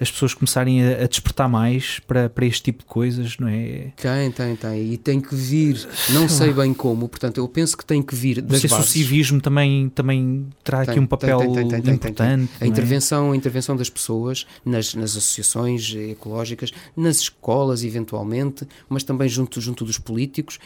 as 0.00 0.10
pessoas 0.10 0.34
começarem 0.34 0.82
a, 0.82 1.04
a, 1.04 1.06
despertar 1.06 1.48
mais 1.48 2.00
para, 2.00 2.28
para 2.28 2.46
este 2.46 2.62
tipo 2.62 2.80
de 2.80 2.86
coisas, 2.86 3.38
não 3.38 3.48
é? 3.48 3.92
Tem, 3.96 4.30
tem, 4.30 4.56
tem. 4.56 4.92
E 4.92 4.96
tem 4.96 5.20
que 5.20 5.34
vir, 5.34 5.86
não 6.10 6.28
sei 6.28 6.52
bem 6.52 6.74
como, 6.74 7.08
portanto, 7.08 7.38
eu 7.38 7.48
penso 7.48 7.76
que 7.76 7.84
tem 7.84 8.02
que 8.02 8.14
vir 8.14 8.40
das 8.40 8.62
não 8.62 8.70
bases. 8.70 8.86
se 8.90 9.00
o 9.00 9.02
civismo 9.02 9.40
também, 9.40 9.88
também 9.88 10.46
terá 10.62 10.84
tem, 10.84 10.92
aqui 10.92 11.00
um 11.00 11.06
papel 11.06 11.38
tem, 11.38 11.68
tem, 11.68 11.94
importante. 11.94 12.50
A, 12.60 12.66
intervenção, 12.66 13.32
a 13.32 13.36
intervenção 13.36 13.76
das 13.76 13.90
pessoas 13.90 14.46
nas, 14.64 14.94
nas 14.94 15.16
associações 15.16 15.94
ecológicas, 15.94 16.72
nas 16.96 17.18
escolas, 17.18 17.84
eventualmente, 17.84 18.66
mas 18.88 19.04
também 19.04 19.28
junto, 19.28 19.60
junto 19.60 19.84
dos 19.84 19.98
políticos 19.98 20.58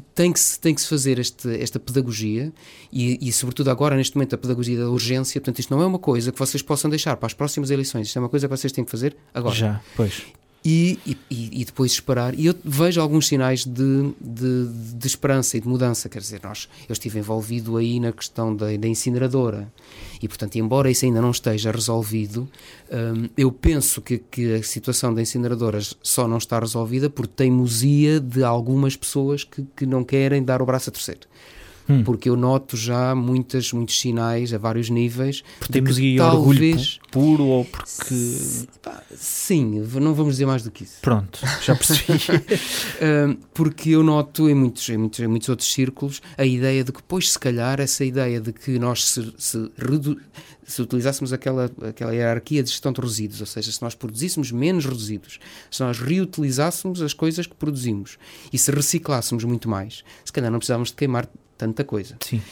tem 0.00 0.32
que 0.32 0.40
se, 0.40 0.58
tem 0.58 0.74
que 0.74 0.80
se 0.80 0.88
fazer 0.88 1.18
este, 1.18 1.48
esta 1.60 1.78
pedagogia 1.78 2.52
e, 2.92 3.18
e, 3.28 3.32
sobretudo 3.32 3.70
agora, 3.70 3.96
neste 3.96 4.16
momento, 4.16 4.34
a 4.34 4.38
pedagogia 4.38 4.78
da 4.78 4.88
urgência. 4.88 5.40
Portanto, 5.40 5.58
isto 5.58 5.74
não 5.74 5.82
é 5.82 5.86
uma 5.86 5.98
coisa 5.98 6.32
que 6.32 6.38
vocês 6.38 6.62
possam 6.62 6.90
deixar 6.90 7.16
para 7.16 7.26
as 7.26 7.34
próximas 7.34 7.70
eleições. 7.70 8.06
Isto 8.06 8.18
é 8.18 8.20
uma 8.20 8.28
coisa 8.28 8.48
que 8.48 8.56
vocês 8.56 8.72
têm 8.72 8.84
que 8.84 8.90
fazer 8.90 9.16
agora. 9.34 9.54
Já, 9.54 9.80
pois. 9.96 10.22
e, 10.64 10.98
e, 11.06 11.60
e 11.60 11.64
depois 11.64 11.92
esperar. 11.92 12.38
E 12.38 12.46
eu 12.46 12.54
vejo 12.64 13.00
alguns 13.00 13.26
sinais 13.26 13.64
de, 13.64 14.12
de, 14.20 14.68
de, 14.94 15.06
esperança 15.06 15.56
e 15.56 15.60
de 15.60 15.68
mudança. 15.68 16.08
Quer 16.08 16.20
dizer, 16.20 16.40
nós, 16.42 16.68
eu 16.88 16.92
estive 16.92 17.18
envolvido 17.18 17.76
aí 17.76 17.98
na 17.98 18.12
questão 18.12 18.54
da, 18.54 18.74
da 18.76 18.88
incineradora. 18.88 19.72
E, 20.22 20.28
portanto, 20.28 20.56
embora 20.56 20.90
isso 20.90 21.04
ainda 21.04 21.20
não 21.20 21.32
esteja 21.32 21.72
resolvido, 21.72 22.48
hum, 22.90 23.28
eu 23.36 23.50
penso 23.50 24.00
que, 24.00 24.18
que 24.18 24.54
a 24.54 24.62
situação 24.62 25.12
das 25.12 25.28
incineradoras 25.28 25.96
só 26.00 26.28
não 26.28 26.38
está 26.38 26.60
resolvida 26.60 27.10
por 27.10 27.26
teimosia 27.26 28.20
de 28.20 28.44
algumas 28.44 28.96
pessoas 28.96 29.42
que, 29.42 29.66
que 29.76 29.84
não 29.84 30.04
querem 30.04 30.42
dar 30.42 30.62
o 30.62 30.66
braço 30.66 30.90
a 30.90 30.92
torcer. 30.92 31.18
Hum. 31.88 32.04
Porque 32.04 32.28
eu 32.28 32.36
noto 32.36 32.76
já 32.76 33.14
muitas, 33.14 33.72
muitos 33.72 33.98
sinais 33.98 34.52
a 34.52 34.58
vários 34.58 34.88
níveis. 34.88 35.42
Porque 35.58 35.72
temos 35.72 35.98
aí 35.98 36.16
talvez... 36.16 36.38
orgulho 36.38 37.02
puro 37.10 37.44
ou 37.44 37.64
porque. 37.64 38.14
Sim, 39.16 39.80
não 40.00 40.14
vamos 40.14 40.34
dizer 40.34 40.46
mais 40.46 40.62
do 40.62 40.70
que 40.70 40.84
isso. 40.84 40.98
Pronto, 41.02 41.40
já 41.62 41.74
percebi. 41.74 42.18
porque 43.52 43.90
eu 43.90 44.02
noto 44.02 44.48
em 44.48 44.54
muitos, 44.54 44.88
em, 44.88 44.96
muitos, 44.96 45.20
em 45.20 45.26
muitos 45.26 45.48
outros 45.48 45.72
círculos 45.72 46.22
a 46.36 46.44
ideia 46.44 46.82
de 46.84 46.92
que, 46.92 47.02
pois, 47.02 47.32
se 47.32 47.38
calhar, 47.38 47.80
essa 47.80 48.04
ideia 48.04 48.40
de 48.40 48.52
que 48.52 48.78
nós 48.78 49.04
se, 49.04 49.32
se, 49.36 49.70
redu... 49.76 50.18
se 50.64 50.80
utilizássemos 50.80 51.32
aquela, 51.32 51.70
aquela 51.82 52.14
hierarquia 52.14 52.62
de 52.62 52.70
gestão 52.70 52.92
de 52.92 53.00
resíduos, 53.00 53.40
ou 53.40 53.46
seja, 53.46 53.70
se 53.70 53.82
nós 53.82 53.94
produzíssemos 53.94 54.50
menos 54.50 54.86
resíduos, 54.86 55.38
se 55.70 55.82
nós 55.82 55.98
reutilizássemos 55.98 57.02
as 57.02 57.12
coisas 57.12 57.46
que 57.46 57.54
produzimos 57.54 58.18
e 58.52 58.58
se 58.58 58.70
reciclássemos 58.70 59.44
muito 59.44 59.68
mais, 59.68 60.02
se 60.24 60.32
calhar 60.32 60.50
não 60.50 60.58
precisávamos 60.58 60.88
de 60.88 60.96
queimar 60.96 61.28
tanta 61.62 61.84
coisa. 61.84 62.16
Sim. 62.20 62.42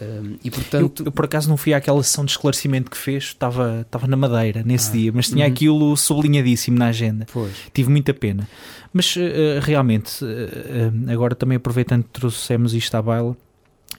Um, 0.00 0.36
e 0.42 0.50
portanto... 0.50 1.00
Eu, 1.00 1.06
eu, 1.06 1.12
por 1.12 1.24
acaso 1.24 1.48
não 1.48 1.56
fui 1.56 1.72
àquela 1.74 2.02
sessão 2.02 2.24
de 2.24 2.30
esclarecimento 2.30 2.90
que 2.90 2.96
fez, 2.96 3.24
estava, 3.24 3.82
estava 3.82 4.06
na 4.06 4.16
Madeira 4.16 4.62
nesse 4.64 4.90
ah, 4.90 4.92
dia, 4.92 5.12
mas 5.14 5.28
tinha 5.28 5.46
uhum. 5.46 5.52
aquilo 5.52 5.96
sublinhadíssimo 5.96 6.78
na 6.78 6.88
agenda. 6.88 7.26
Pois. 7.32 7.52
Tive 7.72 7.90
muita 7.90 8.12
pena. 8.14 8.48
Mas 8.92 9.14
uh, 9.16 9.20
realmente, 9.60 10.24
uh, 10.24 11.10
agora 11.10 11.34
também 11.34 11.56
aproveitando 11.56 12.04
que 12.04 12.10
trouxemos 12.10 12.74
isto 12.74 12.94
à 12.94 13.02
baila, 13.02 13.36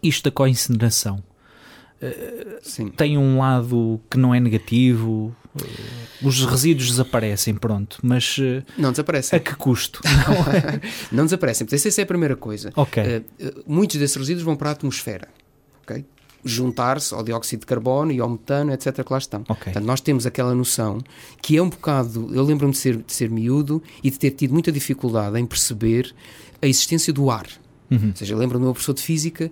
isto 0.01 0.23
da 0.23 0.31
co-incineração 0.31 1.23
uh, 2.01 2.89
tem 2.95 3.17
um 3.17 3.39
lado 3.39 3.99
que 4.09 4.17
não 4.17 4.33
é 4.33 4.39
negativo, 4.39 5.35
os 6.21 6.45
resíduos 6.45 6.89
desaparecem, 6.89 7.55
pronto, 7.55 7.99
mas 8.01 8.37
não 8.77 8.91
desaparecem. 8.91 9.37
A 9.37 9.39
que 9.39 9.55
custo? 9.55 10.01
Não, 10.07 11.19
não 11.19 11.23
desaparecem. 11.25 11.67
Essa 11.71 12.01
é 12.01 12.03
a 12.03 12.07
primeira 12.07 12.35
coisa. 12.35 12.71
Okay. 12.75 13.23
muitos 13.65 13.97
desses 13.97 14.15
resíduos 14.15 14.43
vão 14.43 14.55
para 14.55 14.69
a 14.69 14.73
atmosfera 14.73 15.27
okay? 15.87 16.05
juntar-se 16.43 17.13
ao 17.13 17.23
dióxido 17.23 17.61
de 17.61 17.65
carbono 17.65 18.11
e 18.11 18.19
ao 18.19 18.29
metano, 18.29 18.71
etc., 18.73 19.03
que 19.03 19.11
lá 19.11 19.17
estão. 19.17 19.41
Okay. 19.41 19.65
Portanto, 19.65 19.85
nós 19.85 20.01
temos 20.01 20.25
aquela 20.25 20.53
noção 20.53 20.99
que 21.41 21.57
é 21.57 21.61
um 21.61 21.69
bocado. 21.69 22.29
Eu 22.33 22.43
lembro-me 22.43 22.73
de 22.73 22.77
ser, 22.77 22.97
de 22.97 23.13
ser 23.13 23.29
miúdo 23.29 23.81
e 24.03 24.11
de 24.11 24.19
ter 24.19 24.31
tido 24.31 24.53
muita 24.53 24.71
dificuldade 24.71 25.39
em 25.39 25.45
perceber 25.45 26.13
a 26.61 26.67
existência 26.67 27.11
do 27.11 27.29
ar. 27.29 27.47
Uhum. 27.89 28.09
Ou 28.09 28.15
seja, 28.15 28.35
lembro-me 28.35 28.61
do 28.61 28.65
meu 28.65 28.73
professor 28.73 28.93
de 28.93 29.01
física 29.01 29.51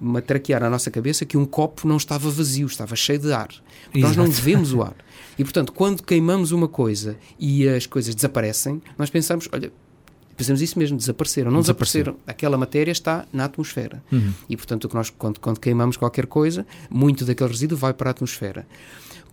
matraquear 0.00 0.60
na 0.60 0.68
nossa 0.68 0.90
cabeça 0.90 1.24
que 1.24 1.36
um 1.36 1.46
copo 1.46 1.88
não 1.88 1.96
estava 1.96 2.30
vazio, 2.30 2.66
estava 2.66 2.94
cheio 2.94 3.18
de 3.18 3.32
ar. 3.32 3.48
Nós 3.94 4.16
não 4.16 4.26
vemos 4.30 4.72
o 4.72 4.82
ar. 4.82 4.94
E, 5.38 5.42
portanto, 5.42 5.72
quando 5.72 6.02
queimamos 6.02 6.52
uma 6.52 6.68
coisa 6.68 7.16
e 7.38 7.66
as 7.68 7.86
coisas 7.86 8.14
desaparecem, 8.14 8.82
nós 8.98 9.10
pensamos, 9.10 9.48
olha, 9.52 9.72
Fazemos 10.36 10.60
isso 10.60 10.78
mesmo, 10.78 10.96
desapareceram. 10.96 11.50
Não 11.50 11.60
desapareceram. 11.60 12.16
Aquela 12.26 12.58
matéria 12.58 12.90
está 12.90 13.24
na 13.32 13.44
atmosfera. 13.44 14.02
Uhum. 14.10 14.32
E, 14.48 14.56
portanto, 14.56 14.88
nós, 14.92 15.10
quando, 15.10 15.38
quando 15.38 15.60
queimamos 15.60 15.96
qualquer 15.96 16.26
coisa, 16.26 16.66
muito 16.90 17.24
daquele 17.24 17.50
resíduo 17.50 17.78
vai 17.78 17.94
para 17.94 18.10
a 18.10 18.12
atmosfera. 18.12 18.66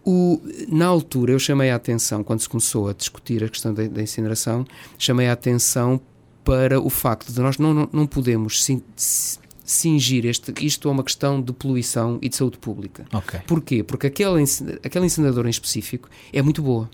O, 0.04 0.42
na 0.68 0.88
altura, 0.88 1.32
eu 1.32 1.40
chamei 1.40 1.70
a 1.70 1.76
atenção, 1.76 2.24
quando 2.24 2.40
se 2.40 2.50
começou 2.50 2.90
a 2.90 2.94
discutir 2.94 3.44
a 3.44 3.50
questão 3.50 3.74
da, 3.74 3.88
da 3.88 4.02
incineração, 4.02 4.66
chamei 4.98 5.28
a 5.28 5.34
atenção 5.34 6.02
para 6.44 6.80
o 6.80 6.90
facto 6.90 7.32
de 7.32 7.40
nós 7.40 7.58
não, 7.58 7.74
não, 7.74 7.90
não 7.92 8.08
podemos 8.08 8.66
cingir 9.64 10.26
este, 10.26 10.54
isto 10.66 10.90
a 10.90 10.92
uma 10.92 11.04
questão 11.04 11.42
de 11.42 11.54
poluição 11.54 12.20
e 12.22 12.30
de 12.30 12.36
saúde 12.36 12.58
pública. 12.58 13.06
Okay. 13.14 13.40
Porquê? 13.48 13.84
Porque 13.84 14.08
aquela, 14.08 14.38
aquela 14.84 15.06
incineradora 15.06 15.48
em 15.48 15.52
específico 15.52 16.10
é 16.34 16.42
muito 16.42 16.62
boa. 16.62 16.90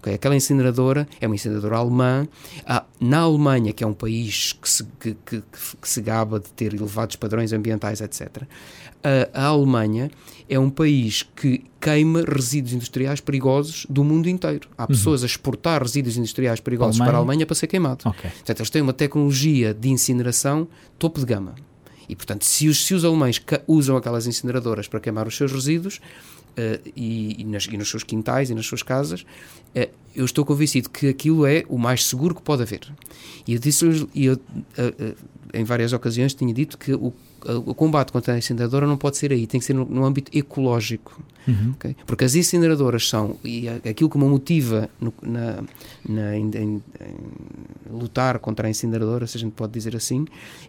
Okay? 0.00 0.14
Aquela 0.14 0.34
incineradora 0.34 1.06
é 1.20 1.26
uma 1.26 1.34
incineradora 1.34 1.76
alemã. 1.76 2.26
Ah, 2.66 2.84
na 2.98 3.20
Alemanha, 3.20 3.72
que 3.72 3.84
é 3.84 3.86
um 3.86 3.94
país 3.94 4.52
que 4.54 4.68
se, 4.68 4.84
que, 4.98 5.14
que, 5.24 5.42
que 5.42 5.88
se 5.88 6.00
gaba 6.00 6.40
de 6.40 6.50
ter 6.52 6.74
elevados 6.74 7.16
padrões 7.16 7.52
ambientais, 7.52 8.00
etc., 8.00 8.42
a, 9.02 9.42
a 9.42 9.46
Alemanha 9.46 10.10
é 10.48 10.58
um 10.58 10.68
país 10.68 11.22
que 11.22 11.64
queima 11.80 12.22
resíduos 12.22 12.72
industriais 12.72 13.20
perigosos 13.20 13.86
do 13.88 14.02
mundo 14.02 14.28
inteiro. 14.28 14.68
Há 14.76 14.82
uhum. 14.82 14.88
pessoas 14.88 15.20
uhum. 15.20 15.24
a 15.24 15.26
exportar 15.26 15.82
resíduos 15.82 16.16
industriais 16.16 16.60
perigosos 16.60 16.96
Alemanha. 16.96 17.10
para 17.10 17.18
a 17.18 17.20
Alemanha 17.20 17.46
para 17.46 17.54
ser 17.54 17.66
queimados. 17.66 18.04
Okay. 18.04 18.30
Portanto, 18.30 18.58
eles 18.58 18.70
têm 18.70 18.82
uma 18.82 18.92
tecnologia 18.92 19.72
de 19.72 19.88
incineração 19.88 20.66
topo 20.98 21.20
de 21.20 21.26
gama. 21.26 21.54
E, 22.08 22.16
portanto, 22.16 22.44
se 22.44 22.66
os, 22.66 22.84
se 22.84 22.92
os 22.92 23.04
alemães 23.04 23.40
usam 23.68 23.96
aquelas 23.96 24.26
incineradoras 24.26 24.88
para 24.88 24.98
queimar 24.98 25.28
os 25.28 25.36
seus 25.36 25.52
resíduos, 25.52 26.00
uh, 26.50 26.90
e, 26.96 27.40
e, 27.40 27.44
nas, 27.44 27.66
e, 27.66 27.76
nos 27.76 27.88
seus 27.88 28.02
quintais 28.02 28.50
e 28.50 28.54
nas 28.54 28.66
suas 28.66 28.82
casas, 28.82 29.22
uh, 29.22 29.88
eu 30.14 30.24
estou 30.24 30.44
convencido 30.44 30.90
que 30.90 31.08
aquilo 31.08 31.46
é 31.46 31.64
o 31.68 31.78
mais 31.78 32.04
seguro 32.04 32.34
que 32.34 32.42
pode 32.42 32.62
haver. 32.62 32.80
E 33.46 33.54
eu 33.54 33.60
disse, 33.60 33.84
eu, 34.14 34.34
uh, 34.34 35.16
em 35.54 35.64
várias 35.64 35.92
ocasiões, 35.92 36.34
tinha 36.34 36.52
dito 36.52 36.76
que 36.76 36.92
o 36.92 37.12
o 37.66 37.74
combate 37.74 38.12
contra 38.12 38.34
a 38.34 38.38
incineradoras 38.38 38.88
não 38.88 38.96
pode 38.96 39.16
ser 39.16 39.32
aí, 39.32 39.46
tem 39.46 39.60
que 39.60 39.66
ser 39.66 39.74
no, 39.74 39.84
no 39.84 40.04
âmbito 40.04 40.36
ecológico. 40.36 41.20
Uhum. 41.48 41.72
Okay? 41.76 41.96
Porque 42.06 42.24
as 42.24 42.34
incineradoras 42.34 43.08
são, 43.08 43.36
e 43.42 43.68
aquilo 43.68 44.10
que 44.10 44.18
me 44.18 44.24
motiva 44.24 44.88
no, 45.00 45.12
na, 45.22 45.62
na 46.08 46.36
em, 46.36 46.50
em, 46.54 46.60
em, 46.60 46.82
lutar 47.90 48.38
contra 48.38 48.66
a 48.66 48.70
incineradora, 48.70 49.26
se 49.26 49.36
a 49.36 49.40
gente 49.40 49.52
pode 49.52 49.72
dizer 49.72 49.96
assim, 49.96 50.26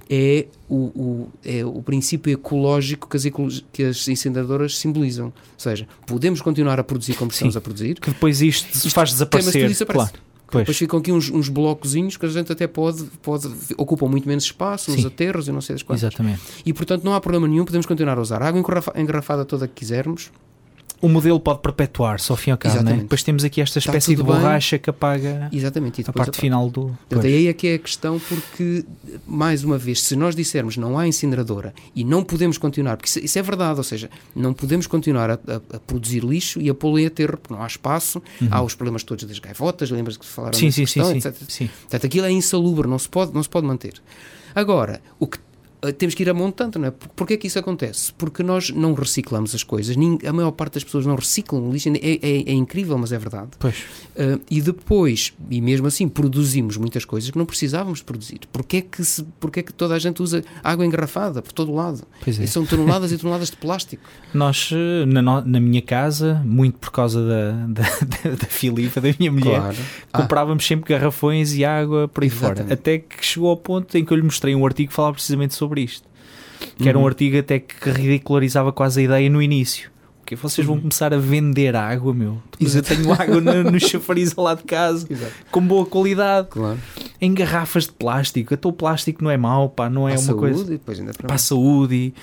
é 0.10 0.48
o, 0.70 0.76
o, 0.76 1.30
é 1.46 1.66
o 1.66 1.82
princípio 1.82 2.32
ecológico 2.34 3.08
que 3.08 3.18
as, 3.18 3.64
que 3.72 3.84
as 3.84 4.08
incineradoras 4.08 4.78
simbolizam. 4.78 5.28
Ou 5.28 5.34
seja, 5.58 5.88
podemos 6.08 6.42
continuar 6.42 6.80
a 6.80 6.84
produzir 6.84 7.16
como 7.16 7.32
estamos 7.32 7.58
a 7.58 7.62
produzir. 7.62 8.00
Que 8.00 8.10
depois 8.10 8.42
isto 8.42 8.90
faz 8.92 9.12
desaparecer. 9.12 9.86
Claro. 9.86 10.31
Pois. 10.52 10.64
Depois 10.64 10.78
ficam 10.78 11.00
aqui 11.00 11.12
uns, 11.14 11.30
uns 11.30 11.48
blocozinhos 11.48 12.18
que 12.18 12.26
a 12.26 12.30
gente 12.30 12.52
até 12.52 12.68
pode, 12.68 13.06
pode 13.24 13.48
ocupam 13.78 14.08
muito 14.08 14.28
menos 14.28 14.44
espaço, 14.44 14.92
nos 14.92 15.06
aterros 15.06 15.48
e 15.48 15.52
não 15.52 15.62
sei 15.62 15.76
das 15.76 15.82
quantas. 15.82 16.04
Exatamente. 16.04 16.42
E 16.66 16.74
portanto 16.74 17.04
não 17.04 17.14
há 17.14 17.22
problema 17.22 17.48
nenhum, 17.48 17.64
podemos 17.64 17.86
continuar 17.86 18.18
a 18.18 18.22
usar 18.22 18.44
a 18.44 18.48
água 18.48 18.62
engarrafada 18.96 19.46
toda 19.46 19.66
que 19.66 19.74
quisermos 19.76 20.30
o 21.02 21.10
modelo 21.10 21.40
pode 21.40 21.62
perpetuar-se 21.62 22.32
ao 22.32 22.38
fim 22.38 22.52
e 22.52 22.54
ao 22.54 22.58
cabo, 22.58 22.84
né? 22.84 22.94
depois 22.98 23.24
temos 23.24 23.44
aqui 23.44 23.60
esta 23.60 23.80
espécie 23.80 24.16
de 24.16 24.22
borracha 24.22 24.78
bem. 24.78 24.84
que 24.84 24.90
apaga 24.90 25.50
Exatamente. 25.52 26.04
a 26.08 26.14
parte 26.14 26.40
final 26.40 26.70
do. 26.70 26.96
Portanto, 27.10 27.26
aí 27.26 27.48
é 27.48 27.54
que 27.54 27.68
é 27.68 27.76
a 27.76 27.80
questão, 27.80 28.20
porque, 28.20 28.86
mais 29.26 29.64
uma 29.64 29.78
vez, 29.78 30.02
se 30.04 30.16
nós 30.16 30.36
dissermos 30.36 30.78
não 30.78 30.98
há 30.98 31.08
incineradora 31.08 31.74
e 31.96 32.04
não 32.04 32.24
podemos 32.24 32.58
continuar, 32.58 32.98
porque 32.98 33.20
isso, 33.20 33.40
é 33.40 33.42
verdade, 33.42 33.80
ou 33.80 33.84
seja, 33.84 34.10
não 34.36 34.54
podemos 34.54 34.86
continuar 34.86 35.32
a, 35.32 35.34
a, 35.34 35.56
a 35.76 35.80
produzir 35.80 36.24
lixo 36.24 36.62
e 36.62 36.70
a 36.70 36.74
pô-lo 36.74 37.00
em 37.00 37.08
aterro, 37.08 37.38
porque 37.38 37.54
não 37.54 37.64
há 37.64 37.68
espaço, 37.68 38.22
uhum. 38.40 38.48
há 38.52 38.62
os 38.62 38.76
problemas 38.76 39.04
todos 39.04 39.24
das 39.24 39.40
gaivotas, 39.40 39.90
lembras 39.90 40.18
que 40.18 40.26
falaram 40.26 40.58
sim, 40.58 40.70
sim, 40.70 40.84
questão, 40.84 41.06
sim, 41.06 41.18
etc. 41.18 41.36
Sim. 41.48 41.70
Portanto, 41.82 42.06
aquilo 42.06 42.26
é 42.28 42.32
insalubre, 42.32 42.88
não 42.88 43.00
se 43.00 43.10
pode, 43.10 43.34
não 43.34 43.42
se 43.42 43.50
pode 43.50 43.66
manter. 43.66 43.94
Agora, 44.54 45.02
o 45.20 45.26
que 45.28 45.40
temos 45.98 46.14
que 46.14 46.22
ir 46.22 46.30
amontando, 46.30 46.78
não 46.78 46.90
é? 46.90 46.92
Porquê 46.92 47.34
é 47.34 47.38
que 47.38 47.48
isso 47.48 47.58
acontece? 47.58 48.14
Porque 48.14 48.44
nós 48.44 48.70
não 48.70 48.94
reciclamos 48.94 49.56
as 49.56 49.64
coisas, 49.64 49.96
a 49.98 50.34
maior 50.34 50.52
parte 50.52 50.76
das 50.76 50.84
pessoas 50.84 51.06
não 51.06 51.16
reciclam 51.16 51.68
o 51.68 51.72
lixo, 51.72 51.90
é, 51.90 51.94
é, 51.94 52.52
é 52.52 52.54
incrível, 52.54 52.98
mas 52.98 53.12
é 53.12 53.18
verdade. 53.18 53.50
Pois. 53.58 53.80
Uh, 54.12 54.40
e 54.50 54.62
depois, 54.62 55.34
e 55.50 55.60
mesmo 55.60 55.88
assim, 55.88 56.08
produzimos 56.08 56.78
muitas 56.78 57.04
coisas 57.06 57.32
que 57.32 57.38
não 57.38 57.46
precisávamos 57.46 58.02
produzir. 58.02 58.42
Porquê 58.52 58.78
é 58.78 58.82
que, 58.82 59.04
se, 59.04 59.24
porquê 59.40 59.62
é 59.62 59.64
que 59.64 59.74
toda 59.74 59.96
a 59.96 60.00
gente 60.00 60.22
usa 60.22 60.44
água 60.64 60.86
engarrafada 60.86 61.42
por 61.42 61.52
todo 61.52 61.72
o 61.72 61.76
lado? 61.76 62.04
Pois 62.24 62.40
é. 62.40 62.44
E 62.44 62.48
são 62.48 62.66
toneladas 62.66 63.12
e 63.12 63.18
toneladas 63.18 63.50
de 63.50 63.58
plástico. 63.58 64.04
Nós, 64.34 64.70
eh, 64.72 65.06
na, 65.06 65.22
na 65.22 65.60
minha 65.60 65.82
casa, 65.82 66.42
muito 66.46 66.78
por 66.78 66.92
causa 66.92 67.26
da, 67.26 67.52
da, 67.68 67.84
da, 68.36 68.48
Filipa, 68.48 69.02
da 69.02 69.14
minha 69.18 69.32
mulher, 69.32 69.60
claro. 69.60 69.78
Ah. 70.14 70.22
comprávamos 70.22 70.66
sempre 70.66 70.94
garrafões 70.94 71.54
e 71.54 71.66
água 71.66 72.08
por 72.08 72.24
aí 72.24 72.30
Exatamente. 72.30 72.64
fora. 72.64 72.74
Até 72.74 73.00
que 73.00 73.26
chegou 73.26 73.50
ao 73.50 73.58
ponto 73.58 73.98
em 73.98 74.04
que 74.04 74.12
eu 74.12 74.18
lhe 74.18 74.24
mostrei 74.24 74.54
um 74.54 74.66
artigo 74.66 74.90
que 74.90 74.96
falava 74.96 75.14
precisamente 75.14 75.54
sobre 75.54 75.71
isto 75.78 76.12
que 76.78 76.84
uhum. 76.84 76.90
era 76.90 76.98
um 76.98 77.02
uhum. 77.02 77.08
artigo 77.08 77.38
até 77.38 77.60
que 77.60 77.90
ridicularizava 77.90 78.72
quase 78.72 79.02
a 79.02 79.04
ideia 79.04 79.30
no 79.30 79.42
início. 79.42 79.90
Porque 80.20 80.36
vocês 80.36 80.66
vão 80.66 80.76
uhum. 80.76 80.82
começar 80.82 81.14
a 81.14 81.18
vender 81.18 81.76
água, 81.76 82.14
meu. 82.14 82.42
Mas 82.60 82.76
eu 82.76 82.84
tenho 82.84 83.12
água 83.12 83.42
no, 83.42 83.72
no 83.72 83.80
chafariz 83.80 84.34
lá 84.36 84.54
de 84.54 84.64
casa, 84.64 85.06
Exato. 85.10 85.34
com 85.50 85.62
boa 85.62 85.86
qualidade, 85.86 86.48
claro. 86.50 86.80
em 87.20 87.34
garrafas 87.34 87.86
de 87.86 87.92
plástico. 87.92 88.54
Até 88.54 88.68
o 88.68 88.72
plástico 88.72 89.24
não 89.24 89.32
é 89.32 89.38
mau, 89.38 89.68
pá, 89.70 89.90
não 89.90 90.08
é 90.08 90.14
para 90.14 90.22
uma 90.22 90.34
coisa. 90.36 90.64
Depois 90.64 91.00
ainda 91.00 91.12
para 91.14 91.36
a 91.36 91.38
saúde. 91.38 91.96
E, 91.96 92.14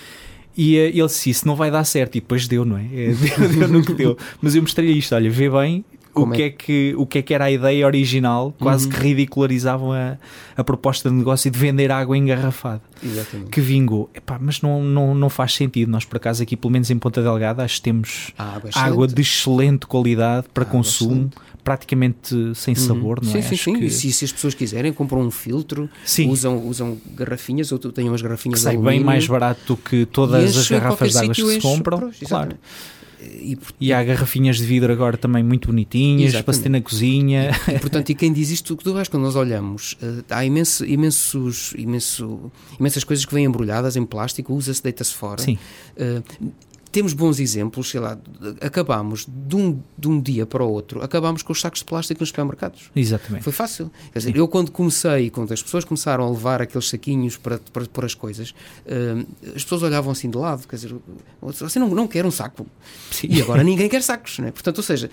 e 0.57 0.77
uh, 0.77 0.81
ele 0.81 1.07
disse: 1.07 1.29
Isso 1.29 1.47
não 1.47 1.55
vai 1.55 1.71
dar 1.71 1.85
certo. 1.85 2.17
E 2.17 2.21
depois 2.21 2.49
deu, 2.49 2.65
não 2.65 2.79
é? 2.79 2.85
é 2.85 3.13
deu, 3.13 3.49
deu 3.49 3.69
no 3.69 3.85
que 3.85 3.93
deu. 3.93 4.17
Mas 4.41 4.55
eu 4.55 4.63
mostrei 4.63 4.91
isto: 4.93 5.15
olha, 5.15 5.31
vê 5.31 5.51
bem, 5.51 5.85
como 6.21 6.33
que 6.35 6.43
é 6.43 6.51
que, 6.51 6.95
o 6.97 7.07
que 7.07 7.19
é 7.19 7.23
que 7.23 7.35
era 7.35 7.45
a 7.47 7.51
ideia 7.51 7.87
original, 7.87 8.55
quase 8.59 8.87
Uhum. 8.87 8.93
que 8.93 9.01
ridicularizavam 9.01 9.93
a, 9.93 10.17
a 10.57 10.65
proposta 10.65 11.09
de 11.09 11.15
negócio 11.15 11.51
de 11.51 11.59
vender 11.59 11.91
água 11.91 12.17
engarrafada, 12.17 12.83
Exatamente. 13.03 13.51
que 13.51 13.61
vingou. 13.61 14.11
Epá, 14.15 14.39
mas 14.41 14.61
não, 14.63 14.83
não, 14.83 15.15
não 15.15 15.29
faz 15.31 15.55
sentido. 15.55 15.91
Nós, 15.91 16.05
por 16.05 16.17
acaso, 16.17 16.43
aqui, 16.43 16.57
pelo 16.57 16.73
menos 16.73 16.91
em 16.91 16.99
Ponta 16.99 17.23
Delgada, 17.23 17.63
acho 17.65 17.77
que 17.77 17.83
temos 17.83 18.33
água, 18.39 18.71
é 18.75 18.79
água 18.79 19.07
de 19.07 19.21
excelente 19.23 19.87
qualidade 19.87 20.47
para 20.53 20.63
Água 20.65 20.73
consumo, 20.73 21.11
excelente. 21.13 21.37
praticamente 21.63 22.53
sem 22.55 22.75
sabor, 22.75 23.21
não 23.23 23.31
sim, 23.31 23.39
é? 23.39 23.43
Sim, 23.43 23.55
Acho 23.55 23.65
sim, 23.65 23.75
que- 23.79 23.85
E 23.87 23.91
se, 23.91 24.13
se 24.13 24.25
as 24.25 24.33
pessoas 24.33 24.55
quiserem, 24.55 24.93
compram 24.93 25.21
um 25.21 25.31
filtro, 25.31 25.89
Sim. 26.05 26.29
usam, 26.31 26.67
usam 26.67 26.97
garrafinhas, 27.15 27.71
ou 27.73 27.79
têm 27.79 28.09
umas 28.09 28.21
que 28.21 28.27
garrafinhas 28.29 28.61
sai 28.61 28.77
de 28.77 28.83
bem 28.83 29.01
mais 29.05 29.27
barato 29.27 29.61
do 29.67 29.77
que 29.77 30.07
todas 30.07 30.45
as 30.45 30.57
enchem 30.65 30.79
garrafas 30.79 31.13
de 31.13 31.19
água 31.19 31.35
que 31.35 31.45
se 31.45 31.61
compram. 31.61 32.11
Claro. 32.27 32.57
Exatamente. 33.21 33.75
E, 33.81 33.87
E 33.87 33.93
há 33.93 34.03
garrafinhas 34.05 34.57
de 34.57 34.65
vidro 34.65 34.93
agora 34.93 35.17
também 35.17 35.43
muito 35.43 35.69
bonitinhas 35.69 36.41
para 36.43 36.55
se 36.55 36.63
ter 36.63 36.69
na 36.69 36.81
cozinha. 36.81 37.51
E, 37.69 37.79
portanto, 37.79 38.11
e 38.11 38.15
quem 38.15 38.33
diz 38.33 38.51
isto, 38.51 38.77
tu 38.77 38.93
vais 38.93 39.09
quando 39.09 39.23
nós 39.25 39.37
olhamos, 39.37 39.97
eh, 40.03 40.23
há 40.31 40.45
imenso, 40.45 40.85
imensos, 40.85 41.75
imenso, 41.77 42.51
imensas 42.79 43.05
coisas 43.05 43.25
que 43.25 43.35
vêm 43.35 43.45
embrulhadas 43.45 43.97
em 43.97 44.05
plástico, 44.05 44.55
usa-se, 44.55 44.83
deita-se 44.83 45.15
fora. 45.15 45.43
Sim, 45.43 45.59
Eh, 45.97 46.23
temos 46.91 47.13
bons 47.13 47.39
exemplos, 47.41 47.91
sei 47.91 48.01
lá, 48.01 48.19
acabámos 48.61 49.27
de 49.29 49.57
um, 49.57 49.81
de 49.97 50.09
um 50.09 50.21
dia 50.21 50.47
para 50.47 50.63
o 50.63 50.71
outro, 50.71 51.03
acabámos 51.03 51.43
com 51.43 51.53
os 51.53 51.61
sacos 51.61 51.81
de 51.81 51.85
plástico 51.85 52.21
nos 52.21 52.31
supermercados. 52.31 52.91
exatamente. 52.95 53.43
Foi 53.43 53.53
fácil. 53.53 53.91
Quer 54.13 54.19
dizer, 54.19 54.33
Sim. 54.33 54.39
eu 54.39 54.49
quando 54.49 54.71
comecei, 54.71 55.31
quando 55.31 55.53
as 55.53 55.63
pessoas 55.63 55.85
começaram 55.85 56.25
a 56.25 56.31
levar 56.31 56.63
aqueles 56.63 56.89
saquinhos 56.89 57.37
para, 57.37 57.59
para 57.59 57.85
pôr 57.87 58.05
as 58.05 58.15
coisas, 58.15 58.55
eh, 58.87 59.25
as 59.55 59.63
pessoas 59.63 59.83
olhavam 59.83 60.13
assim 60.13 60.31
de 60.31 60.37
lado, 60.37 60.67
quer 60.67 60.77
dizer, 60.77 60.95
você 61.41 61.79
não, 61.79 61.89
não 61.89 62.07
quer 62.07 62.25
um 62.25 62.31
saco. 62.31 62.67
Sim. 63.11 63.29
E 63.31 63.43
agora 63.43 63.63
ninguém 63.63 63.89
quer 63.89 64.03
sacos, 64.03 64.39
né? 64.39 64.51
Portanto, 64.51 64.79
ou 64.79 64.83
seja, 64.83 65.11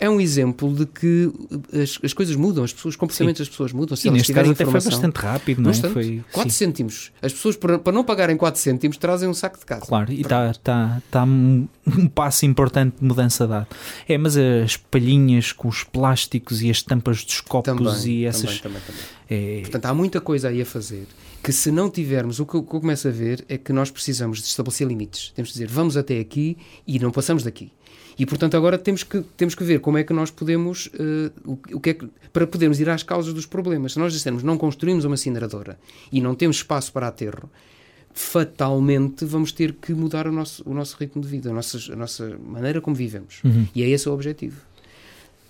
é 0.00 0.10
um 0.10 0.20
exemplo 0.20 0.74
de 0.74 0.84
que 0.84 1.30
as, 1.72 1.98
as 2.02 2.12
coisas 2.12 2.34
mudam, 2.34 2.64
as 2.64 2.72
pessoas, 2.72 2.94
os 2.94 2.96
comportamentos 2.96 3.40
das 3.40 3.48
pessoas 3.48 3.72
mudam. 3.72 3.96
Se 3.96 4.08
E 4.08 4.10
neste 4.10 4.32
caso 4.32 4.50
até 4.50 4.64
foi 4.64 4.72
bastante 4.74 5.16
rápido, 5.16 5.62
não 5.62 5.70
é? 5.70 5.72
Bastante. 5.72 5.92
Foi, 5.92 6.24
4 6.32 6.50
sim, 6.50 6.56
cêntimos. 6.56 7.12
As 7.22 7.32
pessoas, 7.32 7.56
para, 7.56 7.78
para 7.78 7.92
não 7.92 8.02
pagarem 8.02 8.36
4 8.36 8.60
cêntimos, 8.60 8.96
trazem 8.96 9.28
um 9.28 9.34
saco 9.34 9.58
de 9.58 9.64
casa. 9.64 9.86
Claro, 9.86 10.12
e 10.12 10.20
está 10.20 10.52
tá, 10.54 11.02
tá 11.10 11.24
um, 11.24 11.68
um 11.86 12.08
passo 12.08 12.44
importante 12.44 12.96
de 12.98 13.04
mudança 13.04 13.46
dado. 13.46 13.68
É, 14.08 14.18
mas 14.18 14.36
as 14.36 14.76
palhinhas 14.76 15.52
com 15.52 15.68
os 15.68 15.84
plásticos 15.84 16.62
e 16.62 16.70
as 16.70 16.82
tampas 16.82 17.24
dos 17.24 17.40
copos 17.40 17.72
Também, 17.72 18.12
e 18.12 18.24
essas. 18.24 18.60
também, 18.60 18.80
também, 18.80 19.00
é, 19.28 19.60
Portanto, 19.60 19.86
há 19.86 19.94
muita 19.94 20.20
coisa 20.20 20.48
aí 20.48 20.62
a 20.62 20.66
fazer 20.66 21.06
que 21.42 21.52
se 21.52 21.70
não 21.70 21.88
tivermos, 21.88 22.40
o 22.40 22.46
que 22.46 22.56
eu 22.56 22.62
começo 22.64 23.06
a 23.06 23.10
ver 23.12 23.44
é 23.48 23.56
que 23.56 23.72
nós 23.72 23.88
precisamos 23.88 24.38
de 24.38 24.46
estabelecer 24.46 24.84
limites. 24.84 25.30
Temos 25.32 25.50
de 25.50 25.52
dizer, 25.52 25.68
vamos 25.68 25.96
até 25.96 26.18
aqui 26.18 26.56
e 26.84 26.98
não 26.98 27.12
passamos 27.12 27.44
daqui. 27.44 27.70
E, 28.18 28.24
portanto, 28.24 28.56
agora 28.56 28.78
temos 28.78 29.02
que, 29.02 29.20
temos 29.36 29.54
que 29.54 29.62
ver 29.62 29.80
como 29.80 29.98
é 29.98 30.04
que 30.04 30.12
nós 30.12 30.30
podemos, 30.30 30.88
eh, 30.98 31.30
o, 31.44 31.58
o 31.74 31.80
que 31.80 31.90
é 31.90 31.94
que, 31.94 32.08
para 32.32 32.46
podermos 32.46 32.80
ir 32.80 32.88
às 32.88 33.02
causas 33.02 33.34
dos 33.34 33.44
problemas. 33.44 33.92
Se 33.92 33.98
nós 33.98 34.12
dissermos, 34.12 34.42
não 34.42 34.56
construímos 34.56 35.04
uma 35.04 35.14
incineradora 35.14 35.78
e 36.10 36.20
não 36.20 36.34
temos 36.34 36.56
espaço 36.56 36.92
para 36.92 37.08
aterro, 37.08 37.50
fatalmente 38.14 39.26
vamos 39.26 39.52
ter 39.52 39.74
que 39.74 39.92
mudar 39.92 40.26
o 40.26 40.32
nosso, 40.32 40.62
o 40.66 40.72
nosso 40.72 40.96
ritmo 40.98 41.20
de 41.20 41.28
vida, 41.28 41.50
a 41.50 41.52
nossa, 41.52 41.92
a 41.92 41.96
nossa 41.96 42.38
maneira 42.42 42.80
como 42.80 42.96
vivemos. 42.96 43.40
Uhum. 43.44 43.68
E 43.74 43.82
é 43.82 43.88
esse 43.88 44.08
o 44.08 44.12
objetivo. 44.12 44.56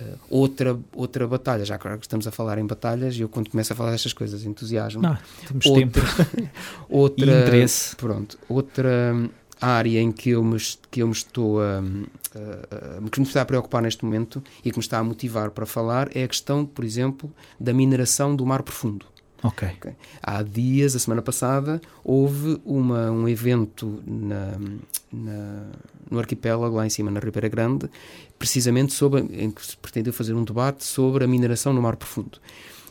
Uh, 0.00 0.18
outra, 0.28 0.76
outra 0.92 1.26
batalha, 1.26 1.64
já 1.64 1.78
que 1.78 1.86
agora 1.86 2.00
estamos 2.02 2.26
a 2.26 2.32
falar 2.32 2.58
em 2.58 2.66
batalhas, 2.66 3.16
e 3.16 3.20
eu 3.20 3.28
quando 3.28 3.48
começo 3.48 3.72
a 3.72 3.76
falar 3.76 3.92
destas 3.92 4.12
coisas 4.12 4.44
entusiasmo. 4.44 5.00
não, 5.00 5.16
temos 5.46 5.64
outra, 5.66 5.80
tempo 5.80 6.50
outra, 6.90 7.24
e 7.24 7.42
interesse. 7.42 7.96
Pronto, 7.96 8.36
outra 8.48 9.14
hum, 9.62 9.66
área 9.66 10.00
em 10.00 10.12
que 10.12 10.30
eu 10.30 10.42
me, 10.44 10.56
que 10.90 11.02
eu 11.02 11.06
me 11.06 11.12
estou 11.12 11.60
a, 11.60 11.78
a- 12.34 12.98
a- 13.04 13.10
que 13.10 13.20
me 13.20 13.26
está 13.26 13.42
a 13.42 13.44
preocupar 13.44 13.82
neste 13.82 14.04
momento 14.04 14.42
e 14.64 14.70
que 14.70 14.76
me 14.78 14.82
está 14.82 14.98
a 14.98 15.04
motivar 15.04 15.50
para 15.50 15.66
falar 15.66 16.08
é 16.16 16.24
a 16.24 16.28
questão, 16.28 16.64
por 16.66 16.84
exemplo, 16.84 17.32
da 17.58 17.72
mineração 17.72 18.34
do 18.36 18.44
mar 18.46 18.62
profundo. 18.62 19.06
Ok. 19.42 19.68
Ok. 19.76 19.92
Há 20.22 20.42
dias, 20.42 20.96
a 20.96 20.98
semana 20.98 21.22
passada, 21.22 21.80
houve 22.02 22.60
uma, 22.64 23.10
um 23.10 23.28
evento 23.28 24.02
na, 24.06 24.52
na- 25.12 25.66
no 26.10 26.18
arquipélago, 26.18 26.74
lá 26.76 26.86
em 26.86 26.90
cima, 26.90 27.10
na 27.10 27.20
Ribeira 27.20 27.48
Grande, 27.48 27.88
precisamente 28.38 28.92
sobre, 28.92 29.20
em 29.32 29.50
que 29.50 29.64
se 29.64 29.76
pretendeu 29.76 30.12
fazer 30.12 30.34
um 30.34 30.44
debate 30.44 30.84
sobre 30.84 31.24
a 31.24 31.26
mineração 31.28 31.72
no 31.72 31.80
mar 31.82 31.96
profundo. 31.96 32.38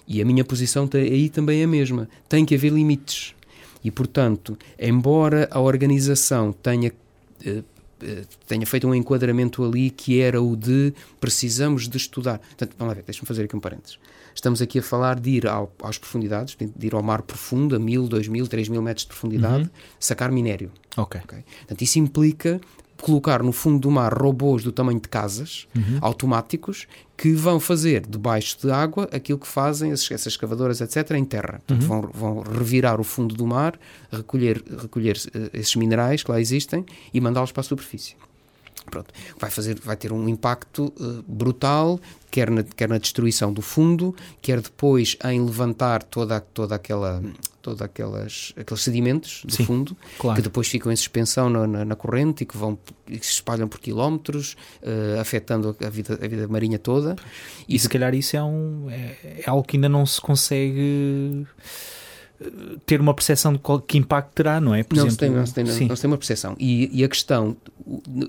E 0.08 0.22
a 0.22 0.26
minha 0.26 0.46
posição 0.46 0.88
aí 0.94 1.30
também 1.30 1.62
é 1.62 1.64
a 1.64 1.68
mesma. 1.68 2.08
Tem 2.30 2.46
que 2.46 2.54
haver 2.56 2.72
limites. 2.72 3.34
E, 3.86 3.92
portanto, 3.92 4.58
embora 4.80 5.48
a 5.52 5.60
organização 5.60 6.52
tenha. 6.52 6.92
eh, 7.46 7.62
eh, 8.02 8.24
tenha 8.48 8.66
feito 8.66 8.88
um 8.88 8.96
enquadramento 8.96 9.64
ali 9.64 9.90
que 9.90 10.20
era 10.20 10.42
o 10.42 10.56
de 10.56 10.92
precisamos 11.20 11.88
de 11.88 11.96
estudar. 11.96 12.40
Portanto, 12.40 12.74
vamos 12.80 12.92
lá 12.92 12.96
ver, 12.96 13.04
deixa-me 13.06 13.28
fazer 13.28 13.44
aqui 13.44 13.56
um 13.56 13.60
parênteses. 13.60 14.00
Estamos 14.34 14.60
aqui 14.62 14.80
a 14.80 14.84
falar 14.84 15.20
de 15.20 15.30
ir 15.30 15.48
ao, 15.48 15.72
às 15.84 15.98
profundidades, 15.98 16.58
de 16.76 16.88
ir 16.88 16.94
ao 16.96 17.04
mar 17.04 17.22
profundo, 17.22 17.76
a 17.76 17.80
mil, 17.80 18.08
dois 18.08 18.28
mil, 18.28 18.48
três 18.48 18.68
mil 18.68 18.82
metros 18.82 19.04
de 19.04 19.10
profundidade, 19.10 19.70
sacar 20.00 20.32
minério. 20.32 20.72
Ok. 20.98 21.22
ok? 21.24 21.44
Portanto, 21.60 21.82
isso 21.82 22.00
implica 22.00 22.60
colocar 23.02 23.44
no 23.44 23.52
fundo 23.52 23.80
do 23.80 23.92
mar 23.92 24.14
robôs 24.14 24.64
do 24.64 24.72
tamanho 24.72 25.00
de 25.00 25.08
casas, 25.08 25.68
automáticos, 26.02 26.88
que 27.18 27.32
vão 27.34 27.60
fazer 27.60 28.06
debaixo 28.06 28.58
de 28.62 28.72
água 28.72 29.08
aquilo 29.12 29.40
que 29.40 29.48
fazem 29.48 29.92
essas 29.92 30.26
escavadoras, 30.26 30.82
etc., 30.82 31.12
em 31.12 31.24
terra. 31.26 31.62
Portanto, 31.66 31.88
vão, 31.88 32.10
vão 32.14 32.40
revirar 32.42 33.00
o 33.00 33.04
fundo 33.04 33.36
do 33.36 33.46
mar, 33.46 33.80
recolher, 34.12 34.64
recolher 34.82 35.18
eh, 35.34 35.50
esses 35.54 35.76
minerais 35.76 36.24
que 36.24 36.32
lá 36.32 36.40
existem 36.40 36.86
e 37.14 37.22
mandá-los 37.22 37.52
para 37.52 37.62
a 37.62 37.64
superfície. 37.64 38.16
Pronto. 38.90 39.14
Vai, 39.40 39.50
fazer, 39.50 39.80
vai 39.80 39.98
ter 39.98 40.12
um 40.12 40.30
impacto 40.30 40.94
eh, 41.00 41.24
brutal, 41.28 42.00
quer 42.30 42.50
na, 42.52 42.64
quer 42.64 42.88
na 42.88 42.98
destruição 42.98 43.52
do 43.52 43.62
fundo, 43.62 44.16
quer 44.42 44.62
depois 44.62 45.18
em 45.26 45.44
levantar 45.44 46.04
toda, 46.04 46.40
toda 46.40 46.76
aquela, 46.76 47.22
aquelas, 47.82 48.54
aqueles 48.56 48.84
sedimentos 48.84 49.42
do 49.44 49.54
Sim, 49.54 49.66
fundo, 49.66 49.98
claro. 50.18 50.36
que 50.36 50.42
depois 50.42 50.68
ficam 50.68 50.92
em 50.92 50.96
suspensão 50.96 51.50
na, 51.50 51.66
na, 51.66 51.86
na 51.86 51.96
corrente 51.96 52.44
e 52.44 52.46
que, 52.46 52.56
vão, 52.56 52.78
e 53.08 53.18
que 53.18 53.26
se 53.26 53.34
espalham 53.34 53.68
por 53.68 53.80
quilómetros, 53.80 54.56
eh, 54.82 55.18
afetando 55.20 55.76
a 55.84 55.90
vida, 55.90 56.20
a 56.22 56.28
vida 56.28 56.48
marinha 56.48 56.78
toda. 56.78 57.16
E 57.68 57.78
se 57.80 57.90
calhar 57.90 58.14
isso 58.14 58.38
é, 58.38 58.44
um, 58.44 58.90
é, 58.90 59.42
é 59.46 59.50
algo 59.50 59.64
que 59.64 59.78
ainda 59.78 59.90
não 59.90 60.06
se 60.06 60.22
consegue 60.22 61.46
ter 62.86 63.00
uma 63.00 63.14
percepção 63.14 63.54
de 63.54 63.60
qual, 63.60 63.80
que 63.80 63.98
impacto 63.98 64.32
terá, 64.34 64.60
não 64.60 64.76
é? 64.76 64.84
Por 64.84 64.96
não, 64.96 65.08
exemplo, 65.08 65.12
se 65.14 65.18
tem, 65.20 65.30
não, 65.30 65.46
se 65.46 65.54
tem, 65.54 65.64
não, 65.64 65.88
não 65.88 65.96
se 65.96 66.02
tem 66.02 66.12
uma 66.12 66.18
percepção. 66.18 66.56
E, 66.60 66.90
e 66.94 67.04
a 67.04 67.08
questão, 67.08 67.56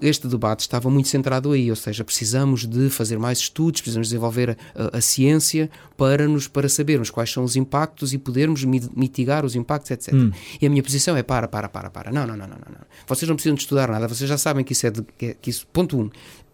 este 0.00 0.28
debate 0.28 0.60
estava 0.60 0.88
muito 0.90 1.08
centrado 1.08 1.50
aí, 1.52 1.68
ou 1.70 1.76
seja, 1.76 2.04
precisamos 2.04 2.66
de 2.66 2.88
fazer 2.90 3.18
mais 3.18 3.38
estudos, 3.38 3.80
precisamos 3.80 4.08
desenvolver 4.08 4.56
a, 4.74 4.98
a- 4.98 5.00
ciência 5.00 5.68
para, 5.96 6.28
nos, 6.28 6.46
para 6.46 6.68
sabermos 6.68 7.10
quais 7.10 7.30
são 7.32 7.42
os 7.42 7.56
impactos 7.56 8.12
e 8.12 8.18
podermos 8.18 8.62
mi- 8.64 8.88
mitigar 8.94 9.44
os 9.44 9.54
impactos, 9.56 9.90
etc. 9.90 10.14
Hum. 10.14 10.30
E 10.60 10.66
a 10.66 10.70
minha 10.70 10.82
posição 10.82 11.16
é 11.16 11.22
para, 11.22 11.48
para, 11.48 11.68
para, 11.68 11.90
para. 11.90 12.12
Não, 12.12 12.26
não, 12.26 12.36
não, 12.36 12.46
não, 12.46 12.56
não. 12.56 12.72
não. 12.72 12.86
Vocês 13.06 13.28
não 13.28 13.34
precisam 13.36 13.54
de 13.54 13.62
estudar 13.62 13.88
nada, 13.88 14.06
vocês 14.06 14.28
já 14.28 14.38
sabem 14.38 14.64
que 14.64 14.72
isso 14.72 14.86
é, 14.86 14.90
de, 14.90 15.02
que, 15.18 15.26
é- 15.26 15.36
que 15.40 15.50
isso, 15.50 15.66
ponto 15.72 15.98
um, 15.98 16.10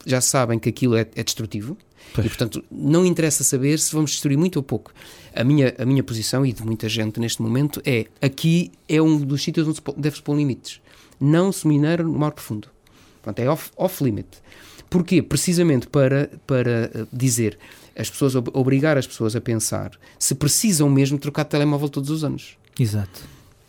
já 0.06 0.20
sabem 0.20 0.58
que 0.58 0.68
aquilo 0.68 0.96
é, 0.96 1.06
é 1.14 1.22
destrutivo. 1.22 1.76
Pois. 2.14 2.26
E, 2.26 2.28
portanto, 2.28 2.62
não 2.70 3.06
interessa 3.06 3.42
saber 3.42 3.78
se 3.78 3.92
vamos 3.94 4.10
destruir 4.10 4.36
muito 4.36 4.56
ou 4.56 4.62
pouco. 4.62 4.92
A 5.34 5.42
minha, 5.42 5.74
a 5.78 5.84
minha 5.86 6.02
posição, 6.02 6.44
e 6.44 6.52
de 6.52 6.62
muita 6.62 6.88
gente 6.88 7.18
neste 7.18 7.40
momento, 7.40 7.80
é 7.86 8.06
aqui 8.20 8.70
é 8.88 9.00
um 9.00 9.18
dos 9.18 9.42
sítios 9.42 9.66
onde 9.66 9.80
deve-se 9.96 10.22
pôr 10.22 10.36
limites. 10.36 10.80
Não 11.18 11.50
se 11.52 11.66
minera 11.66 12.02
no 12.02 12.12
mar 12.18 12.32
profundo. 12.32 12.68
Pronto, 13.22 13.38
é 13.38 13.48
off, 13.48 13.70
off 13.76 14.02
limit. 14.04 14.28
Porquê? 14.90 15.22
Precisamente 15.22 15.86
para, 15.86 16.28
para 16.46 16.90
eh, 16.92 17.06
dizer, 17.10 17.58
as 17.96 18.10
pessoas, 18.10 18.34
ob- 18.34 18.50
obrigar 18.52 18.98
as 18.98 19.06
pessoas 19.06 19.34
a 19.34 19.40
pensar 19.40 19.92
se 20.18 20.34
precisam 20.34 20.90
mesmo 20.90 21.18
trocar 21.18 21.44
de 21.44 21.50
telemóvel 21.50 21.88
todos 21.88 22.10
os 22.10 22.24
anos 22.24 22.58
Exato. 22.78 23.22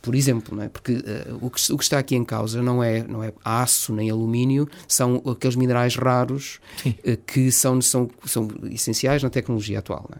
Por 0.04 0.16
exemplo, 0.16 0.54
não 0.54 0.64
é? 0.64 0.68
porque 0.68 1.01
eh, 1.06 1.34
o, 1.39 1.49
que, 1.49 1.72
o 1.72 1.78
que 1.78 1.84
está 1.84 1.97
aqui 1.97 2.14
em 2.14 2.26
causa 2.26 2.62
não 2.62 2.84
é, 2.84 3.08
não 3.08 3.24
é 3.24 3.32
aço 3.43 3.93
nem 3.93 4.10
alumínio, 4.12 4.68
são 4.86 5.24
aqueles 5.26 5.56
minerais 5.56 5.95
raros 5.95 6.60
eh, 6.86 7.18
que 7.26 7.49
são, 7.54 7.82
são, 7.82 8.10
são 8.26 8.49
essenciais 8.70 9.24
na 9.24 9.30
tecnologia 9.30 9.80
atual. 9.80 10.06
não 10.10 10.18
é? 10.18 10.20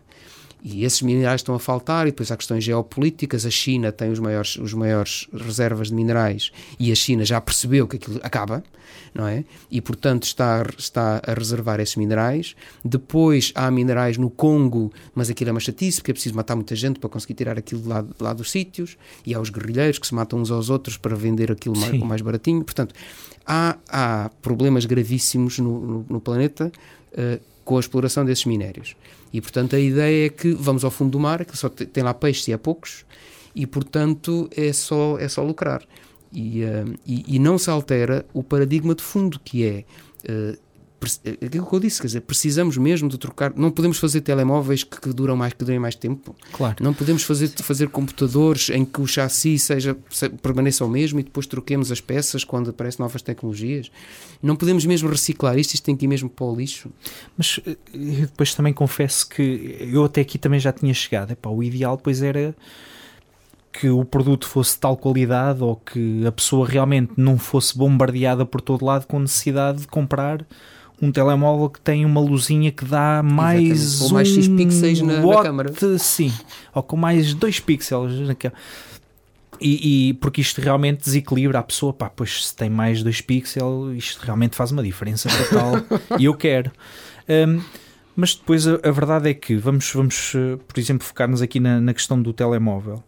E 0.64 0.86
esses 0.86 1.01
minerais 1.01 1.41
estão 1.41 1.53
a 1.53 1.59
faltar, 1.59 2.07
e 2.07 2.11
depois 2.11 2.32
há 2.32 2.38
questões 2.38 2.64
geopolíticas. 2.64 3.45
A 3.45 3.49
China 3.49 3.91
tem 3.91 4.09
os 4.09 4.20
maiores, 4.20 4.55
os 4.55 4.74
maiores 4.74 5.28
reservas 5.34 5.89
de 5.89 5.93
minerais 5.93 6.51
e 6.80 6.89
a 6.89 6.95
China 6.95 7.26
já 7.26 7.41
percebeu 7.41 7.86
que 7.86 7.97
aquilo 7.97 8.18
acaba, 8.24 8.64
não 9.14 9.28
é? 9.28 9.43
E 9.70 9.82
portanto 9.82 10.24
está, 10.24 10.66
está 10.78 11.22
a 11.26 11.34
reservar 11.34 11.82
esses 11.82 11.97
minerais. 11.97 12.55
Depois 12.84 13.51
há 13.55 13.70
minerais 13.70 14.18
no 14.18 14.30
Congo, 14.30 14.91
mas 15.14 15.30
aquilo 15.30 15.49
é 15.49 15.51
uma 15.51 15.59
chatice, 15.59 15.97
porque 15.97 16.11
é 16.11 16.14
preciso 16.14 16.36
matar 16.36 16.55
muita 16.55 16.76
gente 16.78 16.97
para 16.97 17.09
conseguir 17.09 17.34
tirar 17.34 17.57
aquilo 17.57 17.82
de 17.82 17.88
lá, 17.89 18.01
de 18.01 18.09
lá 18.22 18.32
dos 18.32 18.49
sítios. 18.49 18.97
E 19.26 19.36
há 19.36 19.41
os 19.41 19.49
guerrilheiros 19.49 19.99
que 19.99 20.07
se 20.07 20.16
matam 20.16 20.39
uns 20.39 20.49
aos 20.49 20.70
outros 20.70 20.95
para 20.95 21.14
vender 21.14 21.51
aquilo 21.51 21.78
mais, 21.78 21.99
mais 21.99 22.22
baratinho. 22.22 22.64
Portanto, 22.64 22.95
há, 23.45 23.76
há 23.89 24.32
problemas 24.41 24.86
gravíssimos 24.86 25.59
no, 25.59 25.80
no, 25.80 26.05
no 26.09 26.22
planeta 26.22 26.72
eh, 27.11 27.39
com 27.66 27.78
a 27.78 27.80
exploração 27.80 28.26
desses 28.26 28.45
minérios. 28.45 28.95
E, 29.34 29.41
portanto, 29.41 29.75
a 29.75 29.79
ideia 29.79 30.27
é 30.27 30.29
que 30.29 30.53
vamos 30.53 30.86
ao 30.86 30.91
fundo 30.91 31.11
do 31.11 31.19
mar, 31.19 31.43
que 31.43 31.57
só 31.57 31.67
te- 31.67 31.86
tem 31.88 32.03
lá 32.03 32.13
peixes 32.13 32.47
e 32.47 32.53
há 32.53 32.57
poucos, 32.57 33.03
e, 33.55 33.65
portanto, 33.65 34.47
é 34.55 34.71
só, 34.71 35.17
é 35.17 35.27
só 35.27 35.43
lucrar. 35.43 35.81
E, 36.31 36.61
eh, 36.63 36.86
e, 37.05 37.36
e 37.36 37.39
não 37.39 37.57
se 37.57 37.69
altera 37.69 38.25
o 38.34 38.43
paradigma 38.43 38.93
de 38.95 39.01
fundo, 39.03 39.39
que 39.43 39.65
é, 39.65 39.86
eh, 40.23 40.57
aquilo 41.05 41.65
que 41.65 41.75
eu 41.75 41.79
disse, 41.79 42.01
quer 42.01 42.07
dizer, 42.07 42.21
precisamos 42.21 42.77
mesmo 42.77 43.09
de 43.09 43.17
trocar, 43.17 43.53
não 43.55 43.71
podemos 43.71 43.97
fazer 43.97 44.21
telemóveis 44.21 44.83
que, 44.83 44.99
que 44.99 45.09
duram 45.09 45.35
mais, 45.35 45.53
que 45.53 45.63
durem 45.63 45.79
mais 45.79 45.95
tempo. 45.95 46.35
Claro. 46.51 46.75
Não 46.81 46.93
podemos 46.93 47.23
fazer, 47.23 47.49
fazer 47.49 47.89
computadores 47.89 48.69
em 48.69 48.85
que 48.85 49.01
o 49.01 49.07
chassi 49.07 49.57
seja, 49.57 49.95
se, 50.09 50.29
permaneça 50.29 50.85
o 50.85 50.89
mesmo 50.89 51.19
e 51.19 51.23
depois 51.23 51.47
troquemos 51.47 51.91
as 51.91 52.01
peças 52.01 52.43
quando 52.43 52.69
aparecem 52.69 53.03
novas 53.03 53.21
tecnologias. 53.21 53.91
Não 54.41 54.55
podemos 54.55 54.85
mesmo 54.85 55.09
reciclar 55.09 55.57
isto, 55.57 55.73
isto 55.73 55.83
tem 55.83 55.95
que 55.95 56.05
ir 56.05 56.07
mesmo 56.07 56.29
para 56.29 56.45
o 56.45 56.55
lixo. 56.55 56.89
Mas 57.37 57.59
eh, 57.65 57.75
depois 57.93 58.53
também 58.53 58.73
confesso 58.73 59.27
que 59.27 59.77
eu 59.79 60.03
até 60.03 60.21
aqui 60.21 60.37
também 60.37 60.59
já 60.59 60.71
tinha 60.71 60.93
chegado. 60.93 61.31
Epá, 61.31 61.49
o 61.49 61.63
ideal 61.63 61.97
depois 61.97 62.21
era 62.21 62.55
que 63.73 63.89
o 63.89 64.05
produto 64.05 64.47
fosse 64.47 64.75
de 64.75 64.81
tal 64.81 64.95
qualidade 64.95 65.63
ou 65.63 65.75
que 65.75 66.25
a 66.27 66.31
pessoa 66.31 66.67
realmente 66.67 67.11
não 67.17 67.39
fosse 67.39 67.75
bombardeada 67.75 68.45
por 68.45 68.61
todo 68.61 68.85
lado 68.85 69.07
com 69.07 69.19
necessidade 69.19 69.81
de 69.81 69.87
comprar 69.87 70.45
um 71.03 71.11
telemóvel 71.11 71.69
que 71.69 71.81
tem 71.81 72.05
uma 72.05 72.21
luzinha 72.21 72.71
que 72.71 72.85
dá 72.85 73.21
mais 73.21 74.01
ou 74.01 74.11
mais 74.11 74.31
um 74.31 74.35
6 74.35 74.47
pixels 74.47 75.01
na, 75.01 75.19
watt, 75.21 75.37
na 75.37 75.43
câmara. 75.43 75.99
Sim, 75.99 76.31
ou 76.73 76.81
com 76.81 76.95
mais 76.95 77.33
2 77.33 77.59
pixels 77.59 78.19
na 78.21 78.33
câmara. 78.33 78.59
E, 79.59 80.09
e, 80.09 80.13
porque 80.15 80.41
isto 80.41 80.61
realmente 80.61 81.03
desequilibra 81.03 81.59
a 81.59 81.63
pessoa, 81.63 81.93
pá, 81.93 82.09
pois 82.09 82.47
se 82.47 82.55
tem 82.55 82.69
mais 82.69 83.03
2 83.03 83.21
pixels, 83.21 83.95
isto 83.97 84.21
realmente 84.23 84.55
faz 84.55 84.71
uma 84.71 84.81
diferença 84.81 85.29
total 85.29 85.73
e 86.17 86.25
eu 86.25 86.33
quero. 86.33 86.71
Um, 87.27 87.61
mas 88.15 88.35
depois 88.35 88.67
a, 88.67 88.75
a, 88.83 88.91
verdade 88.91 89.29
é 89.29 89.33
que 89.33 89.55
vamos, 89.55 89.91
vamos 89.91 90.33
eh, 90.35 90.57
por 90.67 90.79
exemplo, 90.79 91.05
focar-nos 91.05 91.41
aqui 91.41 91.59
na, 91.59 91.81
na 91.81 91.93
questão 91.93 92.21
do 92.21 92.31
telemóvel 92.31 93.03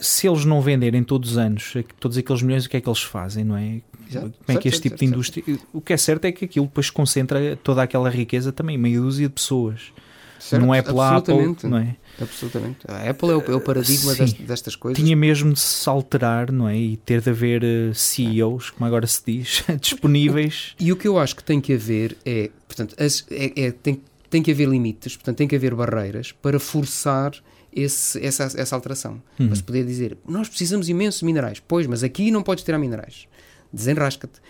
se 0.00 0.26
eles 0.26 0.44
não 0.44 0.60
venderem 0.60 1.04
todos 1.04 1.32
os 1.32 1.38
anos 1.38 1.74
todos 1.98 2.18
aqueles 2.18 2.42
milhões, 2.42 2.64
o 2.64 2.68
que 2.68 2.76
é 2.76 2.80
que 2.80 2.88
eles 2.88 3.02
fazem, 3.02 3.44
não 3.44 3.56
é? 3.56 3.80
Exato. 4.10 4.32
Como 4.44 4.58
é 4.58 4.60
que 4.60 4.68
este 4.68 4.82
tipo 4.82 4.96
de 4.96 5.04
indústria. 5.04 5.58
O 5.72 5.80
que 5.80 5.92
é 5.92 5.96
certo 5.96 6.24
é 6.24 6.32
que 6.32 6.44
aquilo 6.44 6.66
depois 6.66 6.90
concentra 6.90 7.56
toda 7.62 7.82
aquela 7.82 8.10
riqueza 8.10 8.52
também, 8.52 8.76
meia 8.76 9.00
dúzia 9.00 9.28
de 9.28 9.34
pessoas. 9.34 9.92
Certo, 10.38 10.62
não 10.64 10.74
é 10.74 10.80
pela 10.80 11.18
Apple, 11.18 11.54
não 11.64 11.78
é? 11.78 11.96
Absolutamente. 12.20 12.78
A 12.88 13.10
Apple 13.10 13.30
é 13.30 13.36
o, 13.36 13.40
é 13.52 13.54
o 13.54 13.60
paradigma 13.60 14.14
Sim, 14.14 14.36
destas 14.40 14.74
coisas. 14.74 15.02
Tinha 15.02 15.14
mesmo 15.14 15.52
de 15.52 15.60
se 15.60 15.88
alterar, 15.88 16.50
não 16.50 16.66
é? 16.66 16.76
E 16.76 16.96
ter 16.96 17.20
de 17.20 17.28
haver 17.28 17.62
uh, 17.62 17.94
CEOs, 17.94 18.70
como 18.70 18.86
agora 18.86 19.06
se 19.06 19.22
diz, 19.24 19.62
disponíveis. 19.80 20.74
E 20.80 20.90
o 20.92 20.96
que 20.96 21.06
eu 21.06 21.18
acho 21.18 21.36
que 21.36 21.44
tem 21.44 21.60
que 21.60 21.74
haver 21.74 22.16
é, 22.24 22.50
portanto, 22.66 22.94
as, 22.98 23.26
é, 23.30 23.66
é, 23.66 23.70
tem, 23.70 24.00
tem 24.30 24.42
que 24.42 24.50
haver 24.50 24.66
limites, 24.66 25.14
portanto, 25.14 25.36
tem 25.36 25.46
que 25.46 25.56
haver 25.56 25.74
barreiras 25.74 26.32
para 26.32 26.58
forçar 26.58 27.32
esse, 27.72 28.24
essa, 28.24 28.44
essa 28.44 28.74
alteração. 28.74 29.22
Uhum. 29.38 29.46
Para 29.48 29.56
se 29.56 29.62
poder 29.62 29.84
dizer, 29.84 30.16
nós 30.26 30.48
precisamos 30.48 30.88
imensos 30.88 31.22
minerais. 31.22 31.62
Pois, 31.66 31.86
mas 31.86 32.02
aqui 32.02 32.30
não 32.30 32.42
podes 32.42 32.64
tirar 32.64 32.78
minerais. 32.78 33.26
Desenrasca-te. 33.72 34.40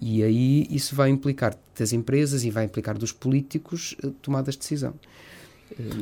E 0.00 0.22
aí 0.22 0.66
isso 0.70 0.94
vai 0.94 1.10
implicar 1.10 1.54
das 1.78 1.92
empresas 1.92 2.44
e 2.44 2.50
vai 2.50 2.64
implicar 2.64 2.96
dos 2.96 3.12
políticos 3.12 3.94
eh, 4.02 4.10
tomadas 4.22 4.54
de 4.54 4.60
decisão. 4.60 4.94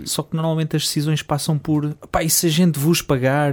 Só 0.04 0.22
que 0.22 0.34
normalmente 0.34 0.76
as 0.76 0.84
decisões 0.84 1.22
passam 1.22 1.58
por 1.58 1.94
pá, 2.10 2.22
e 2.22 2.30
se 2.30 2.46
a 2.46 2.50
gente 2.50 2.78
vos 2.78 3.02
pagar 3.02 3.52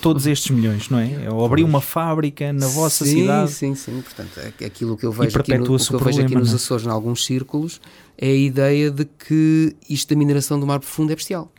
todos 0.00 0.26
estes 0.26 0.50
milhões, 0.50 0.88
não 0.88 0.98
é? 0.98 1.30
Ou 1.30 1.44
abrir 1.44 1.62
uma 1.62 1.80
fábrica 1.80 2.52
na 2.52 2.66
vossa 2.66 3.04
sim, 3.04 3.20
cidade. 3.20 3.50
Sim, 3.52 3.74
sim, 3.74 4.00
Portanto, 4.00 4.40
é 4.60 4.64
aquilo 4.64 4.96
que 4.96 5.04
eu 5.04 5.12
vejo, 5.12 5.38
aqui, 5.38 5.56
no, 5.56 5.64
o 5.64 5.78
que 5.78 5.94
eu 5.94 5.98
vejo 5.98 6.22
aqui 6.22 6.34
nos 6.34 6.52
é? 6.52 6.56
Açores, 6.56 6.86
em 6.86 6.90
alguns 6.90 7.24
círculos, 7.24 7.80
é 8.16 8.28
a 8.28 8.34
ideia 8.34 8.90
de 8.90 9.04
que 9.04 9.76
isto 9.88 10.08
da 10.08 10.18
mineração 10.18 10.58
do 10.58 10.66
mar 10.66 10.80
profundo 10.80 11.12
é 11.12 11.16
bestial 11.16 11.52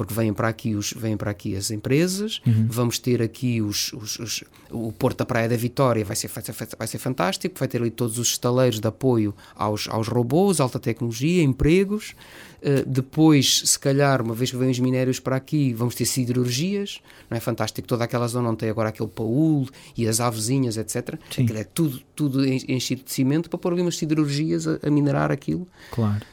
porque 0.00 0.14
vêm 0.14 0.32
para 0.32 0.48
aqui, 0.48 0.74
os, 0.74 0.94
vêm 0.94 1.14
para 1.14 1.30
aqui 1.30 1.54
as 1.54 1.70
empresas, 1.70 2.40
uhum. 2.46 2.66
vamos 2.70 2.98
ter 2.98 3.20
aqui 3.20 3.60
os, 3.60 3.92
os, 3.92 4.18
os, 4.18 4.44
o 4.70 4.90
Porto 4.92 5.18
da 5.18 5.26
Praia 5.26 5.46
da 5.46 5.56
Vitória, 5.56 6.02
vai 6.02 6.16
ser, 6.16 6.28
vai, 6.28 6.42
ser, 6.42 6.54
vai 6.78 6.88
ser 6.88 6.96
fantástico, 6.96 7.58
vai 7.58 7.68
ter 7.68 7.82
ali 7.82 7.90
todos 7.90 8.18
os 8.18 8.28
estaleiros 8.28 8.80
de 8.80 8.88
apoio 8.88 9.34
aos, 9.54 9.86
aos 9.90 10.08
robôs, 10.08 10.58
alta 10.58 10.80
tecnologia, 10.80 11.42
empregos. 11.42 12.14
Uh, 12.62 12.82
depois, 12.86 13.60
se 13.66 13.78
calhar, 13.78 14.22
uma 14.22 14.32
vez 14.32 14.50
que 14.50 14.56
vêm 14.56 14.70
os 14.70 14.78
minérios 14.78 15.20
para 15.20 15.36
aqui, 15.36 15.74
vamos 15.74 15.94
ter 15.94 16.06
siderurgias, 16.06 17.02
não 17.28 17.36
é 17.36 17.40
fantástico? 17.40 17.86
Toda 17.86 18.04
aquela 18.04 18.26
zona 18.26 18.48
onde 18.48 18.56
tem 18.60 18.70
agora 18.70 18.88
aquele 18.88 19.10
paúl 19.10 19.68
e 19.94 20.08
as 20.08 20.18
avezinhas, 20.18 20.78
etc. 20.78 21.18
Aquilo 21.30 21.58
é 21.58 21.64
tudo, 21.64 22.00
tudo 22.16 22.46
enchido 22.46 23.02
de 23.02 23.12
cimento 23.12 23.50
para 23.50 23.58
pôr 23.58 23.74
ali 23.74 23.82
umas 23.82 23.98
siderurgias 23.98 24.66
a, 24.66 24.78
a 24.82 24.90
minerar 24.90 25.30
aquilo. 25.30 25.68
Claro. 25.90 26.24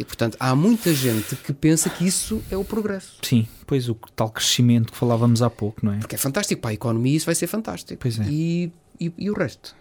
E, 0.00 0.04
portanto, 0.04 0.34
há 0.40 0.54
muita 0.54 0.94
gente 0.94 1.36
que 1.36 1.52
pensa 1.52 1.90
que 1.90 2.06
isso 2.06 2.42
é 2.50 2.56
o 2.56 2.64
progresso. 2.64 3.18
Sim, 3.20 3.46
pois 3.66 3.86
o 3.86 3.94
tal 4.16 4.30
crescimento 4.30 4.92
que 4.92 4.96
falávamos 4.96 5.42
há 5.42 5.50
pouco, 5.50 5.84
não 5.84 5.92
é? 5.92 5.98
Porque 5.98 6.14
é 6.14 6.18
fantástico, 6.18 6.58
para 6.62 6.70
a 6.70 6.72
economia 6.72 7.14
isso 7.14 7.26
vai 7.26 7.34
ser 7.34 7.46
fantástico. 7.46 8.00
Pois 8.00 8.18
é. 8.18 8.24
E, 8.26 8.72
e, 8.98 9.12
e 9.18 9.30
o 9.30 9.34
resto? 9.34 9.76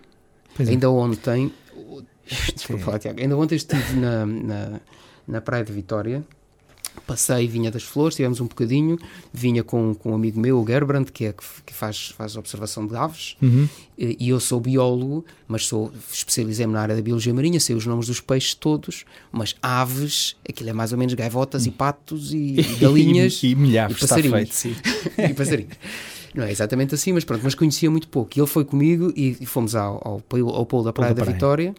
Pois 0.57 0.67
é. 0.67 0.73
ainda 0.73 0.87
é. 0.87 0.89
ontem, 0.89 1.53
desculpa 2.53 2.99
Tiago, 2.99 3.21
ainda 3.21 3.37
ontem 3.37 3.55
estive 3.55 3.93
na, 3.93 4.25
na, 4.25 4.81
na 5.25 5.39
Praia 5.39 5.63
de 5.63 5.71
Vitória 5.71 6.21
passei 7.05 7.47
Vinha 7.47 7.71
das 7.71 7.83
Flores, 7.83 8.15
tivemos 8.15 8.39
um 8.39 8.47
bocadinho, 8.47 8.97
vinha 9.33 9.63
com, 9.63 9.93
com 9.93 10.11
um 10.11 10.15
amigo 10.15 10.39
meu, 10.39 10.61
o 10.61 10.65
Gerbrand, 10.65 11.05
que, 11.05 11.25
é, 11.25 11.33
que 11.65 11.73
faz, 11.73 12.09
faz 12.09 12.35
observação 12.35 12.85
de 12.85 12.95
aves, 12.95 13.35
uhum. 13.41 13.67
e, 13.97 14.17
e, 14.19 14.29
eu 14.29 14.39
sou 14.39 14.59
biólogo, 14.59 15.25
mas 15.47 15.67
sou 15.67 15.91
especializei-me 16.11 16.73
na 16.73 16.81
área 16.81 16.95
da 16.95 17.01
biologia 17.01 17.33
marinha, 17.33 17.59
sei 17.59 17.75
os 17.75 17.85
nomes 17.85 18.07
dos 18.07 18.19
peixes 18.19 18.53
todos, 18.53 19.05
mas 19.31 19.55
aves, 19.61 20.35
aquilo 20.47 20.69
é 20.69 20.73
mais 20.73 20.91
ou 20.91 20.97
menos 20.97 21.13
gaivotas 21.13 21.65
e 21.65 21.71
patos 21.71 22.33
e, 22.33 22.59
e 22.59 22.75
galinhas 22.79 23.41
e, 23.43 23.49
e 23.49 23.55
milhares, 23.55 23.97
e 23.97 23.99
passarinhos. 23.99 24.61
Feito, 24.61 24.81
e 25.17 25.33
passarinhos. 25.33 25.77
Não 26.33 26.43
é 26.43 26.51
exatamente 26.51 26.93
assim, 26.93 27.11
mas 27.11 27.23
pronto, 27.23 27.41
mas 27.43 27.55
conhecia 27.55 27.89
muito 27.89 28.07
pouco. 28.07 28.31
E 28.35 28.39
ele 28.39 28.47
foi 28.47 28.63
comigo 28.63 29.11
e 29.15 29.33
fomos 29.47 29.73
ao, 29.75 29.95
ao, 30.31 30.49
ao 30.49 30.65
polo 30.65 30.83
da 30.83 30.93
Praia 30.93 31.13
da, 31.13 31.25
da 31.25 31.31
Vitória 31.31 31.73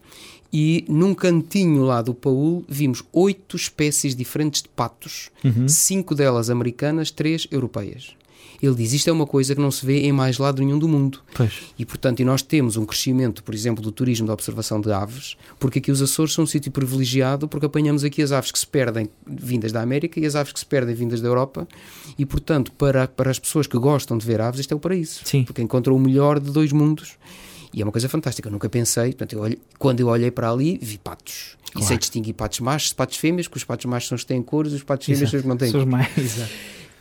e 0.52 0.84
num 0.88 1.14
cantinho 1.14 1.82
lá 1.84 2.02
do 2.02 2.14
Paul 2.14 2.64
vimos 2.68 3.02
oito 3.12 3.56
espécies 3.56 4.16
diferentes 4.16 4.62
de 4.62 4.68
patos, 4.68 5.30
uhum. 5.44 5.68
cinco 5.68 6.14
delas 6.14 6.50
americanas, 6.50 7.10
três 7.10 7.46
europeias. 7.50 8.14
Ele 8.62 8.74
diz 8.74 8.92
isto 8.92 9.08
é 9.08 9.12
uma 9.12 9.26
coisa 9.26 9.54
que 9.54 9.60
não 9.60 9.70
se 9.70 9.84
vê 9.86 10.00
em 10.00 10.12
mais 10.12 10.36
lado 10.36 10.62
nenhum 10.62 10.78
do 10.78 10.86
mundo. 10.86 11.20
Pois. 11.34 11.52
E 11.78 11.86
portanto, 11.86 12.20
e 12.20 12.24
nós 12.24 12.42
temos 12.42 12.76
um 12.76 12.84
crescimento, 12.84 13.42
por 13.42 13.54
exemplo, 13.54 13.82
do 13.82 13.90
turismo 13.90 14.26
da 14.26 14.34
observação 14.34 14.80
de 14.80 14.92
aves, 14.92 15.36
porque 15.58 15.78
aqui 15.78 15.90
os 15.90 16.02
Açores 16.02 16.34
são 16.34 16.44
um 16.44 16.46
sítio 16.46 16.70
privilegiado, 16.70 17.48
porque 17.48 17.66
apanhamos 17.66 18.04
aqui 18.04 18.22
as 18.22 18.32
aves 18.32 18.52
que 18.52 18.58
se 18.58 18.66
perdem 18.66 19.08
vindas 19.26 19.72
da 19.72 19.80
América 19.80 20.20
e 20.20 20.26
as 20.26 20.34
aves 20.34 20.52
que 20.52 20.58
se 20.58 20.66
perdem 20.66 20.94
vindas 20.94 21.22
da 21.22 21.28
Europa, 21.28 21.66
e 22.18 22.26
portanto, 22.26 22.70
para, 22.72 23.08
para 23.08 23.30
as 23.30 23.38
pessoas 23.38 23.66
que 23.66 23.78
gostam 23.78 24.18
de 24.18 24.26
ver 24.26 24.42
aves, 24.42 24.60
isto 24.60 24.72
é 24.72 24.76
o 24.76 24.80
paraíso. 24.80 25.20
Sim. 25.24 25.44
Porque 25.44 25.62
encontram 25.62 25.96
o 25.96 26.00
melhor 26.00 26.38
de 26.38 26.50
dois 26.50 26.70
mundos. 26.70 27.16
E 27.72 27.80
é 27.80 27.84
uma 27.84 27.92
coisa 27.92 28.08
fantástica. 28.08 28.48
Eu 28.48 28.52
nunca 28.52 28.68
pensei, 28.68 29.08
portanto, 29.12 29.32
eu 29.34 29.40
olhei, 29.40 29.58
quando 29.78 30.00
eu 30.00 30.08
olhei 30.08 30.30
para 30.30 30.50
ali, 30.50 30.78
vi 30.82 30.98
patos. 30.98 31.56
Claro. 31.72 31.84
E 31.84 31.88
sei 31.88 31.98
distinguir 31.98 32.34
patos 32.34 32.60
machos, 32.60 32.92
patos 32.92 33.16
fêmeas, 33.16 33.46
que 33.46 33.56
os 33.56 33.64
patos 33.64 33.86
machos 33.86 34.08
são 34.08 34.16
os 34.16 34.22
que 34.22 34.28
têm 34.28 34.42
cores, 34.42 34.72
os 34.72 34.82
patos 34.82 35.06
fêmeas 35.06 35.30
são 35.30 35.38
os 35.38 35.42
que 35.42 35.48
não 35.48 35.56
têm 35.56 35.70
cores. 35.70 35.86
mais, 35.86 36.48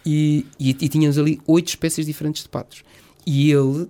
e, 0.05 0.45
e, 0.59 0.70
e, 0.70 0.88
tínhamos 0.88 1.17
ali 1.17 1.41
oito 1.47 1.70
espécies 1.70 2.05
diferentes 2.05 2.43
de 2.43 2.49
patos. 2.49 2.84
E 3.26 3.51
ele, 3.51 3.88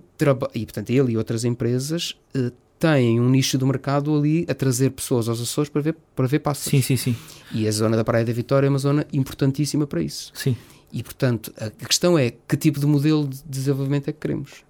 e 0.54 0.64
portanto, 0.66 0.90
ele 0.90 1.12
e 1.12 1.16
outras 1.16 1.44
empresas 1.44 2.16
uh, 2.34 2.50
têm 2.78 3.20
um 3.20 3.28
nicho 3.28 3.56
do 3.56 3.66
mercado 3.66 4.14
ali 4.16 4.44
a 4.48 4.54
trazer 4.54 4.90
pessoas 4.90 5.28
aos 5.28 5.40
Açores 5.40 5.70
para 5.70 5.82
ver, 5.82 5.96
para 6.16 6.26
ver 6.26 6.40
pássaros. 6.40 6.70
Sim, 6.70 6.82
sim, 6.82 6.96
sim. 6.96 7.16
E 7.52 7.68
a 7.68 7.70
zona 7.70 7.96
da 7.96 8.04
Praia 8.04 8.24
da 8.24 8.32
Vitória 8.32 8.66
é 8.66 8.70
uma 8.70 8.78
zona 8.78 9.06
importantíssima 9.12 9.86
para 9.86 10.02
isso. 10.02 10.32
Sim. 10.34 10.56
E, 10.92 11.02
portanto, 11.02 11.52
a 11.56 11.70
questão 11.86 12.18
é 12.18 12.30
que 12.30 12.56
tipo 12.56 12.80
de 12.80 12.86
modelo 12.86 13.28
de 13.28 13.42
desenvolvimento 13.44 14.08
é 14.08 14.12
que 14.12 14.18
queremos 14.18 14.64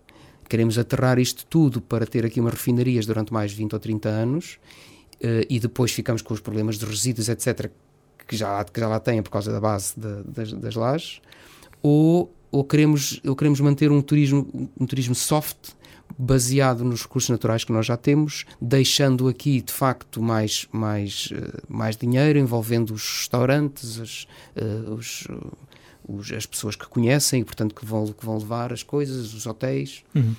queremos 0.50 0.76
aterrar 0.76 1.20
isto 1.20 1.46
tudo 1.46 1.80
para 1.80 2.04
ter 2.04 2.26
aqui 2.26 2.40
umas 2.40 2.54
refinarias 2.54 3.06
durante 3.06 3.32
mais 3.32 3.52
de 3.52 3.56
20 3.58 3.72
ou 3.72 3.78
30 3.78 4.08
anos 4.08 4.58
uh, 5.22 5.46
e 5.48 5.60
depois 5.60 5.92
ficamos 5.92 6.20
com 6.22 6.34
os 6.34 6.40
problemas 6.40 6.76
de 6.76 6.84
resíduos, 6.84 7.28
etc., 7.28 7.70
que 8.26 8.36
já, 8.36 8.62
que 8.64 8.80
já 8.80 8.88
lá 8.88 8.98
têm 8.98 9.22
por 9.22 9.30
causa 9.30 9.52
da 9.52 9.60
base 9.60 9.94
de, 9.96 10.22
das, 10.24 10.52
das 10.52 10.74
lajes, 10.74 11.20
ou, 11.80 12.34
ou, 12.50 12.64
queremos, 12.64 13.20
ou 13.24 13.36
queremos 13.36 13.60
manter 13.60 13.92
um 13.92 14.02
turismo, 14.02 14.70
um 14.78 14.86
turismo 14.86 15.14
soft, 15.14 15.70
baseado 16.18 16.84
nos 16.84 17.02
recursos 17.02 17.30
naturais 17.30 17.62
que 17.62 17.72
nós 17.72 17.86
já 17.86 17.96
temos, 17.96 18.44
deixando 18.60 19.28
aqui 19.28 19.60
de 19.60 19.72
facto 19.72 20.20
mais, 20.20 20.66
mais, 20.72 21.28
uh, 21.32 21.62
mais 21.68 21.96
dinheiro, 21.96 22.40
envolvendo 22.40 22.92
os 22.92 23.20
restaurantes, 23.20 24.00
as, 24.00 24.26
uh, 24.60 24.94
os, 24.94 25.28
os, 26.16 26.32
as 26.32 26.46
pessoas 26.46 26.76
que 26.76 26.86
conhecem 26.86 27.42
e, 27.42 27.44
portanto, 27.44 27.74
que 27.74 27.84
vão, 27.84 28.06
que 28.06 28.24
vão 28.24 28.38
levar 28.38 28.72
as 28.72 28.82
coisas, 28.82 29.32
os 29.32 29.46
hotéis. 29.46 30.02
Uhum. 30.14 30.34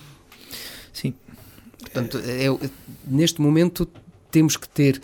Sim. 0.91 1.13
Portanto, 1.79 2.19
é, 2.25 2.45
é, 2.47 2.69
neste 3.07 3.41
momento 3.41 3.87
temos 4.29 4.57
que 4.57 4.67
ter, 4.67 5.01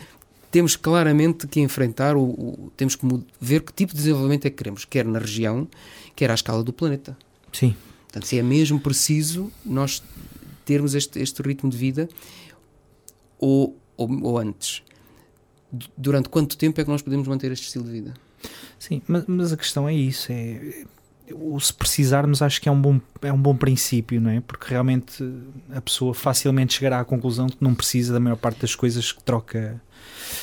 temos 0.50 0.76
claramente 0.76 1.46
que 1.46 1.60
enfrentar, 1.60 2.16
o, 2.16 2.22
o, 2.22 2.72
temos 2.76 2.94
que 2.94 3.06
ver 3.40 3.62
que 3.62 3.72
tipo 3.72 3.92
de 3.92 3.98
desenvolvimento 3.98 4.46
é 4.46 4.50
que 4.50 4.56
queremos, 4.56 4.84
quer 4.84 5.04
na 5.04 5.18
região, 5.18 5.66
quer 6.14 6.30
à 6.30 6.34
escala 6.34 6.62
do 6.62 6.72
planeta. 6.72 7.16
Sim. 7.52 7.74
Portanto, 8.04 8.26
se 8.26 8.38
é 8.38 8.42
mesmo 8.42 8.80
preciso 8.80 9.50
nós 9.64 10.02
termos 10.64 10.94
este, 10.94 11.18
este 11.18 11.42
ritmo 11.42 11.68
de 11.70 11.76
vida 11.76 12.08
ou, 13.38 13.78
ou, 13.96 14.08
ou 14.22 14.38
antes. 14.38 14.82
Durante 15.96 16.28
quanto 16.28 16.56
tempo 16.56 16.80
é 16.80 16.84
que 16.84 16.90
nós 16.90 17.02
podemos 17.02 17.28
manter 17.28 17.52
este 17.52 17.66
estilo 17.66 17.84
de 17.84 17.90
vida? 17.90 18.14
Sim, 18.78 19.02
mas, 19.08 19.24
mas 19.26 19.52
a 19.52 19.56
questão 19.56 19.88
é 19.88 19.94
isso: 19.94 20.30
é, 20.30 20.84
o 21.32 21.58
se 21.60 21.72
precisarmos, 21.74 22.40
acho 22.42 22.60
que 22.60 22.68
é 22.68 22.72
um, 22.72 22.80
bom, 22.80 23.00
é 23.22 23.32
um 23.32 23.40
bom 23.40 23.54
princípio, 23.56 24.20
não 24.20 24.30
é? 24.30 24.40
Porque 24.40 24.66
realmente 24.70 25.22
a 25.74 25.80
pessoa 25.80 26.14
facilmente 26.14 26.74
chegará 26.74 27.00
à 27.00 27.04
conclusão 27.04 27.48
que 27.48 27.56
não 27.60 27.74
precisa 27.74 28.12
da 28.12 28.20
maior 28.20 28.36
parte 28.36 28.60
das 28.62 28.74
coisas 28.74 29.12
que 29.12 29.22
troca 29.22 29.80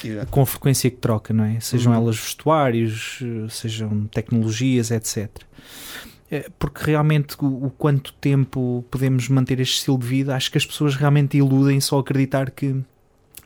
Exato. 0.03 0.27
com 0.27 0.41
a 0.41 0.45
frequência 0.45 0.89
que 0.91 0.97
troca, 0.97 1.33
não 1.33 1.43
é? 1.45 1.59
Sejam 1.59 1.91
Uhum. 1.93 1.99
elas 2.01 2.17
vestuários, 2.17 3.19
sejam 3.49 4.05
tecnologias, 4.07 4.91
etc. 4.91 5.29
Eh, 6.29 6.49
Porque 6.59 6.83
realmente 6.85 7.35
o, 7.39 7.65
o 7.65 7.69
quanto 7.71 8.13
tempo 8.13 8.83
podemos 8.91 9.27
manter 9.29 9.59
este 9.59 9.77
estilo 9.77 9.97
de 9.97 10.05
vida, 10.05 10.35
acho 10.35 10.51
que 10.51 10.57
as 10.57 10.65
pessoas 10.65 10.95
realmente 10.95 11.37
iludem 11.37 11.79
só 11.79 11.97
acreditar 11.99 12.51
que 12.51 12.75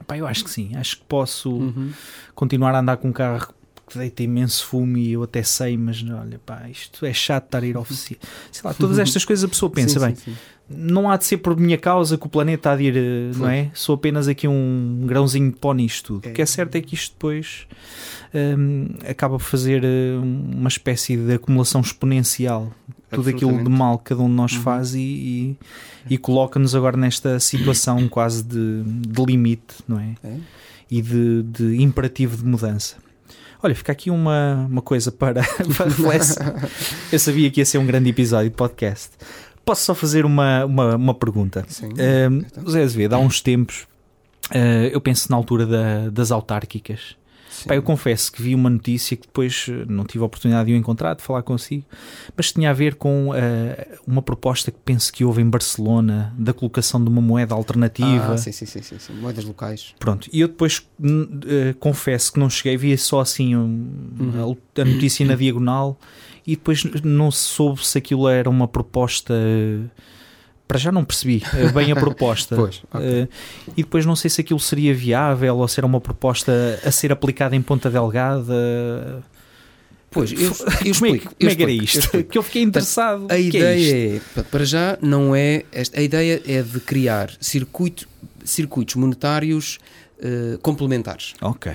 pá, 0.07 0.17
eu 0.17 0.25
acho 0.27 0.43
que 0.43 0.49
sim, 0.49 0.75
acho 0.75 0.97
que 0.97 1.03
posso 1.05 1.49
Uhum. 1.51 1.91
continuar 2.35 2.73
a 2.75 2.79
andar 2.79 2.97
com 2.97 3.09
um 3.09 3.13
carro 3.13 3.53
que 3.89 3.97
deita 3.97 4.23
imenso 4.23 4.65
fumo 4.65 4.97
e 4.97 5.11
eu 5.13 5.23
até 5.23 5.41
sei, 5.43 5.75
mas 5.77 6.03
olha, 6.03 6.39
pá, 6.45 6.67
isto 6.69 7.05
é 7.05 7.13
chato 7.13 7.45
estar 7.45 7.63
a 7.63 7.65
ir 7.65 7.75
à 7.75 7.79
oficina. 7.79 8.19
Sei 8.51 8.61
lá, 8.63 8.73
todas 8.73 8.99
estas 8.99 9.25
coisas 9.25 9.43
a 9.43 9.47
pessoa 9.47 9.69
pensa, 9.71 9.99
Sim, 9.99 10.05
bem, 10.05 10.15
sim, 10.15 10.31
sim. 10.31 10.37
não 10.69 11.09
há 11.09 11.17
de 11.17 11.25
ser 11.25 11.37
por 11.37 11.57
minha 11.57 11.77
causa 11.77 12.17
que 12.17 12.25
o 12.25 12.29
planeta 12.29 12.71
há 12.71 12.75
de 12.75 12.83
ir, 12.83 12.95
eh, 12.97 13.31
não 13.35 13.49
é? 13.49 13.71
Sou 13.73 13.95
apenas 13.95 14.27
aqui 14.27 14.47
um 14.47 15.01
grãozinho 15.05 15.51
de 15.51 15.57
pó 15.57 15.73
nisto 15.73 16.13
tudo. 16.15 16.27
É. 16.27 16.31
O 16.31 16.33
que 16.33 16.41
é 16.41 16.45
certo 16.45 16.75
é 16.75 16.81
que 16.81 16.93
isto 16.93 17.13
depois 17.13 17.65
hum, 18.33 18.89
acaba 19.07 19.37
por 19.37 19.43
fazer 19.45 19.83
eh, 19.83 20.17
uma 20.21 20.67
espécie 20.69 21.17
de 21.17 21.33
acumulação 21.33 21.81
exponencial. 21.81 22.71
Tudo 23.11 23.29
aquilo 23.29 23.63
de 23.63 23.69
mal 23.71 23.97
que 23.97 24.09
cada 24.09 24.21
um 24.21 24.27
de 24.29 24.35
nós 24.35 24.53
Uhum. 24.53 24.61
faz 24.61 24.93
e, 24.93 24.99
e, 24.99 25.57
e 26.13 26.17
coloca-nos 26.19 26.75
agora 26.75 26.95
nesta 26.95 27.39
situação 27.39 28.07
quase 28.07 28.43
de, 28.43 28.83
de 28.83 29.25
limite, 29.25 29.75
não 29.87 29.99
é? 29.99 30.15
É? 30.23 30.37
E 30.91 31.01
de, 31.01 31.41
de 31.43 31.81
imperativo 31.81 32.37
de 32.37 32.45
mudança. 32.45 32.97
Olha, 33.61 33.75
fica 33.75 33.91
aqui 33.91 34.09
uma, 34.09 34.67
uma 34.69 34.81
coisa 34.81 35.11
para, 35.11 35.41
para. 35.77 35.89
Eu 37.11 37.19
sabia 37.19 37.49
que 37.51 37.59
ia 37.59 37.65
ser 37.65 37.77
um 37.77 37.85
grande 37.85 38.09
episódio 38.09 38.49
de 38.49 38.55
podcast. 38.55 39.09
Posso 39.65 39.83
só 39.83 39.93
fazer 39.93 40.25
uma, 40.25 40.65
uma, 40.65 40.95
uma 40.95 41.13
pergunta? 41.13 41.65
Sim. 41.67 41.89
Então. 42.47 42.63
José 42.63 42.81
Azevedo, 42.83 43.13
há 43.13 43.19
uns 43.19 43.41
tempos, 43.41 43.85
uh, 44.51 44.87
eu 44.91 44.99
penso 45.01 45.29
na 45.29 45.35
altura 45.37 45.65
da- 45.65 46.09
das 46.09 46.31
autárquicas. 46.31 47.15
Pá, 47.67 47.75
eu 47.75 47.81
confesso 47.83 48.31
que 48.31 48.41
vi 48.41 48.55
uma 48.55 48.69
notícia 48.69 49.15
que 49.17 49.27
depois 49.27 49.67
uh, 49.67 49.85
não 49.87 50.03
tive 50.05 50.23
a 50.23 50.25
oportunidade 50.27 50.67
de 50.67 50.73
o 50.73 50.77
encontrar, 50.77 51.13
de 51.15 51.21
falar 51.21 51.41
consigo, 51.43 51.83
mas 52.35 52.51
tinha 52.51 52.69
a 52.69 52.73
ver 52.73 52.95
com 52.95 53.29
uh, 53.29 53.33
uma 54.07 54.21
proposta 54.21 54.71
que 54.71 54.77
penso 54.83 55.11
que 55.11 55.23
houve 55.25 55.41
em 55.41 55.49
Barcelona 55.49 56.33
da 56.37 56.53
colocação 56.53 57.03
de 57.03 57.09
uma 57.09 57.21
moeda 57.21 57.53
alternativa. 57.55 58.33
Ah, 58.33 58.37
sim, 58.37 58.51
sim, 58.51 58.65
sim, 58.65 58.81
sim, 58.81 58.99
sim. 58.99 59.13
Moedas 59.13 59.43
locais. 59.45 59.93
Pronto, 59.99 60.29
e 60.31 60.39
eu 60.41 60.47
depois 60.47 60.77
uh, 60.99 61.73
confesso 61.79 62.33
que 62.33 62.39
não 62.39 62.49
cheguei, 62.49 62.77
via 62.77 62.97
só 62.97 63.19
assim 63.21 63.55
um- 63.55 64.09
Uhum. 64.19 64.57
a, 64.77 64.81
a 64.81 64.85
notícia 64.85 65.25
na 65.25 65.35
diagonal 65.35 65.97
e 66.45 66.55
depois 66.55 66.83
não 67.03 67.31
soube 67.31 67.85
se 67.85 67.97
aquilo 67.97 68.27
era 68.27 68.49
uma 68.49 68.67
proposta. 68.67 69.33
uh, 69.33 69.89
Para 70.69 70.77
já 70.77 70.91
não 70.91 71.03
percebi 71.03 71.41
uh, 71.67 71.73
bem 71.73 71.91
a 71.91 71.95
proposta. 71.97 72.55
Pois, 72.55 72.83
ok. 72.93 73.23
Uh, 73.23 73.27
e 73.75 73.81
depois 73.81 74.05
não 74.05 74.15
sei 74.15 74.29
se 74.29 74.39
aquilo 74.41 74.59
seria 74.59 74.93
viável 74.93 75.57
ou 75.57 75.67
se 75.67 75.79
era 75.79 75.87
uma 75.87 75.99
proposta 75.99 76.79
a 76.85 76.91
ser 76.91 77.11
aplicada 77.11 77.55
em 77.55 77.61
Ponta 77.61 77.89
Delgada. 77.89 79.23
Pois, 80.11 80.31
eu, 80.31 80.39
eu 80.41 80.53
como 80.53 80.69
é, 80.69 80.87
explico. 80.89 81.33
como 81.39 81.51
é 81.51 81.55
que 81.55 81.63
era 81.63 81.71
isto? 81.71 82.23
Que 82.29 82.37
eu 82.37 82.43
fiquei 82.43 82.61
interessado. 82.61 83.25
A 83.31 83.35
é 83.35 83.41
ideia 83.41 84.17
é, 84.17 84.21
pa- 84.35 84.43
para 84.43 84.63
já, 84.63 84.95
não 85.01 85.35
é. 85.35 85.63
esta- 85.71 85.99
a 85.99 86.03
ideia 86.03 86.39
é 86.45 86.61
de 86.61 86.79
criar 86.79 87.31
circuito, 87.41 88.07
circuitos 88.45 88.93
monetários 88.93 89.79
eh, 90.21 90.57
complementares. 90.61 91.33
Ok. 91.41 91.71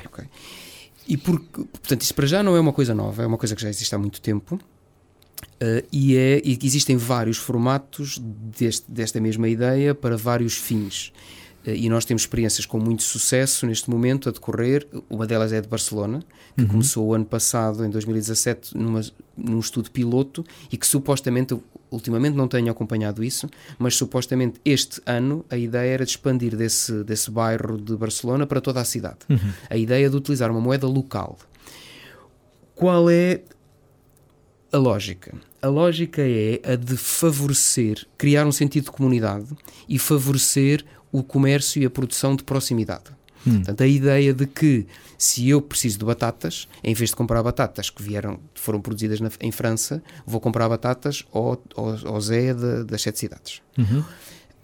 E 1.08 1.16
porque, 1.16 1.46
portanto, 1.64 2.02
isso 2.02 2.14
para 2.14 2.26
já 2.26 2.42
não 2.44 2.54
é 2.56 2.60
uma 2.60 2.72
coisa 2.72 2.94
nova, 2.94 3.24
é 3.24 3.26
uma 3.26 3.38
coisa 3.38 3.56
que 3.56 3.62
já 3.62 3.68
existe 3.68 3.92
há 3.94 3.98
muito 3.98 4.20
tempo. 4.20 4.58
Eh, 5.60 5.84
e, 5.92 6.16
é, 6.16 6.40
e 6.44 6.58
existem 6.62 6.96
vários 6.96 7.36
formatos 7.36 8.18
deste- 8.20 8.90
desta 8.90 9.20
mesma 9.20 9.48
ideia 9.48 9.94
para 9.94 10.16
vários 10.16 10.54
fins. 10.54 11.12
Eh, 11.66 11.76
e 11.76 11.88
nós 11.88 12.04
temos 12.04 12.22
experiências 12.22 12.66
com 12.66 12.78
muito 12.78 13.02
sucesso 13.02 13.66
neste 13.66 13.88
momento 13.90 14.28
a 14.28 14.32
decorrer. 14.32 14.86
Uma 15.08 15.26
delas 15.26 15.52
é 15.52 15.60
de 15.60 15.68
Barcelona, 15.68 16.20
que 16.56 16.62
Uhum. 16.62 16.68
começou 16.68 17.06
o 17.08 17.14
ano 17.14 17.24
passado, 17.24 17.84
em 17.84 17.90
2017, 17.90 18.76
numa, 18.76 19.00
num 19.36 19.58
estudo 19.58 19.90
piloto 19.90 20.44
e 20.70 20.76
que 20.76 20.86
supostamente, 20.86 21.56
ultimamente 21.90 22.34
não 22.36 22.46
tenho 22.46 22.70
acompanhado 22.70 23.24
isso, 23.24 23.48
mas 23.78 23.96
supostamente 23.96 24.60
este 24.64 25.00
ano 25.06 25.44
a 25.48 25.56
ideia 25.56 25.90
era 25.94 26.04
de 26.04 26.10
expandir 26.10 26.54
desse, 26.56 27.02
desse 27.04 27.30
bairro 27.30 27.80
de 27.80 27.96
Barcelona 27.96 28.46
para 28.46 28.60
toda 28.60 28.80
a 28.80 28.84
cidade. 28.84 29.18
Uhum. 29.30 29.38
A 29.70 29.76
ideia 29.76 30.10
de 30.10 30.16
utilizar 30.16 30.50
uma 30.50 30.60
moeda 30.60 30.86
local. 30.86 31.38
Qual 32.74 33.08
é 33.08 33.40
a 34.74 34.78
lógica? 34.78 35.34
A 35.62 35.68
lógica 35.68 36.20
é 36.22 36.60
a 36.64 36.76
de 36.76 36.96
favorecer, 36.96 38.06
criar 38.18 38.46
um 38.46 38.52
sentido 38.52 38.84
de 38.84 38.90
comunidade 38.90 39.46
e 39.88 39.98
favorecer 39.98 40.84
o 41.12 41.22
comércio 41.22 41.80
e 41.82 41.86
a 41.86 41.90
produção 41.90 42.34
de 42.34 42.42
proximidade. 42.42 43.04
Hum. 43.46 43.56
Portanto, 43.56 43.82
a 43.82 43.86
ideia 43.86 44.32
de 44.34 44.46
que 44.46 44.86
se 45.18 45.48
eu 45.48 45.60
preciso 45.60 45.98
de 45.98 46.04
batatas, 46.04 46.66
em 46.82 46.92
vez 46.94 47.10
de 47.10 47.16
comprar 47.16 47.42
batatas 47.42 47.88
que 47.90 48.02
vieram, 48.02 48.40
foram 48.54 48.80
produzidas 48.80 49.20
na- 49.20 49.30
em 49.40 49.52
França, 49.52 50.02
vou 50.26 50.40
comprar 50.40 50.68
batatas 50.68 51.24
ao, 51.32 51.62
ao, 51.76 52.06
ao 52.14 52.20
Zé 52.20 52.52
de- 52.54 52.84
das 52.84 53.02
sete 53.02 53.18
cidades. 53.18 53.62
Uhum. 53.78 54.02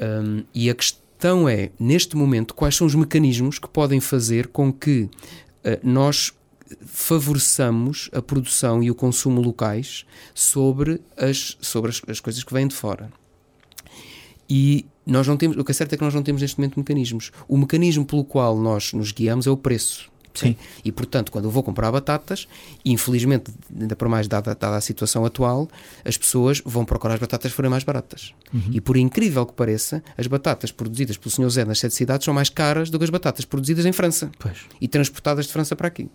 Um, 0.00 0.44
e 0.54 0.70
a 0.70 0.74
questão 0.74 1.48
é, 1.48 1.70
neste 1.78 2.16
momento, 2.16 2.54
quais 2.54 2.74
são 2.74 2.86
os 2.86 2.94
mecanismos 2.94 3.58
que 3.58 3.68
podem 3.68 4.00
fazer 4.00 4.48
com 4.48 4.72
que 4.72 5.02
uh, 5.02 5.10
nós 5.82 6.32
favoreçamos 6.84 8.08
a 8.12 8.22
produção 8.22 8.82
e 8.82 8.90
o 8.90 8.94
consumo 8.94 9.40
locais 9.40 10.04
sobre 10.34 11.00
as, 11.16 11.56
sobre 11.60 11.90
as, 11.90 12.02
as 12.08 12.20
coisas 12.20 12.44
que 12.44 12.52
vêm 12.52 12.66
de 12.66 12.74
fora. 12.74 13.10
E 14.48 14.86
nós 15.06 15.26
não 15.26 15.36
temos, 15.36 15.56
o 15.56 15.64
que 15.64 15.70
é 15.70 15.74
certo 15.74 15.92
é 15.92 15.96
que 15.96 16.02
nós 16.02 16.14
não 16.14 16.22
temos 16.22 16.42
neste 16.42 16.58
momento 16.58 16.78
mecanismos. 16.78 17.30
O 17.48 17.56
mecanismo 17.56 18.04
pelo 18.04 18.24
qual 18.24 18.56
nós 18.58 18.92
nos 18.92 19.12
guiamos 19.12 19.46
é 19.46 19.50
o 19.50 19.56
preço. 19.56 20.10
Sim. 20.34 20.56
E 20.84 20.92
portanto, 20.92 21.32
quando 21.32 21.46
eu 21.46 21.50
vou 21.50 21.62
comprar 21.62 21.90
batatas, 21.90 22.46
infelizmente, 22.84 23.52
ainda 23.78 23.96
para 23.96 24.08
mais 24.08 24.28
dada, 24.28 24.54
dada 24.54 24.76
a 24.76 24.80
situação 24.80 25.24
atual, 25.24 25.68
as 26.04 26.16
pessoas 26.16 26.62
vão 26.64 26.84
procurar 26.84 27.14
as 27.14 27.20
batatas 27.20 27.50
que 27.50 27.56
forem 27.56 27.70
mais 27.70 27.84
baratas. 27.84 28.32
E 28.72 28.80
por 28.80 28.96
incrível 28.96 29.44
que 29.44 29.52
pareça, 29.52 30.02
as 30.16 30.26
batatas 30.26 30.70
produzidas 30.70 31.16
pelo 31.16 31.30
Sr. 31.30 31.50
Zé 31.50 31.64
nas 31.64 31.78
sete 31.78 31.94
cidades 31.94 32.24
são 32.24 32.32
mais 32.32 32.48
caras 32.48 32.90
do 32.90 32.98
que 32.98 33.04
as 33.04 33.10
batatas 33.10 33.44
produzidas 33.44 33.84
em 33.86 33.92
França 33.92 34.30
Pois. 34.38 34.58
e 34.80 34.86
transportadas 34.86 35.46
de 35.46 35.52
França 35.52 35.74
para 35.74 35.88
aqui. 35.88 36.08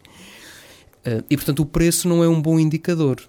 Uh, 1.06 1.24
e 1.30 1.38
portanto, 1.38 1.60
o 1.62 1.66
preço 1.66 2.08
não 2.08 2.24
é 2.24 2.28
um 2.28 2.42
bom 2.42 2.60
indicador. 2.60 3.22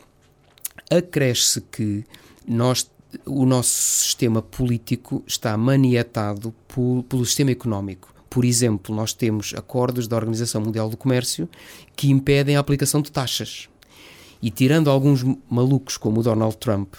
Acresce 0.91 1.61
que 1.61 2.05
nós, 2.47 2.91
o 3.25 3.45
nosso 3.45 3.71
sistema 3.71 4.41
político 4.41 5.23
está 5.27 5.57
maniatado 5.57 6.55
por- 6.69 7.03
pelo 7.09 7.25
sistema 7.27 7.51
económico. 7.51 8.15
Por 8.31 8.45
exemplo, 8.45 8.95
nós 8.95 9.13
temos 9.13 9.53
acordos 9.57 10.07
da 10.07 10.17
Organização 10.17 10.61
Mundial 10.61 10.89
do 10.89 10.97
Comércio 10.97 11.49
que 11.95 12.11
impedem 12.11 12.57
a 12.57 12.61
aplicação 12.61 13.01
de 13.01 13.11
taxas. 13.11 13.69
E 14.43 14.51
tirando 14.51 14.91
alguns 14.91 15.25
malucos 15.51 15.97
como 15.97 16.21
o 16.21 16.23
Donald 16.23 16.57
Trump, 16.59 16.95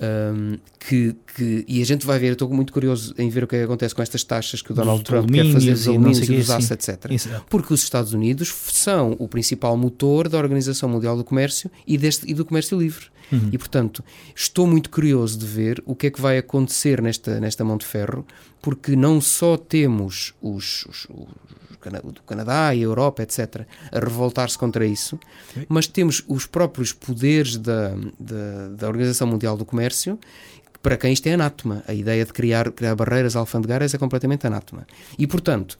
um, 0.00 0.58
que, 0.78 1.14
que- 1.36 1.64
e 1.66 1.82
a 1.82 1.84
gente 1.84 2.06
vai 2.06 2.18
ver, 2.18 2.32
estou 2.32 2.48
muito 2.50 2.72
curioso 2.72 3.14
em 3.18 3.28
ver 3.28 3.44
o 3.44 3.46
que 3.46 3.56
é 3.56 3.58
que 3.60 3.64
acontece 3.64 3.94
com 3.94 4.02
estas 4.02 4.22
taxas 4.24 4.62
que 4.62 4.72
o 4.72 4.74
Donald 4.74 5.02
Dos 5.02 5.08
Trump 5.08 5.30
quer 5.30 5.52
fazer 5.52 5.72
dos 5.72 5.86
e 5.86 5.88
alumínios 5.88 6.18
e 6.20 6.26
quê, 6.26 6.36
dos 6.36 6.50
aços, 6.50 6.70
etc. 6.70 7.06
Isso. 7.10 7.28
Porque 7.48 7.72
os 7.74 7.82
Estados 7.82 8.12
Unidos 8.12 8.54
são 8.72 9.16
o 9.18 9.26
principal 9.28 9.76
motor 9.76 10.28
da 10.28 10.38
Organização 10.38 10.88
Mundial 10.88 11.16
do 11.16 11.24
Comércio 11.24 11.70
e, 11.86 11.98
deste, 11.98 12.30
e 12.30 12.34
do 12.34 12.44
comércio 12.44 12.78
livre. 12.78 13.06
Uhum. 13.30 13.50
E, 13.52 13.58
portanto, 13.58 14.02
estou 14.34 14.66
muito 14.66 14.88
curioso 14.88 15.38
de 15.38 15.44
ver 15.46 15.82
o 15.84 15.94
que 15.94 16.06
é 16.06 16.10
que 16.10 16.20
vai 16.20 16.38
acontecer 16.38 17.02
nesta, 17.02 17.38
nesta 17.38 17.62
mão 17.62 17.76
de 17.76 17.84
ferro, 17.84 18.26
porque 18.62 18.96
não 18.96 19.20
só 19.20 19.56
temos 19.56 20.32
os, 20.40 20.86
os, 20.88 21.06
os 21.10 21.28
Cana- 21.78 22.02
o 22.04 22.12
Canadá 22.22 22.74
e 22.74 22.80
a 22.80 22.84
Europa, 22.84 23.22
etc., 23.22 23.66
a 23.92 23.98
revoltar-se 23.98 24.58
contra 24.58 24.84
isso, 24.86 25.18
mas 25.68 25.86
temos 25.86 26.24
os 26.28 26.46
próprios 26.46 26.92
poderes 26.92 27.56
da, 27.56 27.90
da, 28.18 28.68
da 28.76 28.88
Organização 28.88 29.26
Mundial 29.26 29.56
do 29.56 29.64
Comércio 29.64 30.18
para 30.82 30.96
quem 30.96 31.12
isto 31.12 31.26
é 31.26 31.34
anátema. 31.34 31.82
A 31.88 31.94
ideia 31.94 32.24
de 32.24 32.32
criar, 32.32 32.70
criar 32.72 32.94
barreiras 32.94 33.36
alfandegárias 33.36 33.94
é 33.94 33.98
completamente 33.98 34.46
anátema. 34.46 34.86
E, 35.18 35.26
portanto, 35.26 35.78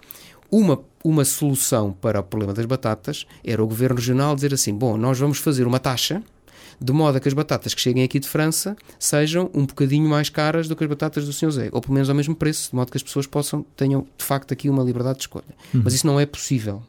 uma, 0.51 0.81
uma 1.05 1.25
solução 1.25 1.93
para 1.93 2.21
o 2.21 2.23
problema 2.23 2.53
das 2.53 2.65
batatas 2.67 3.27
era 3.45 3.63
o 3.63 3.67
governo 3.67 3.97
regional 3.97 4.35
dizer 4.35 4.55
assim: 4.55 4.75
bom, 4.75 4.97
nós 4.97 5.19
vamos 5.19 5.39
fazer 5.39 5.67
uma 5.67 5.79
taxa 5.79 6.23
de 6.81 6.93
modo 6.93 7.17
a 7.19 7.21
que 7.21 7.27
as 7.29 7.35
batatas 7.35 7.75
que 7.75 7.81
cheguem 7.81 8.05
aqui 8.05 8.19
de 8.21 8.29
França 8.29 8.77
sejam 8.99 9.51
um 9.55 9.67
bocadinho 9.67 10.09
mais 10.09 10.29
caras 10.29 10.69
do 10.69 10.77
que 10.77 10.85
as 10.85 10.89
batatas 10.91 11.25
do 11.27 11.33
Sr. 11.33 11.51
Zé, 11.51 11.69
ou 11.73 11.81
pelo 11.81 11.95
menos 11.95 12.09
ao 12.09 12.15
mesmo 12.15 12.35
preço, 12.37 12.71
de 12.71 12.77
modo 12.77 12.91
que 12.91 12.97
as 12.97 13.03
pessoas 13.03 13.27
possam 13.27 13.65
tenham 13.77 14.07
de 14.17 14.25
facto 14.25 14.53
aqui 14.53 14.69
uma 14.71 14.83
liberdade 14.83 15.19
de 15.19 15.23
escolha. 15.25 15.45
Mas 15.73 15.95
isso 15.95 16.07
não 16.07 16.19
é 16.21 16.27
possível. 16.27 16.83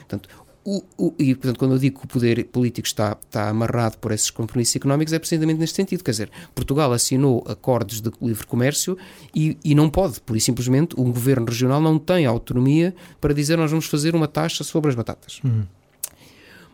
Portanto, 0.00 0.28
o, 0.64 0.82
o- 0.98 1.14
e 1.16 1.32
portanto, 1.36 1.58
quando 1.60 1.74
eu 1.74 1.78
digo 1.78 2.00
que 2.00 2.06
o 2.06 2.08
poder 2.08 2.44
político 2.46 2.88
está, 2.88 3.16
está 3.24 3.48
amarrado 3.48 3.98
por 3.98 4.10
esses 4.10 4.30
compromissos 4.30 4.74
económicos, 4.74 5.12
é 5.12 5.18
precisamente 5.20 5.58
neste 5.58 5.76
sentido. 5.76 6.02
Quer 6.02 6.10
dizer, 6.10 6.30
Portugal 6.52 6.92
assinou 6.92 7.44
acordos 7.46 8.00
de 8.00 8.10
livre 8.20 8.44
comércio 8.48 8.98
e, 9.32 9.56
e 9.64 9.76
não 9.76 9.88
pode, 9.88 10.20
por 10.22 10.40
simplesmente, 10.40 10.98
um 10.98 11.04
governo 11.12 11.46
regional 11.46 11.80
não 11.80 12.00
tem 12.00 12.26
autonomia 12.26 12.92
para 13.20 13.32
dizer 13.32 13.56
nós 13.56 13.70
vamos 13.70 13.86
fazer 13.86 14.16
uma 14.16 14.26
taxa 14.26 14.64
sobre 14.64 14.88
as 14.90 14.96
batatas. 14.96 15.40
Uhum. 15.44 15.62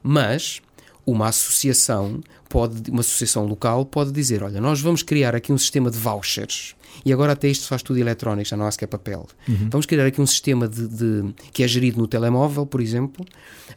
Mas 0.03 0.61
uma 1.07 1.29
associação 1.29 2.21
pode, 2.49 2.91
uma 2.91 3.01
associação 3.01 3.45
local 3.47 3.85
pode 3.85 4.13
dizer, 4.13 4.43
olha, 4.43 4.61
nós 4.61 4.81
vamos 4.81 5.03
criar 5.03 5.35
aqui 5.35 5.53
um 5.53 5.59
sistema 5.59 5.91
de 5.91 5.99
vouchers 5.99 6.75
e 7.05 7.13
agora 7.13 7.33
até 7.33 7.49
isto 7.49 7.67
faz 7.67 7.83
tudo 7.83 7.99
eletrónico, 7.99 8.49
já 8.49 8.57
não 8.57 8.67
há 8.67 8.71
sequer 8.71 8.87
papel. 8.87 9.27
Uhum. 9.49 9.69
Vamos 9.71 9.87
criar 9.87 10.07
aqui 10.07 10.21
um 10.21 10.27
sistema 10.27 10.69
de, 10.69 10.87
de- 10.87 11.35
que 11.53 11.63
é 11.65 11.69
gerido 11.69 11.99
no 11.99 12.07
telemóvel, 12.07 12.67
por 12.67 12.81
exemplo, 12.81 13.25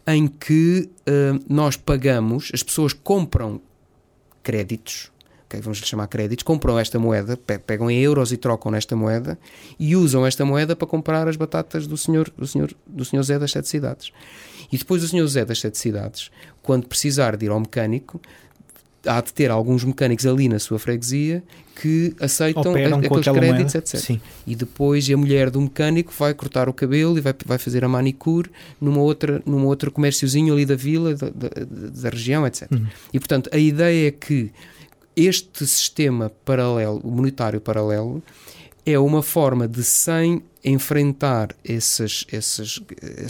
em 0.06 0.28
que 0.28 0.90
eh, 1.06 1.34
nós 1.50 1.78
pagamos, 1.78 2.52
as 2.54 2.62
pessoas 2.62 2.92
compram 2.94 3.60
créditos, 4.44 5.12
ok, 5.46 5.60
vamos 5.62 5.80
lhe 5.80 5.86
chamar 5.86 6.08
créditos, 6.08 6.44
compram 6.44 6.78
esta 6.78 7.00
moeda, 7.00 7.38
pe- 7.38 7.58
pegam 7.58 7.90
em 7.90 8.00
euros 8.00 8.32
e 8.32 8.38
trocam 8.38 8.72
nesta 8.72 8.96
moeda 8.96 9.40
e 9.80 9.96
usam 9.96 10.26
esta 10.26 10.46
moeda 10.46 10.76
para 10.76 10.88
comprar 10.88 11.28
as 11.28 11.36
batatas 11.36 11.88
do 11.88 11.98
senhor, 11.98 12.32
do 12.38 12.46
senhor, 12.46 12.74
do 12.86 13.04
senhor 13.06 13.24
Zé 13.24 13.40
das 13.40 13.52
Sete 13.52 13.68
Cidades. 13.68 14.12
E 14.72 14.78
depois 14.78 15.04
o 15.04 15.08
senhor 15.08 15.28
Zé 15.28 15.46
das 15.46 15.60
Sete 15.60 15.78
Cidades, 15.78 16.30
quando 16.62 16.88
precisar 16.88 17.36
de 17.38 17.46
ir 17.46 17.50
ao 17.50 17.60
mecânico, 17.60 18.20
há 19.06 19.22
de 19.22 19.32
ter 19.34 19.52
alguns 19.52 19.84
mecânicos 19.84 20.26
ali 20.26 20.50
na 20.50 20.58
sua 20.58 20.80
freguesia 20.80 21.44
que 21.80 22.16
aceitam 22.20 22.72
Operam 22.72 22.98
a- 22.98 23.02
aqueles 23.02 23.26
créditos, 23.28 23.76
etc. 23.76 24.00
Sim. 24.00 24.22
E 24.48 24.56
depois 24.56 25.08
a 25.10 25.16
mulher 25.18 25.50
do 25.52 25.62
mecânico 25.62 26.12
vai 26.18 26.34
cortar 26.34 26.68
o 26.68 26.74
cabelo 26.74 27.18
e 27.18 27.22
vai, 27.22 27.34
vai 27.46 27.58
fazer 27.60 27.84
a 27.86 27.88
manicure 27.88 28.50
numa 28.82 29.02
outra, 29.02 29.44
numa 29.46 29.66
outra 29.66 29.92
comérciozinho 29.92 30.54
ali 30.54 30.66
da 30.66 30.76
vila, 30.76 31.14
da, 31.14 31.30
da, 31.30 31.50
da 32.02 32.10
região, 32.10 32.48
etc. 32.48 32.72
Uhum. 32.72 32.88
E 33.14 33.20
portanto 33.20 33.50
a 33.54 33.58
ideia 33.58 34.08
é 34.08 34.12
que 34.12 34.52
este 35.16 35.66
sistema 35.68 36.32
paralelo, 36.44 37.00
monetário 37.04 37.62
paralelo, 37.62 38.24
é 38.86 38.98
uma 39.00 39.22
forma 39.24 39.68
de, 39.68 39.84
sem 39.84 40.44
enfrentar 40.64 41.50
esses, 41.64 42.26
esses, 42.32 42.82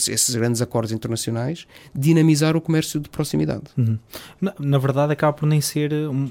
esses 0.09 0.35
grandes 0.35 0.61
acordos 0.61 0.91
internacionais, 0.91 1.65
dinamizar 1.93 2.55
o 2.55 2.61
comércio 2.61 2.99
de 2.99 3.09
proximidade. 3.09 3.63
Uhum. 3.77 3.97
Na, 4.41 4.53
na 4.59 4.77
verdade, 4.77 5.13
acaba 5.13 5.33
por 5.33 5.45
nem 5.45 5.61
ser. 5.61 5.91
um- 5.93 6.29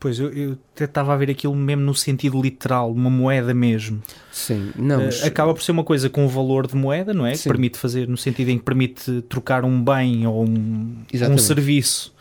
pois 0.00 0.18
eu, 0.20 0.32
eu 0.32 0.58
estava 0.80 1.12
a 1.12 1.16
ver 1.16 1.28
aquilo 1.28 1.54
mesmo 1.56 1.82
no 1.82 1.92
sentido 1.94 2.40
literal, 2.40 2.92
uma 2.92 3.10
moeda 3.10 3.52
mesmo. 3.52 4.00
Sim, 4.32 4.70
não, 4.76 5.00
Eh, 5.00 5.04
mas- 5.06 5.24
acaba 5.24 5.52
por 5.52 5.60
ser 5.62 5.72
uma 5.72 5.82
coisa 5.82 6.08
com 6.08 6.26
valor 6.28 6.68
de 6.68 6.76
moeda, 6.76 7.12
não 7.12 7.26
é? 7.26 7.32
Que 7.32 7.38
Sim. 7.38 7.48
permite 7.48 7.76
fazer, 7.78 8.06
no 8.06 8.16
sentido 8.16 8.48
em 8.50 8.58
que 8.58 8.64
permite 8.64 9.22
trocar 9.22 9.64
um 9.64 9.82
bem 9.82 10.24
ou 10.24 10.44
um, 10.48 10.96
um 11.30 11.38
serviço 11.38 12.14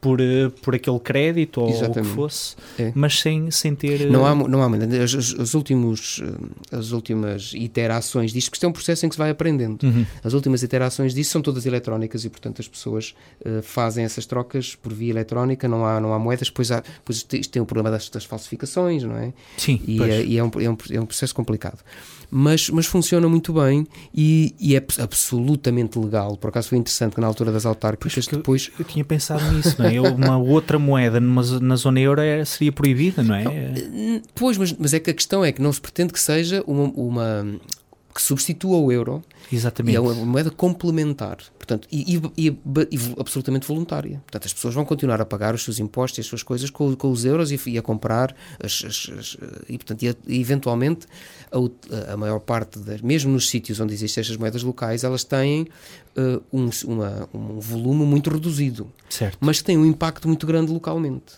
por, 0.00 0.20
eh, 0.20 0.48
por 0.62 0.74
aquele 0.74 0.98
crédito 0.98 1.60
ou 1.60 1.68
o 1.68 1.70
que 1.70 1.76
Exatamente. 1.78 2.14
fosse, 2.14 2.56
É. 2.78 2.90
mas 2.94 3.20
sem, 3.20 3.50
sem 3.50 3.74
ter. 3.74 4.00
eh, 4.02 4.06
Não 4.06 4.24
há, 4.24 4.34
não 4.34 4.62
há 4.62 4.68
muito. 4.68 4.84
As, 4.96 5.14
as, 5.14 5.34
as 5.38 5.54
últimos, 5.54 6.22
eh, 6.72 6.76
as 6.76 6.92
últimas 6.92 7.52
iterações 7.54 8.32
disto, 8.32 8.48
porque 8.48 8.56
isto 8.56 8.64
é 8.64 8.68
um 8.68 8.72
processo 8.72 9.04
em 9.04 9.08
que 9.08 9.14
se 9.14 9.18
vai 9.18 9.30
aprendendo. 9.30 9.82
Uhum. 9.84 10.06
As 10.24 10.32
últimas 10.32 10.62
iterações 10.62 11.12
disso 11.14 11.32
são 11.32 11.42
todas 11.42 11.66
eletrónicas 11.66 12.24
e, 12.24 12.30
portanto, 12.30 12.60
as 12.60 12.68
pessoas 12.68 13.14
eh, 13.44 13.60
fazem 13.62 14.04
essas 14.04 14.24
trocas 14.26 14.74
por 14.74 14.92
via 14.92 15.10
eletrónica, 15.10 15.68
não 15.68 15.84
há, 15.84 16.00
não 16.00 16.14
há 16.14 16.18
moedas. 16.18 16.48
Depois, 16.48 16.70
há, 16.72 16.82
isto 17.08 17.50
tem 17.50 17.60
o 17.60 17.66
problema 17.66 17.90
das, 17.90 18.08
das 18.08 18.24
falsificações, 18.24 19.02
não 19.02 19.16
é? 19.18 19.32
Sim, 19.56 19.80
E, 19.86 19.96
pois. 19.98 20.10
é, 20.12 20.24
e 20.24 20.38
é, 20.38 20.42
um, 20.44 20.50
é, 20.58 20.70
um, 20.70 20.76
é 20.92 21.00
um 21.00 21.06
processo 21.06 21.34
complicado. 21.34 21.78
Mas, 22.30 22.70
mas 22.70 22.86
funciona 22.86 23.28
muito 23.28 23.52
bem 23.52 23.86
e, 24.14 24.54
e 24.60 24.74
é 24.74 24.78
abs- 24.78 25.00
absolutamente 25.00 25.98
legal. 25.98 26.36
Por 26.36 26.48
acaso 26.48 26.68
foi 26.68 26.78
interessante 26.78 27.14
que 27.14 27.20
na 27.20 27.26
altura 27.26 27.50
das 27.50 27.66
autárquicas 27.66 28.26
depois. 28.26 28.70
Eu 28.78 28.84
tinha 28.84 29.04
pensado 29.04 29.44
nisso, 29.52 29.76
não 29.78 29.86
é? 29.86 29.94
Eu- 29.94 30.04
Uma 30.14 30.38
outra 30.38 30.78
moeda 30.78 31.18
numa, 31.20 31.42
na 31.60 31.76
zona 31.76 31.98
euro 32.00 32.20
era- 32.20 32.44
seria 32.44 32.70
proibida, 32.72 33.22
não 33.22 33.34
é? 33.34 33.44
Hum, 33.92 34.20
Pois, 34.34 34.56
mas, 34.58 34.72
mas 34.78 34.94
é 34.94 35.00
que 35.00 35.10
a 35.10 35.14
questão 35.14 35.44
é 35.44 35.50
que 35.52 35.60
não 35.60 35.72
se 35.72 35.80
pretende 35.80 36.12
que 36.12 36.20
seja 36.20 36.62
uma. 36.66 36.84
uma 36.94 37.46
que 38.14 38.20
substitua 38.20 38.76
o 38.78 38.90
euro 38.90 39.22
e 39.52 39.56
Exatamente. 39.56 39.96
é 39.96 40.00
uma 40.00 40.12
moeda 40.14 40.50
complementar 40.50 41.38
portanto, 41.56 41.86
e, 41.92 42.16
e- 42.16 42.48
e- 42.48 42.56
e 42.90 42.98
absolutamente 43.16 43.64
voluntária. 43.64 44.20
Portanto, 44.26 44.46
as 44.46 44.52
pessoas 44.52 44.74
vão 44.74 44.84
continuar 44.84 45.20
a 45.20 45.24
pagar 45.24 45.54
os 45.54 45.62
seus 45.62 45.78
impostos 45.78 46.18
e 46.18 46.20
as 46.22 46.26
suas 46.26 46.42
coisas 46.42 46.68
com, 46.68 46.96
com 46.96 47.10
os 47.12 47.24
euros 47.24 47.52
e, 47.52 47.60
e 47.70 47.78
a 47.78 47.82
comprar 47.82 48.34
as, 48.60 48.82
as- 48.84 49.10
as- 49.16 49.36
e, 49.68 49.78
portanto, 49.78 50.02
e, 50.02 50.08
a- 50.08 50.14
e 50.26 50.40
eventualmente 50.40 51.06
a, 51.52 52.12
a 52.12 52.16
maior 52.16 52.40
parte, 52.40 52.80
das, 52.80 53.00
mesmo 53.00 53.30
nos 53.32 53.48
sítios 53.48 53.78
onde 53.78 53.94
existem 53.94 54.20
estas 54.22 54.36
moedas 54.36 54.64
locais, 54.64 55.04
elas 55.04 55.22
têm 55.22 55.68
eh, 56.16 56.40
um, 56.52 56.68
uma- 56.86 57.28
um 57.32 57.60
volume 57.60 58.04
muito 58.04 58.30
reduzido 58.30 58.90
Certo. 59.08 59.38
mas 59.40 59.62
tem 59.62 59.78
um 59.78 59.86
impacto 59.86 60.26
muito 60.26 60.44
grande 60.48 60.72
localmente. 60.72 61.34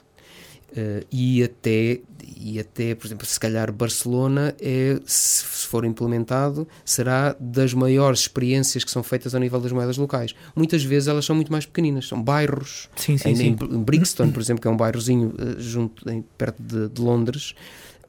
Eh, 0.75 1.05
e, 1.13 1.43
até, 1.43 2.01
e 2.37 2.59
até, 2.61 2.95
por 2.95 3.07
exemplo, 3.07 3.27
se 3.27 3.39
calhar 3.39 3.73
Barcelona, 3.73 4.55
é, 4.61 4.99
se, 5.05 5.45
for 5.45 5.85
implementado, 5.85 6.67
será 6.85 7.35
das 7.41 7.73
maiores 7.75 8.21
experiências 8.21 8.85
que 8.85 8.91
são 8.91 9.03
feitas 9.03 9.35
ao 9.35 9.41
nível 9.41 9.61
das 9.61 9.73
moedas 9.73 9.97
locais. 9.97 10.35
Muitas 10.55 10.83
vezes 10.85 11.09
elas 11.09 11.25
são 11.25 11.35
muito 11.37 11.51
mais 11.51 11.65
pequeninas, 11.67 12.07
são 12.09 12.23
bairros. 12.23 12.89
Sim, 12.97 13.17
sim, 13.17 13.31
Em, 13.31 13.37
sim. 13.37 13.57
em 13.61 13.83
Brixton, 13.83 14.31
por 14.31 14.41
exemplo, 14.41 14.61
que 14.63 14.69
é 14.69 14.71
um 14.71 14.77
bairrozinho 14.77 15.35
eh, 15.39 15.55
junto, 15.59 16.09
em- 16.11 16.25
perto 16.37 16.63
de, 16.63 16.89
de 16.89 17.01
Londres, 17.01 17.55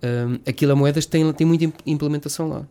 um, 0.03 0.39
aquilo 0.47 0.73
a 0.73 0.75
moedas 0.75 1.05
tem, 1.05 1.31
tem 1.33 1.47
muita 1.47 1.63
imp- 1.65 1.79
implementação 1.85 2.47
lá. 2.49 2.65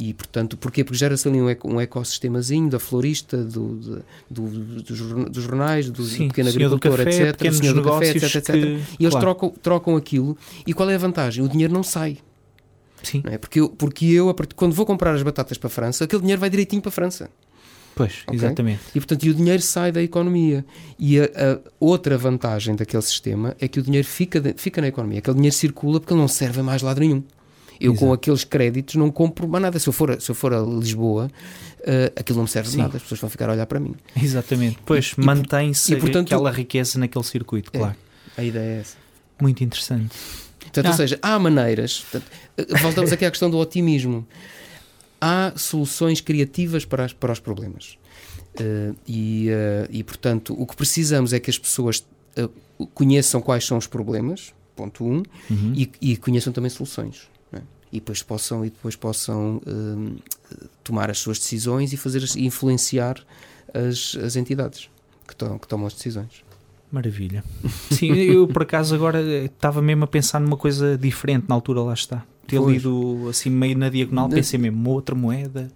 E, 0.00 0.14
portanto, 0.14 0.56
porquê? 0.56 0.84
Porque 0.84 0.96
gera-se 0.96 1.26
ali 1.26 1.42
um, 1.42 1.50
eco- 1.50 1.68
um 1.68 1.80
ecossistemazinho 1.80 2.70
da 2.70 2.78
florista, 2.78 3.36
do, 3.36 3.76
de- 3.76 3.98
do- 4.30 4.82
dos 4.82 4.96
jorna- 4.96 5.28
dos 5.28 5.42
jornais, 5.42 5.90
do, 5.90 6.04
Sim, 6.04 6.24
do 6.24 6.28
pequeno 6.28 6.50
do 6.52 6.54
agricultor, 6.54 6.96
café, 7.04 7.28
etc. 7.30 7.48
do 7.48 7.54
senhor 7.56 7.74
do 7.74 7.82
café, 7.82 8.10
etc, 8.10 8.34
etc. 8.36 8.54
que- 8.54 8.58
E 8.60 9.02
eles 9.04 9.10
claro. 9.10 9.20
trocam, 9.20 9.50
trocam 9.60 9.96
aquilo. 9.96 10.38
E 10.64 10.72
qual 10.72 10.88
é 10.88 10.94
a 10.94 10.98
vantagem? 10.98 11.44
O 11.44 11.48
dinheiro 11.48 11.72
não 11.74 11.82
sai. 11.82 12.18
Sim, 13.02 13.22
Não 13.24 13.32
é? 13.32 13.38
porque, 13.38 13.58
eu, 13.60 13.68
porque 13.68 14.06
eu, 14.06 14.34
quando 14.56 14.72
vou 14.72 14.86
comprar 14.86 15.14
as 15.14 15.22
batatas 15.22 15.58
para 15.58 15.66
a 15.66 15.70
França, 15.70 16.04
aquele 16.04 16.20
dinheiro 16.22 16.40
vai 16.40 16.48
direitinho 16.50 16.80
para 16.82 16.88
a 16.90 16.92
França. 16.92 17.28
pois, 17.94 18.22
Ok. 18.26 18.36
exatamente. 18.38 18.80
E, 18.94 19.00
portanto, 19.00 19.24
e 19.24 19.30
o 19.30 19.34
dinheiro 19.34 19.62
sai 19.62 19.90
da 19.90 20.00
economia. 20.02 20.64
E 20.98 21.18
a, 21.20 21.24
a 21.24 21.58
outra 21.80 22.16
vantagem 22.16 22.76
daquele 22.76 23.02
sistema 23.02 23.56
é 23.60 23.66
que 23.66 23.80
o 23.80 23.82
dinheiro 23.82 24.06
fica, 24.06 24.40
de- 24.40 24.54
fica 24.56 24.80
na 24.80 24.86
economia. 24.88 25.18
Aquele 25.18 25.34
dinheiro 25.36 25.56
circula 25.56 25.98
porque 25.98 26.12
ele 26.12 26.20
não 26.20 26.28
serve 26.28 26.60
a 26.60 26.62
mais 26.62 26.82
lado 26.82 27.00
nenhum. 27.00 27.22
Eu, 27.80 27.92
com 27.94 28.06
Exato. 28.06 28.12
aqueles 28.14 28.44
créditos, 28.44 28.94
não 28.96 29.10
compro 29.10 29.46
mais 29.48 29.62
nada. 29.62 29.78
Se 29.78 29.88
eu 29.88 29.92
for, 29.92 30.10
a- 30.10 30.20
se 30.20 30.30
eu 30.30 30.34
for 30.34 30.52
a 30.52 30.60
Lisboa, 30.60 31.30
eh, 31.82 32.12
aquilo 32.16 32.36
não 32.38 32.44
me 32.44 32.48
serve 32.50 32.68
de 32.68 32.74
Sim. 32.74 32.80
nada. 32.82 32.96
As 32.96 33.02
pessoas 33.02 33.20
vão 33.20 33.30
ficar 33.30 33.48
a 33.48 33.52
olhar 33.52 33.66
para 33.66 33.78
mim. 33.80 33.94
Exatamente. 34.20 34.78
Pois, 34.84 35.14
mantém-se 35.16 35.94
aquela 35.94 36.50
riqueza 36.50 36.98
naquele 36.98 37.24
circuito, 37.24 37.70
É. 37.74 37.78
claro. 37.78 37.96
A 38.36 38.42
ideia 38.44 38.76
é 38.76 38.80
essa. 38.80 38.96
Muito 39.40 39.62
interessante. 39.62 40.14
Portanto, 40.60 40.86
Ah. 40.86 40.90
ou 40.90 40.94
seja, 40.96 41.18
há 41.22 41.38
maneiras. 41.38 42.00
portanto, 42.00 42.30
eh, 42.56 42.78
voltamos 42.82 43.12
aqui 43.12 43.24
à 43.24 43.30
questão 43.30 43.48
do 43.50 43.56
otimismo. 43.58 44.26
Há 45.20 45.52
soluções 45.56 46.20
criativas 46.20 46.84
para, 46.84 47.04
as- 47.04 47.12
para 47.12 47.32
os 47.32 47.40
problemas. 47.40 47.96
Eh, 48.60 48.92
e, 49.06 49.48
eh, 49.50 49.88
e, 49.90 50.02
portanto, 50.04 50.54
o 50.60 50.66
que 50.66 50.76
precisamos 50.76 51.32
é 51.32 51.40
que 51.40 51.50
as 51.50 51.58
pessoas 51.58 52.04
eh, 52.36 52.48
conheçam 52.94 53.40
quais 53.40 53.64
são 53.64 53.76
os 53.78 53.86
problemas, 53.86 54.52
ponto 54.76 55.04
um, 55.04 55.22
Uhum. 55.50 55.72
e, 55.74 55.90
e 56.00 56.16
conheçam 56.16 56.52
também 56.52 56.70
soluções. 56.70 57.22
E 57.92 58.00
depois 58.00 58.22
possam, 58.22 58.64
e 58.64 58.70
depois 58.70 58.96
possam 58.96 59.60
hum, 59.66 60.16
tomar 60.84 61.10
as 61.10 61.18
suas 61.18 61.38
decisões 61.38 61.92
e 61.92 61.96
fazer 61.96 62.22
influenciar 62.36 63.16
as, 63.72 64.16
as 64.22 64.36
entidades 64.36 64.90
que, 65.26 65.34
tom, 65.34 65.58
que 65.58 65.66
tomam 65.66 65.86
as 65.86 65.94
decisões. 65.94 66.44
Maravilha. 66.90 67.44
Sim, 67.90 68.12
eu 68.14 68.48
por 68.48 68.62
acaso 68.62 68.94
agora 68.94 69.20
estava 69.44 69.82
mesmo 69.82 70.04
a 70.04 70.06
pensar 70.06 70.40
numa 70.40 70.56
coisa 70.56 70.96
diferente 70.96 71.46
na 71.48 71.54
altura, 71.54 71.82
lá 71.82 71.94
está. 71.94 72.24
Ter 72.48 72.58
Pois. 72.58 72.72
lido 72.76 73.26
assim 73.28 73.50
meio 73.50 73.76
na 73.76 73.88
diagonal, 73.90 74.26
Na- 74.28 74.34
pensei 74.34 74.58
mesmo, 74.58 74.88
outra 74.90 75.14
moeda. 75.14 75.70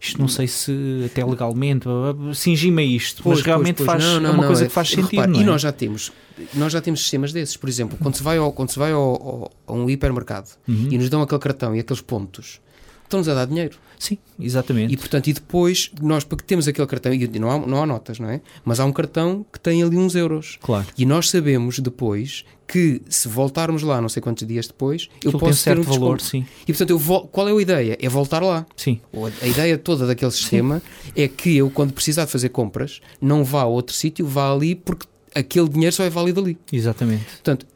Isto 0.00 0.20
não 0.20 0.26
sei 0.26 0.48
se 0.48 1.04
até 1.06 1.24
legalmente, 1.24 1.86
cingi-me 2.34 2.82
a 2.82 2.84
isto, 2.84 3.22
Pois, 3.22 3.38
mas 3.38 3.46
realmente 3.46 3.76
pois, 3.76 3.86
faz, 3.86 4.02
Não, 4.04 4.16
é 4.16 4.20
não, 4.20 4.30
uma 4.32 4.38
não, 4.42 4.46
coisa 4.48 4.64
é- 4.64 4.66
que 4.66 4.72
faz 4.72 4.90
repare, 4.90 5.06
sentido. 5.16 5.28
não 5.32 5.40
E 5.40 5.42
é? 5.44 5.46
nós 5.46 5.62
já 5.62 5.70
temos, 5.70 6.12
nós 6.54 6.72
já 6.72 6.80
temos 6.80 7.00
sistemas 7.00 7.32
desses. 7.32 7.56
Por 7.56 7.68
exemplo, 7.68 7.96
quando 8.02 8.16
se 8.16 8.22
vai 8.22 8.36
ao, 8.36 8.52
quando 8.52 8.70
se 8.70 8.78
vai 8.80 8.90
ao, 8.90 9.00
ao- 9.00 9.50
a 9.68 9.72
um 9.72 9.88
hipermercado 9.88 10.48
Uhum. 10.66 10.88
e 10.90 10.98
nos 10.98 11.08
dão 11.08 11.22
aquele 11.22 11.40
cartão 11.40 11.74
e 11.76 11.78
aqueles 11.78 12.02
pontos, 12.02 12.60
estão-nos 13.04 13.28
a 13.28 13.34
dar 13.34 13.46
dinheiro. 13.46 13.76
Sim, 14.02 14.18
exatamente. 14.40 14.92
E 14.92 14.96
portanto, 14.96 15.28
e 15.28 15.32
depois 15.32 15.92
nós, 16.02 16.24
porque 16.24 16.42
temos 16.44 16.66
aquele 16.66 16.88
cartão, 16.88 17.14
e 17.14 17.38
não 17.38 17.48
há, 17.48 17.58
não 17.64 17.80
há 17.82 17.86
notas, 17.86 18.18
não 18.18 18.28
é? 18.28 18.40
Mas 18.64 18.80
há 18.80 18.84
um 18.84 18.92
cartão 18.92 19.46
que 19.52 19.60
tem 19.60 19.80
ali 19.80 19.96
uns 19.96 20.16
euros. 20.16 20.58
Claro. 20.60 20.86
E 20.98 21.06
nós 21.06 21.30
sabemos 21.30 21.78
depois 21.78 22.44
que 22.66 23.00
se 23.08 23.28
voltarmos 23.28 23.82
lá 23.84 24.00
não 24.00 24.08
sei 24.08 24.20
quantos 24.20 24.44
dias 24.44 24.66
depois, 24.66 25.08
eu 25.22 25.30
um 25.30 25.38
posso 25.38 25.62
ter 25.62 25.78
um 25.78 25.82
valor, 25.82 26.16
desconto. 26.16 26.22
sim. 26.24 26.46
E 26.62 26.72
portanto, 26.72 26.90
eu 26.90 26.98
vol- 26.98 27.28
qual 27.28 27.48
é 27.48 27.52
a 27.52 27.62
ideia? 27.62 27.96
É 28.00 28.08
voltar 28.08 28.42
lá. 28.42 28.66
Sim, 28.76 29.00
A 29.14 29.44
a 29.44 29.48
ideia 29.48 29.78
toda 29.78 30.04
daquele 30.04 30.30
sistema 30.32 30.82
é 31.14 31.28
que 31.28 31.56
eu, 31.56 31.70
quando 31.70 31.92
precisar 31.92 32.24
de 32.24 32.32
fazer 32.32 32.48
compras, 32.48 33.00
não 33.20 33.44
vá 33.44 33.62
a 33.62 33.66
outro 33.66 33.94
sítio, 33.94 34.26
vá 34.26 34.50
ali 34.52 34.74
porque 34.74 35.06
aquele 35.32 35.68
dinheiro 35.68 35.94
só 35.94 36.02
é 36.02 36.10
válido 36.10 36.40
ali. 36.40 36.58
exatamente. 36.72 37.24
Portanto, 37.24 37.66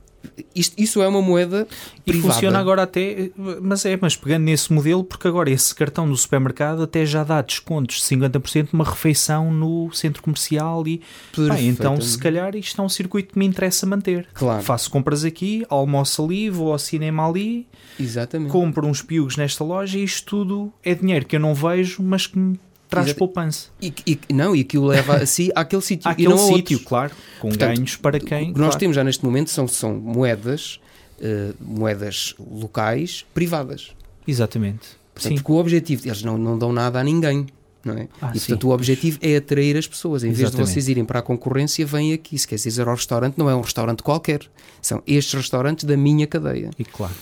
isto, 0.55 0.74
isso 0.80 1.03
é 1.03 1.09
uma 1.09 1.22
moeda 1.22 1.66
E 2.07 2.11
privada. 2.12 2.34
funciona 2.34 2.59
agora 2.59 2.82
até, 2.82 3.30
mas 3.62 3.84
é, 3.84 3.99
mas 4.01 4.14
pegando 4.16 4.45
nesse 4.45 4.72
modelo, 4.72 5.03
porque 5.05 5.26
agora 5.28 5.51
esse 5.51 5.74
cartão 5.74 6.09
do 6.09 6.16
supermercado 6.16 6.82
até 6.82 7.05
já 7.07 7.24
dá 7.24 7.41
descontos 7.43 7.97
de 7.97 8.03
50% 8.16 8.68
numa 8.72 8.84
refeição 8.84 9.53
no 9.53 9.91
centro 9.93 10.22
comercial 10.22 10.87
e 10.87 11.01
pá, 11.49 11.61
então 11.61 12.01
se 12.01 12.18
calhar 12.18 12.55
isto 12.57 12.80
é 12.80 12.84
um 12.84 12.89
circuito 12.89 13.32
que 13.32 13.39
me 13.39 13.47
interessa 13.47 13.87
manter. 13.87 14.26
Claro. 14.34 14.62
Faço 14.62 14.91
compras 14.91 15.24
aqui, 15.24 15.64
almoço 15.68 16.24
ali, 16.24 16.51
vou 16.51 16.72
ao 16.72 16.78
cinema 16.78 17.28
ali, 17.28 17.66
Exatamente. 17.99 18.51
compro 18.51 18.87
uns 18.87 19.03
piugos 19.03 19.37
nesta 19.37 19.64
loja 19.64 19.99
e 19.99 20.05
isto 20.05 20.26
tudo 20.26 20.72
é 20.84 20.95
dinheiro 20.95 21.24
que 21.26 21.37
eu 21.37 21.41
não 21.41 21.55
vejo, 21.55 22.03
mas 22.03 22.26
que 22.26 22.39
me 22.39 22.59
traz 22.89 23.07
Exato. 23.07 23.18
poupança. 23.18 23.68
E, 23.80 23.93
e- 24.07 24.18
não, 24.32 24.55
e 24.55 24.61
aquilo 24.61 24.87
leva 24.87 25.16
a 25.16 25.26
si 25.26 25.51
àquele 25.55 25.82
sítio. 25.82 26.09
e 26.09 26.12
Aquele 26.12 26.28
não 26.28 26.39
sítio, 26.39 26.80
claro, 26.80 27.12
com 27.41 27.49
Portanto, 27.49 27.74
ganhos 27.76 27.97
para 27.97 28.18
quem. 28.20 28.51
O 28.51 28.55
que 28.55 28.59
nós 28.61 28.68
claro. 28.68 28.78
temos 28.78 28.97
já 28.97 29.05
neste 29.05 29.24
momento 29.24 29.51
são, 29.51 29.66
são 29.68 29.95
moedas, 29.95 30.80
eh, 31.20 31.53
moedas 31.61 32.34
locais 32.39 33.24
privadas. 33.34 33.91
Exatamente. 34.26 34.89
Portanto, 35.14 35.30
Sim. 35.32 35.34
porque 35.37 35.53
o 35.53 35.57
objetivo, 35.57 36.07
eles 36.07 36.22
não, 36.22 36.37
não 36.37 36.59
dão 36.59 36.72
nada 36.72 37.01
a 37.01 37.05
ninguém. 37.05 37.47
Não 37.84 37.95
é? 37.95 38.09
Ah, 38.20 38.32
e 38.34 38.41
sim, 38.41 38.47
portanto 38.49 38.64
o 38.68 38.70
objetivo 38.72 39.16
é 39.22 39.37
atrair 39.37 39.76
as 39.76 39.87
pessoas. 39.87 40.24
Em 40.24 40.28
vez 40.28 40.41
Exatamente. 40.41 40.66
de 40.66 40.72
vocês 40.72 40.89
irem 40.89 41.05
para 41.05 41.20
a 41.20 41.22
concorrência, 41.22 41.87
vêm 41.87 42.12
aqui. 42.12 42.37
Se 42.37 42.47
quer 42.49 42.57
dizer, 42.57 42.89
ao 42.89 42.95
restaurante 42.97 43.39
não 43.39 43.49
é 43.49 43.55
um 43.55 43.61
restaurante 43.61 44.03
qualquer. 44.03 44.41
São 44.82 45.01
estes 45.07 45.34
restaurantes 45.34 45.84
da 45.84 45.97
minha 45.97 46.26
cadeia. 46.26 46.70
E 46.76 46.84
claro. 46.84 47.14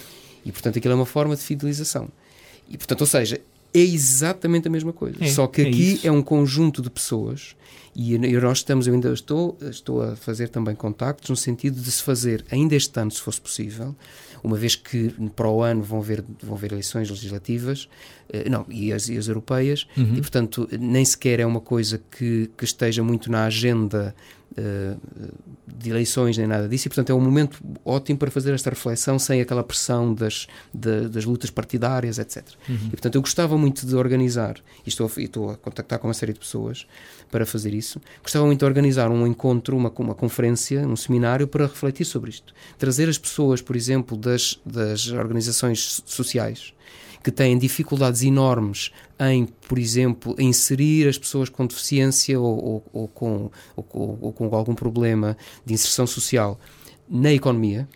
E 0.42 0.50
portanto 0.50 0.78
aquilo 0.78 0.92
é 0.92 0.96
uma 0.96 1.04
forma 1.04 1.36
de 1.36 1.42
fidelização. 1.42 2.08
E 2.66 2.78
portanto, 2.78 3.02
ou 3.02 3.06
seja, 3.06 3.38
é 3.74 3.80
exatamente 3.80 4.68
a 4.68 4.70
mesma 4.70 4.92
coisa. 4.92 5.16
É, 5.20 5.28
Só 5.28 5.46
que 5.46 5.62
é 5.62 5.68
aqui 5.68 5.94
isso. 5.94 6.06
é 6.06 6.10
um 6.12 6.22
conjunto 6.22 6.80
de 6.80 6.88
pessoas 6.88 7.56
e 7.96 8.16
nós 8.18 8.58
estamos, 8.58 8.86
eu 8.86 8.94
ainda 8.94 9.12
estou, 9.12 9.56
estou 9.62 10.02
a 10.02 10.16
fazer 10.16 10.48
também 10.48 10.74
contactos 10.74 11.30
no 11.30 11.36
sentido 11.36 11.80
de 11.80 11.90
se 11.90 12.02
fazer 12.02 12.44
ainda 12.50 12.74
este 12.74 12.98
ano, 12.98 13.10
se 13.10 13.20
fosse 13.20 13.40
possível, 13.40 13.94
uma 14.42 14.56
vez 14.56 14.74
que 14.76 15.10
para 15.36 15.48
o 15.48 15.62
ano 15.62 15.82
vão 15.82 16.00
haver, 16.00 16.24
vão 16.42 16.56
haver 16.56 16.72
eleições 16.72 17.08
legislativas, 17.08 17.88
eh, 18.28 18.48
não, 18.48 18.66
e 18.68 18.92
as, 18.92 19.08
e 19.08 19.16
as 19.16 19.28
europeias, 19.28 19.86
Uhum. 19.96 20.14
e 20.16 20.20
portanto 20.20 20.68
nem 20.78 21.04
sequer 21.04 21.38
é 21.40 21.46
uma 21.46 21.60
coisa 21.60 22.00
que, 22.10 22.50
que 22.58 22.64
esteja 22.64 23.02
muito 23.02 23.30
na 23.30 23.44
agenda 23.46 24.14
de 25.66 25.90
eleições 25.90 26.36
nem 26.38 26.46
nada 26.46 26.68
disso, 26.68 26.86
e 26.86 26.88
portanto 26.90 27.10
é 27.10 27.14
um 27.14 27.20
momento 27.20 27.58
ótimo 27.84 28.18
para 28.18 28.30
fazer 28.30 28.52
esta 28.54 28.70
reflexão 28.70 29.18
sem 29.18 29.40
aquela 29.40 29.64
pressão 29.64 30.14
das, 30.14 30.46
da- 30.72 31.08
das 31.08 31.24
lutas 31.24 31.50
partidárias, 31.50 32.18
etc. 32.18 32.44
Uhum. 32.68 32.76
E 32.86 32.90
portanto 32.90 33.14
eu 33.16 33.20
gostava 33.20 33.56
muito 33.58 33.86
de 33.86 33.94
organizar, 33.96 34.56
e 34.86 34.88
estou, 34.88 35.06
a- 35.06 35.20
e 35.20 35.24
estou 35.24 35.50
a 35.50 35.56
contactar 35.56 35.98
com 35.98 36.06
uma 36.08 36.14
série 36.14 36.32
de 36.32 36.38
pessoas 36.38 36.86
para 37.30 37.44
fazer 37.44 37.74
isso, 37.74 38.00
gostava 38.22 38.46
muito 38.46 38.60
de 38.60 38.64
organizar 38.64 39.10
um 39.10 39.26
encontro, 39.26 39.76
uma, 39.76 39.90
uma 39.98 40.14
conferência, 40.14 40.86
um 40.86 40.94
seminário 40.96 41.48
para 41.48 41.66
refletir 41.66 42.04
sobre 42.04 42.30
isto. 42.30 42.54
Trazer 42.78 43.08
as 43.08 43.18
pessoas, 43.18 43.60
por 43.60 43.74
exemplo, 43.74 44.16
das, 44.16 44.60
das 44.64 45.08
organizações 45.08 46.02
sociais 46.06 46.72
que 47.24 47.32
têm 47.32 47.56
dificuldades 47.58 48.22
enormes 48.22 48.90
em, 49.18 49.46
por 49.66 49.78
exemplo, 49.78 50.36
inserir 50.38 51.08
as 51.08 51.16
pessoas 51.18 51.48
com 51.48 51.66
deficiência 51.66 52.38
ou, 52.38 52.62
ou- 52.64 52.84
ou 52.92 53.08
com, 53.08 53.50
ou 53.74 54.18
ou 54.20 54.32
com 54.32 54.54
algum 54.54 54.74
problema 54.74 55.34
de 55.64 55.72
inserção 55.74 56.06
social 56.06 56.60
na 57.08 57.32
economia, 57.32 57.88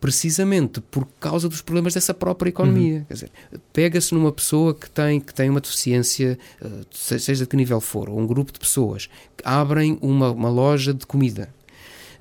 precisamente 0.00 0.80
por 0.80 1.06
causa 1.20 1.48
dos 1.48 1.62
problemas 1.62 1.94
dessa 1.94 2.12
própria 2.12 2.50
economia. 2.50 3.04
Quer 3.08 3.14
dizer, 3.14 3.30
pega-se 3.72 4.12
numa 4.14 4.32
pessoa 4.32 4.74
que 4.74 4.90
tem, 4.90 5.18
que 5.20 5.32
tem 5.32 5.48
uma 5.48 5.60
deficiência, 5.60 6.38
eh, 6.60 6.68
se- 6.90 7.18
seja 7.20 7.44
de 7.44 7.48
que 7.48 7.56
nível 7.56 7.80
for, 7.80 8.10
ou 8.10 8.18
um 8.18 8.26
grupo 8.26 8.52
de 8.52 8.58
pessoas 8.58 9.06
que 9.36 9.42
abrem 9.46 9.98
uma, 10.02 10.30
uma 10.30 10.48
loja 10.50 10.92
de 10.92 11.06
comida. 11.06 11.48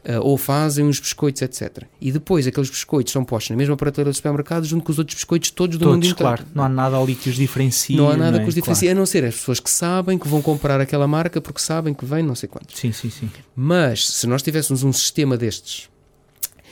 Eh, 0.03 0.19
ou 0.19 0.37
fazem 0.37 0.85
uns 0.85 0.99
biscoitos, 0.99 1.41
etc. 1.41 1.83
E 2.01 2.11
depois 2.11 2.45
aqueles 2.47 2.69
biscoitos 2.69 3.13
são 3.13 3.23
postos 3.23 3.51
na 3.51 3.55
mesma 3.57 3.75
prateleira 3.77 4.11
do 4.11 4.13
supermercado 4.15 4.65
junto 4.65 4.83
com 4.83 4.91
os 4.91 4.99
outros 4.99 5.15
biscoitos 5.15 5.49
todos 5.51 5.77
do 5.77 5.85
mundo 5.85 5.95
Todos, 6.01 6.11
inteiro. 6.11 6.35
claro. 6.35 6.45
Não 6.53 6.63
há 6.63 6.69
nada 6.69 6.97
ali 6.97 7.15
que 7.15 7.29
os 7.29 7.35
diferencie. 7.35 7.95
Não 7.95 8.09
há 8.09 8.17
nada 8.17 8.37
é? 8.37 8.43
que 8.43 8.49
os 8.49 8.55
diferencie, 8.55 8.89
a 8.89 8.95
não 8.95 9.05
ser 9.05 9.23
as 9.25 9.35
pessoas 9.35 9.59
que 9.59 9.69
sabem 9.69 10.17
que 10.19 10.27
vão 10.27 10.41
comprar 10.41 10.79
aquela 10.81 11.07
marca 11.07 11.39
porque 11.41 11.61
sabem 11.61 11.93
que 11.93 12.05
vem 12.05 12.21
não 12.23 12.35
sei 12.35 12.49
quantos. 12.49 12.77
Sim, 12.79 12.91
sim, 12.91 13.09
sim. 13.09 13.29
Mas 13.55 14.07
se 14.07 14.27
nós 14.27 14.41
tivéssemos 14.41 14.83
um 14.83 14.91
sistema 14.93 15.37
destes, 15.37 15.89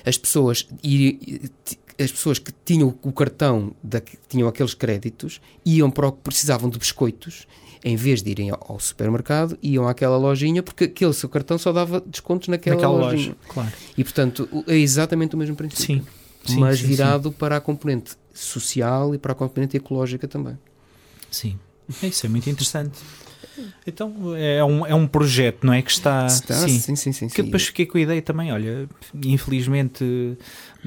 as 0.06 0.18
pessoas 0.18 0.68
iri- 0.84 1.50
as 2.00 2.12
pessoas 2.12 2.40
que 2.40 2.52
tinham 2.66 2.98
o 3.04 3.12
cartão, 3.12 3.76
da, 3.84 4.02
que 4.02 4.18
tinham 4.28 4.48
aqueles 4.48 4.74
créditos, 4.74 5.40
iam 5.64 5.92
para 5.92 6.08
o 6.08 6.12
que 6.12 6.22
precisavam 6.24 6.68
de 6.70 6.80
biscoitos, 6.80 7.46
em 7.84 7.96
vez 7.96 8.22
de 8.22 8.30
irem 8.32 8.52
ao 8.52 8.80
supermercado, 8.80 9.58
iam 9.62 9.88
àquela 9.88 10.18
lojinha, 10.18 10.62
porque 10.62 10.84
aquele 10.86 11.14
seu 11.14 11.28
cartão 11.28 11.58
só 11.58 11.72
dava 11.72 12.00
descontos 12.02 12.48
naquela, 12.48 12.76
Naquela 12.76 12.94
lojinha. 12.94 13.30
loja, 13.30 13.36
claro. 13.48 13.72
E 13.98 14.04
portanto 14.04 14.48
é 14.68 14.76
exatamente 14.78 15.36
o 15.36 15.38
mesmo 15.38 15.56
princípio. 15.56 16.04
Sim. 16.04 16.06
Sim, 16.44 16.60
mas 16.60 16.80
sim, 16.80 16.88
virado 16.88 17.32
para 17.32 17.58
a 17.58 17.62
componente 17.62 18.14
social 18.34 19.14
e 19.14 19.18
para 19.20 19.32
a 19.34 19.36
componente 19.36 19.78
ecológica 19.78 20.28
também. 20.28 20.58
Sim. 21.30 21.58
Sim. 21.90 22.08
Isso 22.08 22.26
é 22.26 22.30
muito 22.30 22.50
interessante. 22.50 22.98
Então 23.86 24.14
é 24.36 24.64
um, 24.64 24.86
é 24.86 24.96
um 24.96 25.06
projeto, 25.08 25.66
não 25.66 25.74
é? 25.74 25.82
Que 25.82 25.92
está. 25.92 26.26
Está- 26.26 26.56
sim. 26.56 26.80
sim, 26.80 26.96
sim, 26.96 27.12
sim. 27.12 27.28
Que 27.28 27.36
sim. 27.36 27.44
depois 27.44 27.66
fiquei 27.68 27.86
com 27.86 27.98
a 27.98 28.02
ideia 28.02 28.22
também, 28.22 28.52
olha, 28.52 28.88
infelizmente 29.26 30.38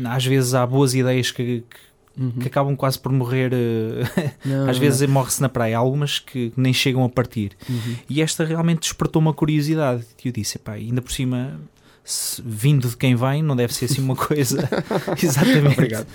às 0.04 0.24
vezes 0.24 0.54
há 0.54 0.66
boas 0.66 0.94
ideias 0.94 1.30
que, 1.30 1.60
que- 1.68 1.76
Uhum. 2.16 2.30
que 2.32 2.46
acabam 2.46 2.76
quase 2.76 2.98
por 2.98 3.10
morrer, 3.10 3.52
eh, 3.52 4.32
Não, 4.44 4.68
às 4.70 4.78
vezes 4.78 5.08
morre-se 5.08 5.40
na 5.42 5.48
praia, 5.48 5.76
há 5.76 5.80
algumas 5.80 6.18
que 6.20 6.52
nem 6.56 6.72
chegam 6.72 7.02
a 7.04 7.08
partir. 7.08 7.52
Uhum. 7.68 7.96
E 8.08 8.22
esta 8.22 8.44
realmente 8.44 8.80
despertou 8.82 9.20
uma 9.20 9.32
curiosidade. 9.34 10.04
E 10.24 10.28
eu 10.28 10.32
disse, 10.32 10.58
pá, 10.58 10.72
ainda 10.74 11.02
por 11.02 11.10
cima, 11.12 11.60
se- 12.04 12.40
vindo 12.46 12.88
de 12.88 12.96
quem 12.96 13.16
vem, 13.16 13.42
não 13.42 13.56
deve 13.56 13.74
ser 13.74 13.86
assim 13.86 14.00
uma 14.00 14.14
coisa. 14.16 14.68
Exatamente. 15.20 15.72
Obrigado. 15.72 16.06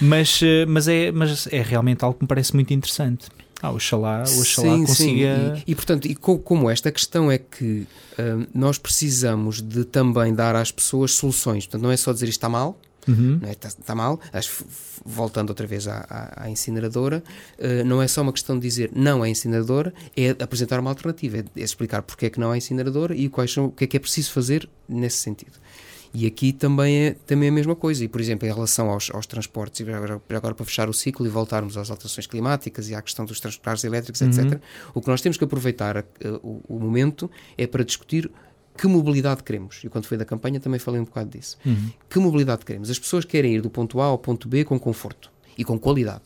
Mas, 0.00 0.40
eh, 0.42 0.66
mas, 0.66 0.88
é, 0.88 1.10
mas 1.10 1.46
é 1.50 1.62
realmente 1.62 2.04
algo 2.04 2.18
que 2.18 2.24
me 2.24 2.28
parece 2.28 2.54
muito 2.54 2.72
interessante. 2.74 3.26
Ah, 3.62 3.70
oxalá, 3.72 4.22
oxalá 4.22 4.76
consiga. 4.76 5.62
E, 5.66 5.72
e, 5.72 5.74
portanto, 5.74 6.04
e 6.06 6.14
co- 6.14 6.38
como 6.38 6.68
esta 6.68 6.92
questão 6.92 7.30
é 7.32 7.38
que 7.38 7.86
hum, 8.18 8.46
nós 8.54 8.76
precisamos 8.76 9.62
de 9.62 9.84
também 9.86 10.34
dar 10.34 10.54
às 10.54 10.70
pessoas 10.70 11.12
soluções. 11.12 11.64
Portanto, 11.64 11.82
não 11.82 11.90
é 11.90 11.96
só 11.96 12.12
dizer 12.12 12.26
isto 12.26 12.36
está 12.36 12.50
mal, 12.50 12.78
Uhum. 13.08 13.38
não 13.40 13.48
é? 13.48 13.52
Está, 13.52 13.68
está 13.68 13.94
mal. 13.94 14.20
Voltando 15.04 15.50
outra 15.50 15.66
vez 15.66 15.86
à, 15.86 16.04
à- 16.08 16.44
à 16.44 16.50
incineradora, 16.50 17.22
eh, 17.58 17.84
não 17.84 18.02
é 18.02 18.08
só 18.08 18.22
uma 18.22 18.32
questão 18.32 18.56
de 18.58 18.62
dizer 18.66 18.90
não 18.94 19.24
é 19.24 19.28
incineradora, 19.28 19.92
é 20.16 20.30
apresentar 20.42 20.80
uma 20.80 20.90
alternativa, 20.90 21.38
é, 21.38 21.44
é 21.56 21.62
explicar 21.62 22.02
porque 22.02 22.26
é 22.26 22.30
que 22.30 22.40
não 22.40 22.52
é 22.52 22.58
incineradora 22.58 23.14
e 23.14 23.28
quais 23.28 23.52
são, 23.52 23.66
o 23.66 23.70
que 23.70 23.84
é 23.84 23.86
que 23.86 23.96
é 23.96 24.00
preciso 24.00 24.32
fazer 24.32 24.68
nesse 24.88 25.18
sentido. 25.18 25.52
E 26.14 26.26
aqui 26.26 26.50
também 26.52 26.96
é, 27.08 27.16
também 27.26 27.48
é 27.48 27.50
a 27.50 27.54
mesma 27.54 27.76
coisa. 27.76 28.02
E, 28.02 28.08
por 28.08 28.20
exemplo, 28.22 28.48
em 28.48 28.52
relação 28.52 28.88
aos, 28.88 29.10
aos 29.12 29.26
transportes, 29.26 29.80
e 29.80 29.92
agora, 29.92 30.20
agora 30.30 30.54
para 30.54 30.64
fechar 30.64 30.88
o 30.88 30.94
ciclo 30.94 31.26
e 31.26 31.28
voltarmos 31.28 31.76
às 31.76 31.90
alterações 31.90 32.26
climáticas 32.26 32.88
e 32.88 32.94
à 32.94 33.02
questão 33.02 33.24
dos 33.26 33.38
transportes 33.38 33.84
elétricos, 33.84 34.22
Uhum. 34.22 34.28
etc., 34.30 34.58
o 34.94 35.02
que 35.02 35.08
nós 35.08 35.20
temos 35.20 35.36
que 35.36 35.44
aproveitar 35.44 35.98
eh, 35.98 36.04
o, 36.42 36.62
o 36.68 36.78
momento 36.80 37.30
é 37.58 37.66
para 37.66 37.84
discutir 37.84 38.30
que 38.76 38.86
mobilidade 38.86 39.42
queremos. 39.42 39.80
E 39.82 39.88
quando 39.88 40.06
foi 40.06 40.16
da 40.16 40.24
campanha 40.24 40.60
também 40.60 40.78
falei 40.78 41.00
um 41.00 41.04
bocado 41.04 41.30
disso. 41.30 41.56
Uhum. 41.64 41.90
Que 42.08 42.18
mobilidade 42.18 42.64
queremos? 42.64 42.90
As 42.90 42.98
pessoas 42.98 43.24
querem 43.24 43.54
ir 43.54 43.60
do 43.60 43.70
ponto 43.70 44.00
A 44.00 44.04
ao 44.06 44.18
ponto 44.18 44.48
B 44.48 44.64
com 44.64 44.78
conforto 44.78 45.30
e 45.56 45.64
com 45.64 45.78
qualidade. 45.78 46.24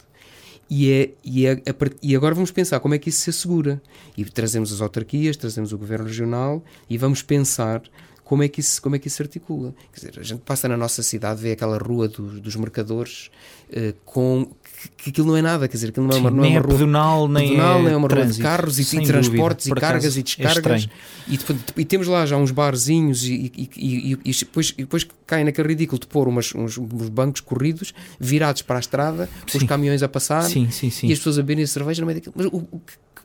E, 0.69 0.93
é, 0.93 1.11
e, 1.25 1.47
é, 1.47 1.61
e 2.01 2.15
agora 2.15 2.35
vamos 2.35 2.53
pensar 2.53 2.79
como 2.79 2.95
é 2.95 2.99
que 2.99 3.09
isso 3.09 3.21
se 3.23 3.31
assegura. 3.31 3.83
E 4.17 4.25
trazemos 4.25 4.73
as 4.73 4.81
autarquias, 4.81 5.37
trazemos 5.37 5.73
o 5.73 5.79
governo 5.79 6.07
regional 6.07 6.63
e 6.89 6.97
vamos 6.97 7.23
pensar 7.23 7.83
como 8.31 8.45
é 8.45 8.49
que 8.49 8.61
isso, 8.61 8.81
como 8.81 8.95
é 8.95 8.99
que 9.01 9.09
isso 9.09 9.17
se 9.17 9.23
articula. 9.25 9.75
Quer 9.93 10.07
dizer, 10.07 10.21
a 10.21 10.23
gente 10.23 10.43
passa 10.43 10.69
na 10.69 10.77
nossa 10.77 11.03
cidade, 11.03 11.43
vê 11.43 11.51
aquela 11.51 11.77
rua 11.77 12.07
dos, 12.07 12.41
dos 12.41 12.55
mercadores 12.55 13.29
eh, 13.73 13.93
com 14.05 14.49
que, 14.97 15.11
aquilo 15.11 15.27
não 15.27 15.37
é 15.37 15.43
nada, 15.43 15.69
quer 15.69 15.77
dizer, 15.77 15.89
aquilo 15.89 16.07
não 16.07 16.13
é 16.13 16.15
Sim, 16.17 16.21
uma, 16.21 16.31
não 16.31 16.39
é 16.39 16.43
nem 16.43 16.51
uma 16.53 16.59
é 16.59 16.63
rua 16.63 16.73
pedonal, 16.73 17.29
nem 17.29 17.49
pedonal, 17.51 17.79
é, 17.79 17.83
nem 17.83 17.93
é 17.93 17.97
uma 17.97 18.09
rua 18.09 18.27
de 18.27 18.39
carros 18.41 18.79
e, 18.79 18.97
e 18.97 19.03
transportes 19.03 19.67
dúvida. 19.67 19.79
e 19.79 19.81
cargas 19.81 20.05
acaso, 20.05 20.19
e 20.19 20.21
é 20.21 20.23
descargas. 20.23 20.83
estranho. 20.83 20.91
e, 21.77 21.81
e 21.81 21.85
temos 21.85 22.07
lá 22.07 22.25
já 22.25 22.37
uns 22.37 22.51
barzinhos 22.51 23.25
e, 23.25 23.53
e, 23.57 24.19
e, 24.25 24.33
depois, 24.33 24.73
depois 24.73 25.07
cai 25.27 25.45
naquele 25.45 25.69
ridículo 25.69 26.01
de 26.01 26.07
pôr 26.07 26.29
umas, 26.29 26.55
uns, 26.55 26.79
uns 26.79 27.09
bancos 27.09 27.41
corridos 27.41 27.93
virados 28.19 28.63
para 28.63 28.77
a 28.77 28.81
estrada, 28.81 29.29
com 29.43 29.57
os 29.57 29.61
Sim. 29.61 29.67
caminhões 29.67 30.03
a 30.03 30.09
passar 30.09 30.43
Sim, 30.43 30.71
sim, 30.71 30.91
sim. 30.91 31.09
e 31.09 31.13
as 31.13 31.19
pessoas 31.19 31.39
a 31.39 31.43
beberem 31.43 31.67
cerveja 31.67 32.01
no 32.01 32.07
meio 32.07 32.19
daquilo. 32.19 32.35
Mas 32.37 32.47
o, 32.47 32.57
o, 32.57 32.81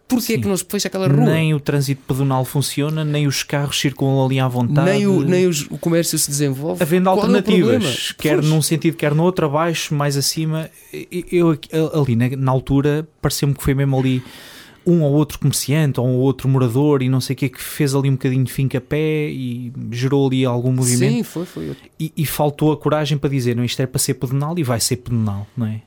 porquê 0.07 0.33
é 0.33 0.37
que 0.37 0.47
não 0.47 0.55
se 0.57 0.65
fecha 0.67 0.87
aquela 0.87 1.07
rua? 1.07 1.25
Nem 1.25 1.53
o 1.53 1.59
trânsito 1.59 2.01
pedonal 2.07 2.45
funciona, 2.45 3.03
nem 3.03 3.27
os 3.27 3.43
carros 3.43 3.79
circulam 3.79 4.25
ali 4.25 4.39
à 4.39 4.47
vontade. 4.47 4.89
nem, 4.89 5.07
o, 5.07 5.21
nem 5.23 5.47
os- 5.47 5.61
o 5.69 5.77
comércio 5.77 6.17
se 6.17 6.29
desenvolve. 6.29 6.81
Havendo 6.81 7.05
Qual 7.05 7.17
é 7.17 7.21
alternativas, 7.21 7.69
problema? 7.71 7.95
quer 8.17 8.35
Pois. 8.35 8.49
num 8.49 8.61
sentido, 8.61 8.95
quer 8.97 9.13
no 9.15 9.23
outro, 9.23 9.45
abaixo, 9.45 9.93
mais 9.95 10.15
acima. 10.17 10.69
Eu, 11.31 11.57
ali 11.93 12.15
na, 12.15 12.29
na 12.37 12.51
altura, 12.51 13.07
pareceu-me 13.21 13.53
que 13.55 13.63
foi 13.63 13.73
mesmo 13.73 13.97
ali 13.99 14.23
um 14.87 15.01
ou 15.01 15.13
outro 15.13 15.39
comerciante 15.39 15.99
ou 15.99 16.05
um 16.07 16.13
outro 16.17 16.47
morador 16.47 17.01
e 17.01 17.09
não 17.09 17.19
sei 17.19 17.33
o 17.33 17.37
que 17.37 17.49
que 17.49 17.59
fez 17.59 17.95
ali 17.95 18.07
um 18.07 18.11
bocadinho 18.13 18.43
de 18.43 18.53
finca 18.53 18.77
a 18.77 18.81
pé 18.81 19.27
e 19.31 19.73
gerou 19.91 20.27
ali 20.27 20.45
algum 20.45 20.71
movimento 20.71 21.15
Sim, 21.15 21.23
foi, 21.23 21.43
foi. 21.45 21.71
e, 21.99 22.13
e 22.15 22.23
faltou 22.23 22.71
a 22.71 22.77
coragem 22.77 23.17
para 23.17 23.27
dizer, 23.31 23.55
não, 23.55 23.63
isto 23.65 23.81
é 23.81 23.87
para 23.87 23.97
ser 23.97 24.13
pedonal 24.13 24.53
e 24.59 24.61
vai 24.63 24.79
ser 24.79 24.97
pedonal, 24.97 25.47
não 25.57 25.65
é? 25.65 25.81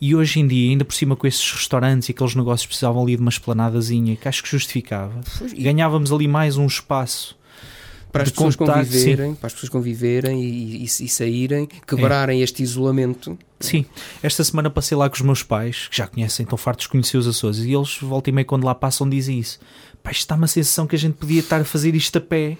E 0.00 0.14
hoje 0.14 0.40
em 0.40 0.46
dia, 0.46 0.70
ainda 0.70 0.84
por 0.84 0.94
cima 0.94 1.14
com 1.14 1.26
esses 1.26 1.52
restaurantes 1.52 2.08
e 2.08 2.12
aqueles 2.12 2.34
negócios 2.34 2.66
precisavam 2.66 3.02
ali 3.02 3.16
de 3.16 3.20
uma 3.22 3.28
esplanadazinha 3.30 4.16
que 4.16 4.26
acho 4.28 4.42
que 4.42 4.48
justificava. 4.50 5.20
Pois, 5.38 5.52
E 5.52 5.62
ganhávamos 5.62 6.12
ali 6.12 6.26
mais 6.28 6.56
um 6.56 6.66
espaço. 6.66 7.38
para 8.12 8.24
as 8.24 8.30
pessoas 8.30 8.56
contacto, 8.56 8.80
conviverem, 8.86 9.34
para 9.36 9.46
as 9.46 9.52
pessoas 9.52 9.70
conviverem 9.70 10.42
e, 10.42 10.82
e- 10.82 10.84
e 10.84 11.08
saírem, 11.08 11.68
quebrarem 11.86 12.42
este 12.42 12.60
isolamento. 12.60 13.38
Sim, 13.60 13.84
esta 14.20 14.42
semana 14.42 14.68
passei 14.68 14.96
lá 14.96 15.08
com 15.08 15.14
os 15.14 15.20
meus 15.22 15.42
pais, 15.44 15.86
que 15.88 15.96
já 15.96 16.08
conhecem, 16.08 16.42
estão 16.42 16.58
fartos 16.58 16.86
de 16.86 16.88
conhecer 16.88 17.16
os 17.18 17.28
Açores, 17.28 17.58
e 17.60 17.72
eles, 17.72 17.98
volta 18.00 18.28
e 18.28 18.32
meia, 18.32 18.44
quando 18.44 18.64
lá 18.64 18.74
passam, 18.74 19.08
dizem 19.08 19.38
isso. 19.38 19.60
Pá, 20.02 20.10
isto 20.10 20.20
está 20.22 20.34
uma 20.34 20.48
sensação 20.48 20.88
que 20.88 20.96
a 20.96 20.98
gente 20.98 21.14
podia 21.14 21.38
estar 21.38 21.60
a 21.60 21.64
fazer 21.64 21.94
isto 21.94 22.16
a 22.18 22.20
pé. 22.20 22.56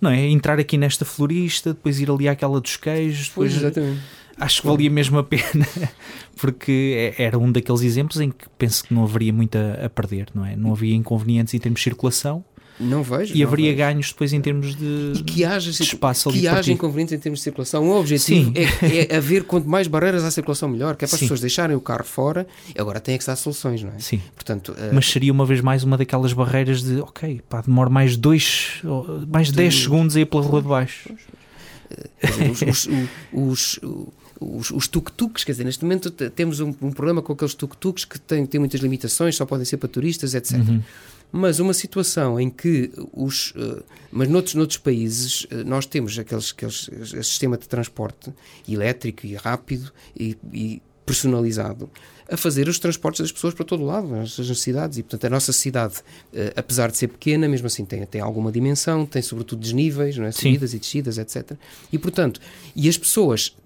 Não 0.00 0.10
é? 0.10 0.26
Entrar 0.28 0.58
aqui 0.60 0.76
nesta 0.78 1.04
florista, 1.04 1.74
depois 1.74 2.00
ir 2.00 2.08
ali 2.10 2.28
àquela 2.28 2.60
dos 2.60 2.76
queijos, 2.76 3.30
Pois, 3.34 3.52
depois 3.52 3.56
exatamente. 3.74 4.00
Acho 4.40 4.62
que 4.62 4.66
valia 4.68 4.90
mesmo 4.90 5.18
a 5.18 5.24
pena, 5.24 5.66
porque 6.36 7.12
é- 7.18 7.22
era 7.24 7.38
um 7.38 7.50
daqueles 7.50 7.82
exemplos 7.82 8.20
em 8.20 8.30
que 8.30 8.46
penso 8.58 8.84
que 8.84 8.94
não 8.94 9.04
haveria 9.04 9.32
muito 9.32 9.56
a, 9.56 9.86
a 9.86 9.90
perder, 9.90 10.28
não 10.34 10.44
é? 10.44 10.56
Não 10.56 10.72
havia 10.72 10.94
inconvenientes 10.94 11.54
em 11.54 11.58
termos 11.58 11.80
de 11.80 11.84
circulação 11.84 12.44
Não 12.78 13.02
vejo. 13.02 13.34
e 13.34 13.40
não 13.40 13.46
haveria 13.48 13.70
vejo. 13.72 13.76
ganhos 13.78 14.08
depois 14.12 14.32
em 14.32 14.40
termos 14.40 14.76
de, 14.76 15.12
E 15.16 15.22
que 15.24 15.44
haja, 15.44 15.70
de 15.72 15.82
espaço 15.82 16.28
ali 16.28 16.40
que 16.40 16.48
haja 16.48 16.72
inconvenientes 16.72 17.12
em 17.12 17.18
termos 17.18 17.40
de 17.40 17.44
circulação. 17.44 17.88
O 17.88 17.98
objetivo 17.98 18.52
é, 18.54 19.12
é 19.12 19.16
haver 19.16 19.44
quanto 19.44 19.68
mais 19.68 19.86
barreiras 19.88 20.22
à 20.24 20.30
circulação, 20.30 20.68
melhor. 20.68 20.94
Que 20.96 21.04
é 21.04 21.08
para 21.08 21.14
as 21.16 21.18
Sim. 21.20 21.24
pessoas 21.26 21.40
deixarem 21.40 21.74
o 21.76 21.80
carro 21.80 22.04
fora. 22.04 22.46
Agora 22.78 23.00
tem 23.00 23.14
é 23.16 23.18
que 23.18 23.26
dar 23.26 23.34
soluções, 23.36 23.82
não 23.82 23.90
é? 23.90 23.98
Sim, 23.98 24.20
Portanto, 24.34 24.74
eh, 24.78 24.90
mas 24.92 25.10
seria 25.10 25.32
uma 25.32 25.44
vez 25.44 25.60
mais 25.60 25.82
uma 25.82 25.96
daquelas 25.96 26.32
barreiras 26.32 26.82
de 26.82 27.00
ok, 27.00 27.40
pá, 27.48 27.60
demora 27.62 27.90
mais 27.90 28.16
dois, 28.16 28.80
mais 29.28 29.50
10 29.50 29.74
segundos 29.74 30.16
a 30.16 30.20
ir 30.20 30.26
pela 30.26 30.42
rua 30.42 30.62
de 30.62 30.68
baixo. 30.68 31.10
dizer, 32.52 32.68
os, 32.70 32.86
os, 32.86 32.88
os, 33.32 33.78
os, 33.82 34.06
os 34.40 34.86
tuk-tuks, 34.86 35.44
quer 35.44 35.52
dizer, 35.52 35.64
neste 35.64 35.84
momento 35.84 36.10
temos 36.10 36.60
um, 36.60 36.68
um 36.80 36.92
problema 36.92 37.20
com 37.20 37.32
aqueles 37.32 37.54
tuk-tuks 37.54 38.04
que 38.04 38.18
têm, 38.20 38.46
têm 38.46 38.58
muitas 38.58 38.80
limitações, 38.80 39.36
só 39.36 39.44
podem 39.44 39.64
ser 39.64 39.78
para 39.78 39.88
turistas, 39.88 40.34
etc. 40.34 40.58
Uhum. 40.58 40.82
Mas 41.30 41.58
uma 41.58 41.74
situação 41.74 42.40
em 42.40 42.48
que 42.48 42.90
os. 43.12 43.52
eh, 43.56 43.82
mas 44.10 44.28
noutros, 44.28 44.54
noutros 44.54 44.78
países 44.78 45.46
eh, 45.50 45.62
nós 45.64 45.84
temos 45.84 46.18
aqueles, 46.18 46.52
aqueles 46.52 46.88
sistema 47.26 47.58
de 47.58 47.68
transporte 47.68 48.32
elétrico 48.66 49.26
e 49.26 49.34
rápido 49.34 49.92
e, 50.18 50.36
e 50.52 50.80
personalizado 51.04 51.90
a 52.30 52.36
fazer 52.36 52.68
os 52.68 52.78
transportes 52.78 53.22
das 53.22 53.32
pessoas 53.32 53.54
para 53.54 53.64
todo 53.64 53.84
lado, 53.84 54.14
as 54.14 54.38
as 54.38 54.48
necessidades. 54.48 54.98
E, 54.98 55.02
portanto, 55.02 55.24
a 55.24 55.30
nossa 55.30 55.52
cidade, 55.52 55.96
eh, 56.32 56.52
apesar 56.54 56.90
de 56.90 56.96
ser 56.96 57.08
pequena, 57.08 57.48
mesmo 57.48 57.66
assim 57.66 57.84
tem, 57.84 58.04
tem 58.06 58.20
alguma 58.20 58.52
dimensão, 58.52 59.06
tem 59.06 59.22
sobretudo 59.22 59.60
desníveis, 59.60 60.16
não 60.16 60.26
é? 60.26 60.32
Sim. 60.32 60.48
subidas 60.52 60.74
e 60.74 60.78
descidas, 60.78 61.18
etc. 61.18 61.52
E, 61.92 61.98
portanto, 61.98 62.40
e 62.76 62.88
as 62.88 62.98
pessoas, 62.98 63.56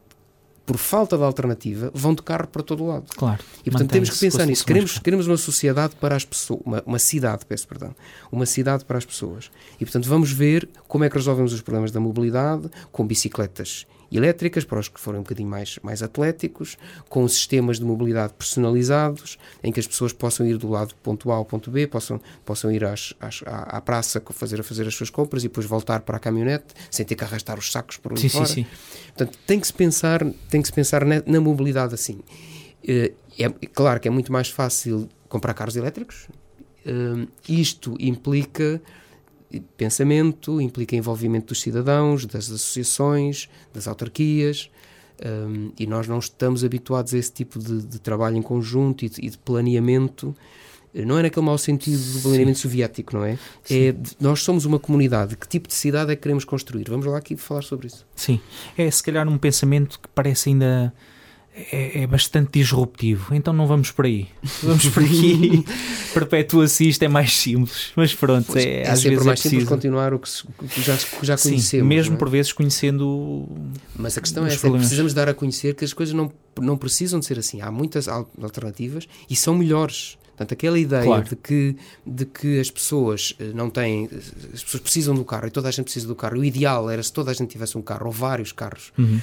por 0.65 0.77
falta 0.77 1.17
de 1.17 1.25
alternativa, 1.25 1.91
vão 1.93 2.15
de 2.15 2.23
carro 2.23 2.47
para 2.47 2.63
todo 2.63 2.87
lado. 2.87 3.05
Claro. 3.17 3.43
E 3.65 3.71
portanto 3.71 3.91
temos 3.91 4.11
que 4.11 4.19
pensar 4.19 4.47
nisso. 4.47 4.65
Queremos, 4.65 4.99
queremos 4.99 5.27
uma 5.27 5.37
sociedade 5.37 5.95
para 5.97 6.15
as 6.15 6.25
pessoas, 6.25 6.61
uma, 6.65 6.83
uma 6.87 6.99
cidade, 6.99 7.45
peço 7.47 7.67
perdão, 7.67 7.95
uma 8.31 8.47
cidade 8.47 8.85
para 8.85 8.99
as 8.99 9.05
pessoas. 9.05 9.51
E 9.81 9.85
portanto 9.85 10.09
vamos 10.09 10.31
ver 10.31 10.69
como 10.87 11.05
é 11.05 11.11
que 11.11 11.17
resolvemos 11.17 11.53
os 11.53 11.61
problemas 11.61 11.91
da 11.91 12.01
mobilidade 12.01 12.71
com 12.91 13.07
bicicletas 13.07 13.87
elétricas 14.17 14.65
para 14.65 14.79
os 14.79 14.89
que 14.89 15.01
forem 15.01 15.21
um 15.21 15.23
bocadinho 15.23 15.49
mais, 15.49 15.79
mais 15.83 16.03
atléticos, 16.03 16.77
com 17.09 17.27
sistemas 17.29 17.79
de 17.79 17.85
mobilidade 17.85 18.33
personalizados, 18.35 19.39
em 19.63 19.73
que 19.73 19.81
as 19.81 19.87
pessoas 19.87 20.13
possam 20.13 20.47
ir 20.47 20.57
do 20.59 20.69
lado 20.69 20.95
ponto 21.03 21.31
A 21.31 21.37
ao 21.37 21.45
ponto 21.45 21.71
B, 21.71 21.87
possam, 21.87 22.21
possam 22.45 22.71
ir 22.73 22.85
às, 22.85 23.15
às, 23.21 23.43
à, 23.47 23.77
à 23.77 23.81
praça 23.81 24.23
fazer, 24.31 24.63
fazer 24.63 24.87
as 24.87 24.95
suas 24.95 25.11
compras 25.11 25.45
e 25.45 25.49
depois 25.49 25.67
voltar 25.67 26.01
para 26.01 26.17
a 26.17 26.21
caminhonete 26.21 26.67
sem 26.91 27.05
ter 27.07 27.15
que 27.15 27.25
arrastar 27.25 27.59
os 27.59 27.71
sacos 27.71 27.97
por 27.97 28.13
ali 28.13 28.21
Sim, 28.21 28.29
sim, 28.29 28.37
fora. 28.39 28.49
sim. 28.49 28.67
Portanto, 29.17 29.39
tem 29.47 29.61
que 29.61 29.67
se 29.67 29.73
pensar, 29.73 30.25
tem 30.49 30.61
que 30.61 30.69
se 30.69 30.73
pensar 30.75 31.05
na, 31.05 31.23
na 31.27 31.41
mobilidade 31.41 31.95
assim. 31.95 32.21
Eh, 32.87 33.13
É, 33.39 33.49
claro 33.73 33.99
que 33.99 34.07
é 34.09 34.11
muito 34.11 34.31
mais 34.31 34.49
fácil 34.51 35.09
comprar 35.27 35.55
carros 35.55 35.75
elétricos. 35.75 36.29
Eh, 36.85 37.27
isto 37.49 37.97
implica 37.99 38.79
pensamento, 39.77 40.61
implica 40.61 40.97
envolvimento 40.97 41.49
dos 41.49 41.61
cidadãos, 41.61 42.27
das 42.27 42.51
associações, 42.51 43.49
das 43.73 43.87
autarquias. 43.87 44.71
eh, 45.21 45.71
e 45.79 45.87
nós 45.87 46.09
não 46.09 46.19
estamos 46.19 46.65
habituados 46.65 47.15
a 47.15 47.19
esse 47.19 47.33
tipo 47.33 47.59
de, 47.59 47.83
de 47.83 47.99
trabalho 47.99 48.37
em 48.37 48.43
conjunto 48.43 49.05
e 49.05 49.09
de, 49.09 49.25
e 49.25 49.31
de 49.31 49.39
planeamento. 49.39 50.35
Não 50.95 51.19
é 51.19 51.23
naquele 51.23 51.47
mau 51.47 51.57
sentido 51.57 52.03
do 52.13 52.21
planeamento 52.21 52.59
soviético, 52.59 53.17
não 53.17 53.25
é? 53.25 53.39
é 53.71 53.95
nós 54.21 54.43
somos 54.43 54.67
uma 54.67 54.79
comunidade. 54.79 55.37
Que 55.37 55.49
tipo 55.49 55.67
de 55.67 55.75
cidade 55.75 56.13
é 56.13 56.17
que 56.17 56.21
queremos 56.21 56.45
construir? 56.45 56.85
Vamos 56.89 57.07
lá 57.07 57.17
aqui 57.17 57.35
falar 57.35 57.63
sobre 57.63 57.87
isso. 57.87 58.07
Sim, 58.15 58.39
é 58.77 58.91
se 58.91 59.03
calhar 59.03 59.27
um 59.27 59.39
pensamento 59.39 59.99
que 59.99 60.09
parece 60.09 60.51
ainda 60.51 60.93
é, 61.55 62.03
é 62.03 62.07
bastante 62.07 62.59
disruptivo, 62.59 63.35
então 63.35 63.53
não 63.53 63.67
vamos 63.67 63.91
por 63.91 64.07
aí. 64.07 64.27
Vamos 64.63 64.87
por 64.89 65.03
aqui, 65.03 65.65
perpetua-se 66.15 66.89
isto, 66.89 67.03
é 67.03 67.09
mais 67.09 67.33
simples, 67.37 67.93
mas 67.97 68.15
pronto, 68.15 68.57
é, 68.57 68.83
é 68.83 68.89
às 68.91 68.99
sempre 69.01 69.11
vezes 69.17 69.27
mais 69.27 69.41
é 69.47 69.49
simples 69.49 69.69
continuar 69.69 70.15
o 70.15 70.19
que, 70.19 70.29
se- 70.29 70.45
o 70.47 70.67
que 70.69 70.81
já, 70.83 70.97
já 71.23 71.37
Sim, 71.37 71.51
conhecemos. 71.51 71.89
mesmo 71.89 72.15
é? 72.15 72.19
por 72.19 72.29
vezes 72.31 72.53
conhecendo. 72.53 73.49
Mas 73.97 74.17
a 74.17 74.21
questão 74.21 74.45
é 74.45 74.49
essa, 74.49 74.67
é 74.67 74.71
que 74.71 74.77
precisamos 74.79 75.15
dar 75.15 75.29
a 75.29 75.35
conhecer 75.35 75.75
que 75.75 75.85
as 75.85 75.93
coisas 75.93 76.15
não, 76.15 76.33
não 76.61 76.77
precisam 76.77 77.21
de 77.21 77.27
ser 77.27 77.39
assim. 77.39 77.61
Há 77.61 77.71
muitas 77.71 78.09
al- 78.09 78.29
alternativas 78.43 79.07
e 79.29 79.37
são 79.37 79.55
melhores. 79.57 80.17
Portanto, 80.29 80.53
aquela 80.55 80.79
ideia 80.79 81.05
Claro. 81.05 81.25
de, 81.29 81.37
que, 81.37 81.77
de 82.07 82.25
que 82.25 82.59
as 82.59 82.71
pessoas 82.71 83.35
eh, 83.39 83.53
não 83.55 83.69
têm, 83.69 84.09
as 84.55 84.63
pessoas 84.65 84.83
precisam 84.83 85.15
do 85.15 85.25
carro 85.27 85.47
e 85.47 85.51
toda 85.51 85.69
a 85.69 85.71
gente 85.71 85.85
precisa 85.85 86.07
do 86.07 86.17
carro. 86.17 86.39
O 86.39 86.45
ideal 86.45 86.89
era 86.89 87.03
se 87.03 87.13
toda 87.13 87.31
a 87.31 87.35
gente 87.35 87.51
tivesse 87.51 87.77
um 87.77 87.83
carro 87.83 88.07
ou 88.07 88.13
vários 88.13 88.51
carros. 88.51 88.93
Uhum. 88.99 89.21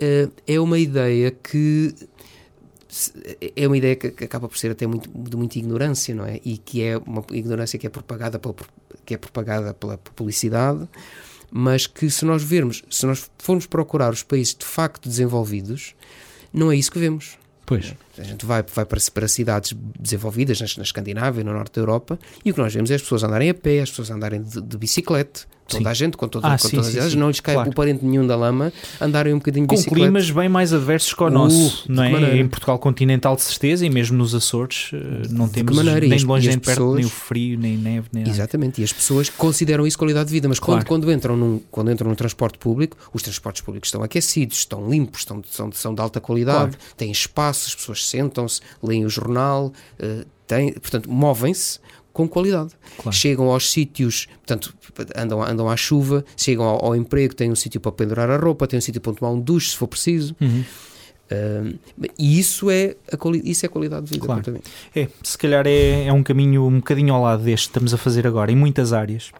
Eh, 0.00 0.28
é 0.46 0.58
uma 0.58 0.78
ideia 0.78 1.30
que 1.30 1.94
é 3.54 3.66
uma 3.66 3.76
ideia 3.76 3.94
que 3.94 4.10
que 4.10 4.24
acaba 4.24 4.48
por 4.48 4.58
ser 4.58 4.72
até 4.72 4.86
muito, 4.86 5.08
de 5.08 5.36
muita 5.36 5.58
ignorância, 5.58 6.14
não 6.14 6.26
é? 6.26 6.40
E 6.44 6.58
que 6.58 6.82
é 6.82 6.96
uma 6.98 7.24
ignorância 7.30 7.78
que 7.78 7.86
é 7.86 7.90
propagada 7.90 8.38
pela, 8.38 8.54
que 9.04 9.14
é 9.14 9.18
propagada 9.18 9.72
pela 9.74 9.96
publicidade, 9.98 10.88
mas 11.50 11.86
que 11.86 12.10
se 12.10 12.24
nós 12.24 12.42
vermos, 12.42 12.82
se 12.90 13.06
nós 13.06 13.30
formos 13.38 13.66
procurar 13.66 14.12
os 14.12 14.22
países 14.22 14.54
de 14.54 14.64
facto 14.64 15.08
desenvolvidos, 15.08 15.94
não 16.52 16.72
é 16.72 16.76
isso 16.76 16.90
que 16.90 16.98
vemos. 16.98 17.38
Pois, 17.66 17.94
A 18.18 18.24
gente 18.24 18.44
vai, 18.44 18.64
vai 18.64 18.84
para, 18.84 18.98
para 19.14 19.28
cidades 19.28 19.72
desenvolvidas, 19.96 20.60
na, 20.60 20.66
na 20.78 20.82
Escandinávia, 20.82 21.44
no 21.44 21.52
norte 21.52 21.74
da 21.74 21.80
Europa, 21.80 22.18
e 22.44 22.50
o 22.50 22.54
que 22.54 22.60
nós 22.60 22.74
vemos 22.74 22.90
é 22.90 22.96
as 22.96 23.02
pessoas 23.02 23.22
andarem 23.22 23.48
a 23.50 23.54
pé, 23.54 23.80
as 23.80 23.90
pessoas 23.90 24.10
andarem 24.10 24.42
de, 24.42 24.60
de 24.60 24.76
bicicleta, 24.76 25.42
toda 25.70 25.84
Sim. 25.84 25.88
a 25.90 25.94
gente, 25.94 26.16
com, 26.16 26.28
toda, 26.28 26.46
Ah, 26.48 26.58
com 26.58 26.68
sim, 26.68 26.76
todas 26.76 26.88
as 26.88 26.94
idades, 26.94 27.14
não 27.14 27.28
lhes 27.28 27.40
cai 27.40 27.54
claro. 27.54 27.70
o 27.70 27.74
parente 27.74 28.04
nenhum 28.04 28.26
da 28.26 28.36
lama, 28.36 28.72
andarem 29.00 29.32
um 29.32 29.38
bocadinho 29.38 29.64
de 29.66 29.68
com 29.68 29.74
bicicleta. 29.76 30.00
climas 30.04 30.30
bem 30.30 30.48
mais 30.48 30.72
adversos 30.72 31.14
que 31.14 31.22
o 31.22 31.26
Uh, 31.26 31.30
nosso, 31.30 31.84
de 31.86 31.92
não 31.94 32.02
é? 32.04 32.10
maneira? 32.10 32.36
Em 32.36 32.48
Portugal 32.48 32.78
continental, 32.78 33.36
de 33.36 33.42
certeza, 33.42 33.86
e 33.86 33.90
mesmo 33.90 34.18
nos 34.18 34.34
Açores, 34.34 34.90
eh, 34.92 35.28
não 35.30 35.48
temos 35.48 35.74
maneira? 35.76 36.00
Nem 36.00 36.12
as- 36.14 36.20
de 36.20 36.26
longe 36.26 36.48
nem 36.48 36.58
de 36.58 36.64
perto, 36.64 36.76
pessoas- 36.78 36.96
nem 36.96 37.04
o 37.06 37.08
frio, 37.08 37.58
nem 37.58 37.76
neve, 37.76 38.08
nem. 38.12 38.28
Exatamente, 38.28 38.80
e 38.80 38.84
as 38.84 38.92
pessoas 38.92 39.28
consideram 39.30 39.86
isso 39.86 39.96
qualidade 39.98 40.26
de 40.28 40.32
vida, 40.32 40.48
mas 40.48 40.58
quando, 40.58 40.84
Claro. 40.84 40.86
quando, 40.86 41.12
entram 41.12 41.36
num, 41.36 41.60
quando 41.70 41.90
entram 41.90 42.08
num 42.08 42.14
transporte 42.16 42.58
público, 42.58 42.96
os 43.12 43.22
transportes 43.22 43.62
públicos 43.62 43.88
estão 43.88 44.02
aquecidos, 44.02 44.58
estão 44.58 44.88
limpos, 44.90 45.20
estão, 45.20 45.42
são, 45.50 45.70
são 45.72 45.94
de 45.94 46.00
alta 46.00 46.20
qualidade, 46.20 46.76
têm 46.96 47.10
espaço, 47.10 47.68
as 47.68 47.74
pessoas 47.74 48.06
sentam-se, 48.06 48.60
leem 48.82 49.04
o 49.04 49.08
jornal, 49.08 49.72
eh, 49.98 50.24
têm, 50.46 50.72
portanto, 50.72 51.10
movem-se 51.10 51.78
com 52.12 52.28
qualidade. 52.28 52.70
Claro. 52.98 53.16
Chegam 53.16 53.50
aos 53.50 53.70
sítios, 53.70 54.26
portanto, 54.46 54.74
andam, 55.16 55.42
andam 55.42 55.68
à 55.68 55.76
chuva, 55.76 56.24
chegam 56.36 56.64
ao, 56.64 56.84
ao 56.86 56.96
emprego, 56.96 57.34
têm 57.34 57.50
um 57.50 57.56
sítio 57.56 57.80
para 57.80 57.92
pendurar 57.92 58.30
a 58.30 58.36
roupa, 58.36 58.66
têm 58.66 58.78
um 58.78 58.82
sítio 58.82 59.00
para 59.00 59.12
tomar 59.12 59.30
um 59.30 59.40
duche, 59.40 59.70
se 59.70 59.76
for 59.76 59.86
preciso. 59.86 60.34
Uhum. 60.40 60.64
E 62.18 62.38
isso 62.40 62.70
é, 62.70 62.96
a 63.12 63.16
isso 63.44 63.64
é 63.64 63.68
qualidade 63.68 64.06
de 64.06 64.12
vida. 64.14 64.26
Claro. 64.26 64.60
É, 64.94 65.06
se 65.22 65.38
calhar 65.38 65.64
é, 65.66 66.06
é 66.06 66.12
um 66.12 66.22
caminho 66.22 66.66
um 66.66 66.76
bocadinho 66.76 67.14
ao 67.14 67.22
lado 67.22 67.44
deste 67.44 67.68
que 67.68 67.70
estamos 67.70 67.94
a 67.94 67.96
fazer 67.96 68.26
agora, 68.26 68.50
em 68.50 68.56
muitas 68.56 68.92
áreas. 68.92 69.30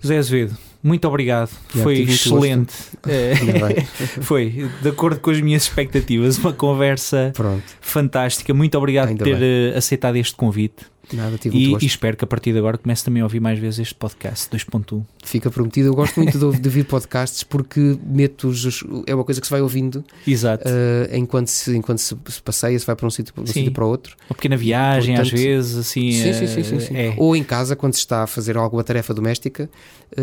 José 0.00 0.18
Azevedo, 0.18 0.56
muito 0.82 1.06
obrigado. 1.06 1.50
Já, 1.74 1.82
Foi 1.82 2.00
excelente. 2.00 2.74
É, 3.06 3.34
foi, 4.22 4.68
de 4.82 4.88
acordo 4.88 5.20
com 5.20 5.30
as 5.30 5.40
minhas 5.40 5.64
expectativas, 5.64 6.38
uma 6.38 6.52
conversa 6.52 7.32
Pronto, 7.34 7.62
fantástica. 7.80 8.52
Muito 8.54 8.76
obrigado 8.78 9.08
Ainda 9.08 9.18
por 9.18 9.30
ter 9.30 9.38
bem. 9.38 9.72
eh, 9.74 9.78
aceitado 9.78 10.16
este 10.16 10.34
convite. 10.34 10.86
Nada, 11.12 11.36
tive 11.38 11.56
E, 11.56 11.72
e 11.74 11.86
espero 11.86 12.16
que 12.16 12.24
a 12.24 12.26
partir 12.26 12.52
de 12.52 12.58
agora 12.58 12.78
comece 12.78 13.04
também 13.04 13.20
a 13.20 13.24
ouvir 13.24 13.40
mais 13.40 13.58
vezes 13.58 13.80
este 13.80 13.94
podcast 13.94 14.48
2.1. 14.50 15.02
Fica 15.24 15.50
prometido. 15.50 15.88
Eu 15.88 15.94
gosto 15.94 16.20
muito 16.20 16.38
de, 16.38 16.44
ouvir- 16.44 16.84
podcasts 16.84 17.42
porque 17.42 17.98
meto 18.06 18.48
os, 18.48 18.84
é 19.06 19.14
uma 19.14 19.24
coisa 19.24 19.40
que 19.40 19.46
se 19.46 19.50
vai 19.50 19.60
ouvindo 19.62 20.04
Exato. 20.26 20.64
eh, 20.66 21.16
enquanto, 21.16 21.48
se, 21.48 21.76
enquanto 21.76 21.98
se, 21.98 22.14
se 22.28 22.42
passeia, 22.42 22.78
se 22.78 22.86
vai 22.86 22.94
para 22.94 23.06
um 23.06 23.10
sítio, 23.10 23.32
um 23.36 23.46
Sim. 23.46 23.52
sítio 23.52 23.72
para 23.72 23.84
outro. 23.86 24.16
Uma 24.28 24.36
pequena 24.36 24.56
viagem, 24.56 25.14
às 25.16 25.28
portanto- 25.30 25.40
vezes, 25.42 25.76
assim. 25.76 26.12
Sim, 26.12 26.28
eh, 26.28 26.32
sim, 26.32 26.46
sim, 26.46 26.62
sim, 26.62 26.80
sim. 26.80 26.96
É. 26.96 27.14
Ou 27.16 27.34
em 27.34 27.42
casa, 27.42 27.74
quando 27.74 27.94
se 27.94 28.00
está 28.00 28.22
a 28.22 28.26
fazer 28.26 28.56
alguma 28.56 28.84
tarefa 28.84 29.12
doméstica, 29.14 29.68
eh, 30.16 30.22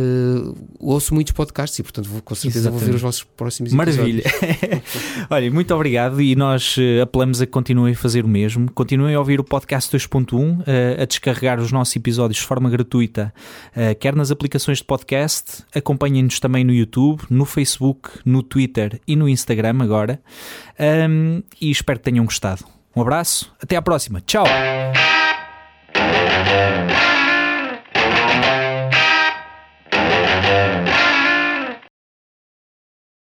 ouço 0.80 1.14
muitos 1.14 1.34
podcasts 1.34 1.78
e, 1.80 1.84
portanto, 1.84 2.08
vou, 2.10 2.22
com 2.22 2.36
certeza 2.36 2.70
vou 2.70 2.80
ver 2.80 2.86
Exatamente. 2.86 2.96
os 2.96 3.02
vossos 3.02 3.24
próximos 3.24 3.74
Maravilha. 3.74 4.22
episódios. 4.26 4.82
Olha, 5.30 5.52
muito 5.52 5.74
obrigado 5.74 6.22
e 6.22 6.36
nós 6.36 6.76
apelamos 7.02 7.42
a 7.42 7.46
que 7.46 7.52
continuem 7.52 7.94
a 7.94 7.98
fazer 7.98 8.24
o 8.24 8.28
mesmo. 8.28 8.72
Continuem 8.72 9.16
a 9.16 9.20
ouvir 9.20 9.40
o 9.40 9.44
podcast 9.44 9.92
2.1, 9.96 10.62
eh, 10.66 10.71
a 11.02 11.06
descarregar 11.06 11.60
os 11.60 11.72
nossos 11.72 11.96
episódios 11.96 12.40
de 12.40 12.46
forma 12.46 12.70
gratuita, 12.70 13.34
eh, 13.76 13.94
quer 13.94 14.16
nas 14.16 14.32
aplicações 14.32 14.80
de 14.80 14.84
podcast, 14.84 15.64
acompanhem-nos 15.74 16.40
também 16.40 16.64
no 16.64 16.74
YouTube, 16.74 17.24
no 17.30 17.46
Facebook, 17.46 18.10
no 18.26 18.44
Twitter 18.44 19.00
e 19.08 19.16
no 19.16 19.28
Instagram 19.28 19.78
agora. 19.82 20.22
E 21.60 21.70
espero 21.70 22.00
que 22.00 22.06
tenham 22.06 22.26
gostado. 22.26 22.66
Um 22.96 23.02
abraço, 23.02 23.54
até 23.62 23.76
à 23.76 23.82
próxima. 23.82 24.22
Tchau! 24.22 24.46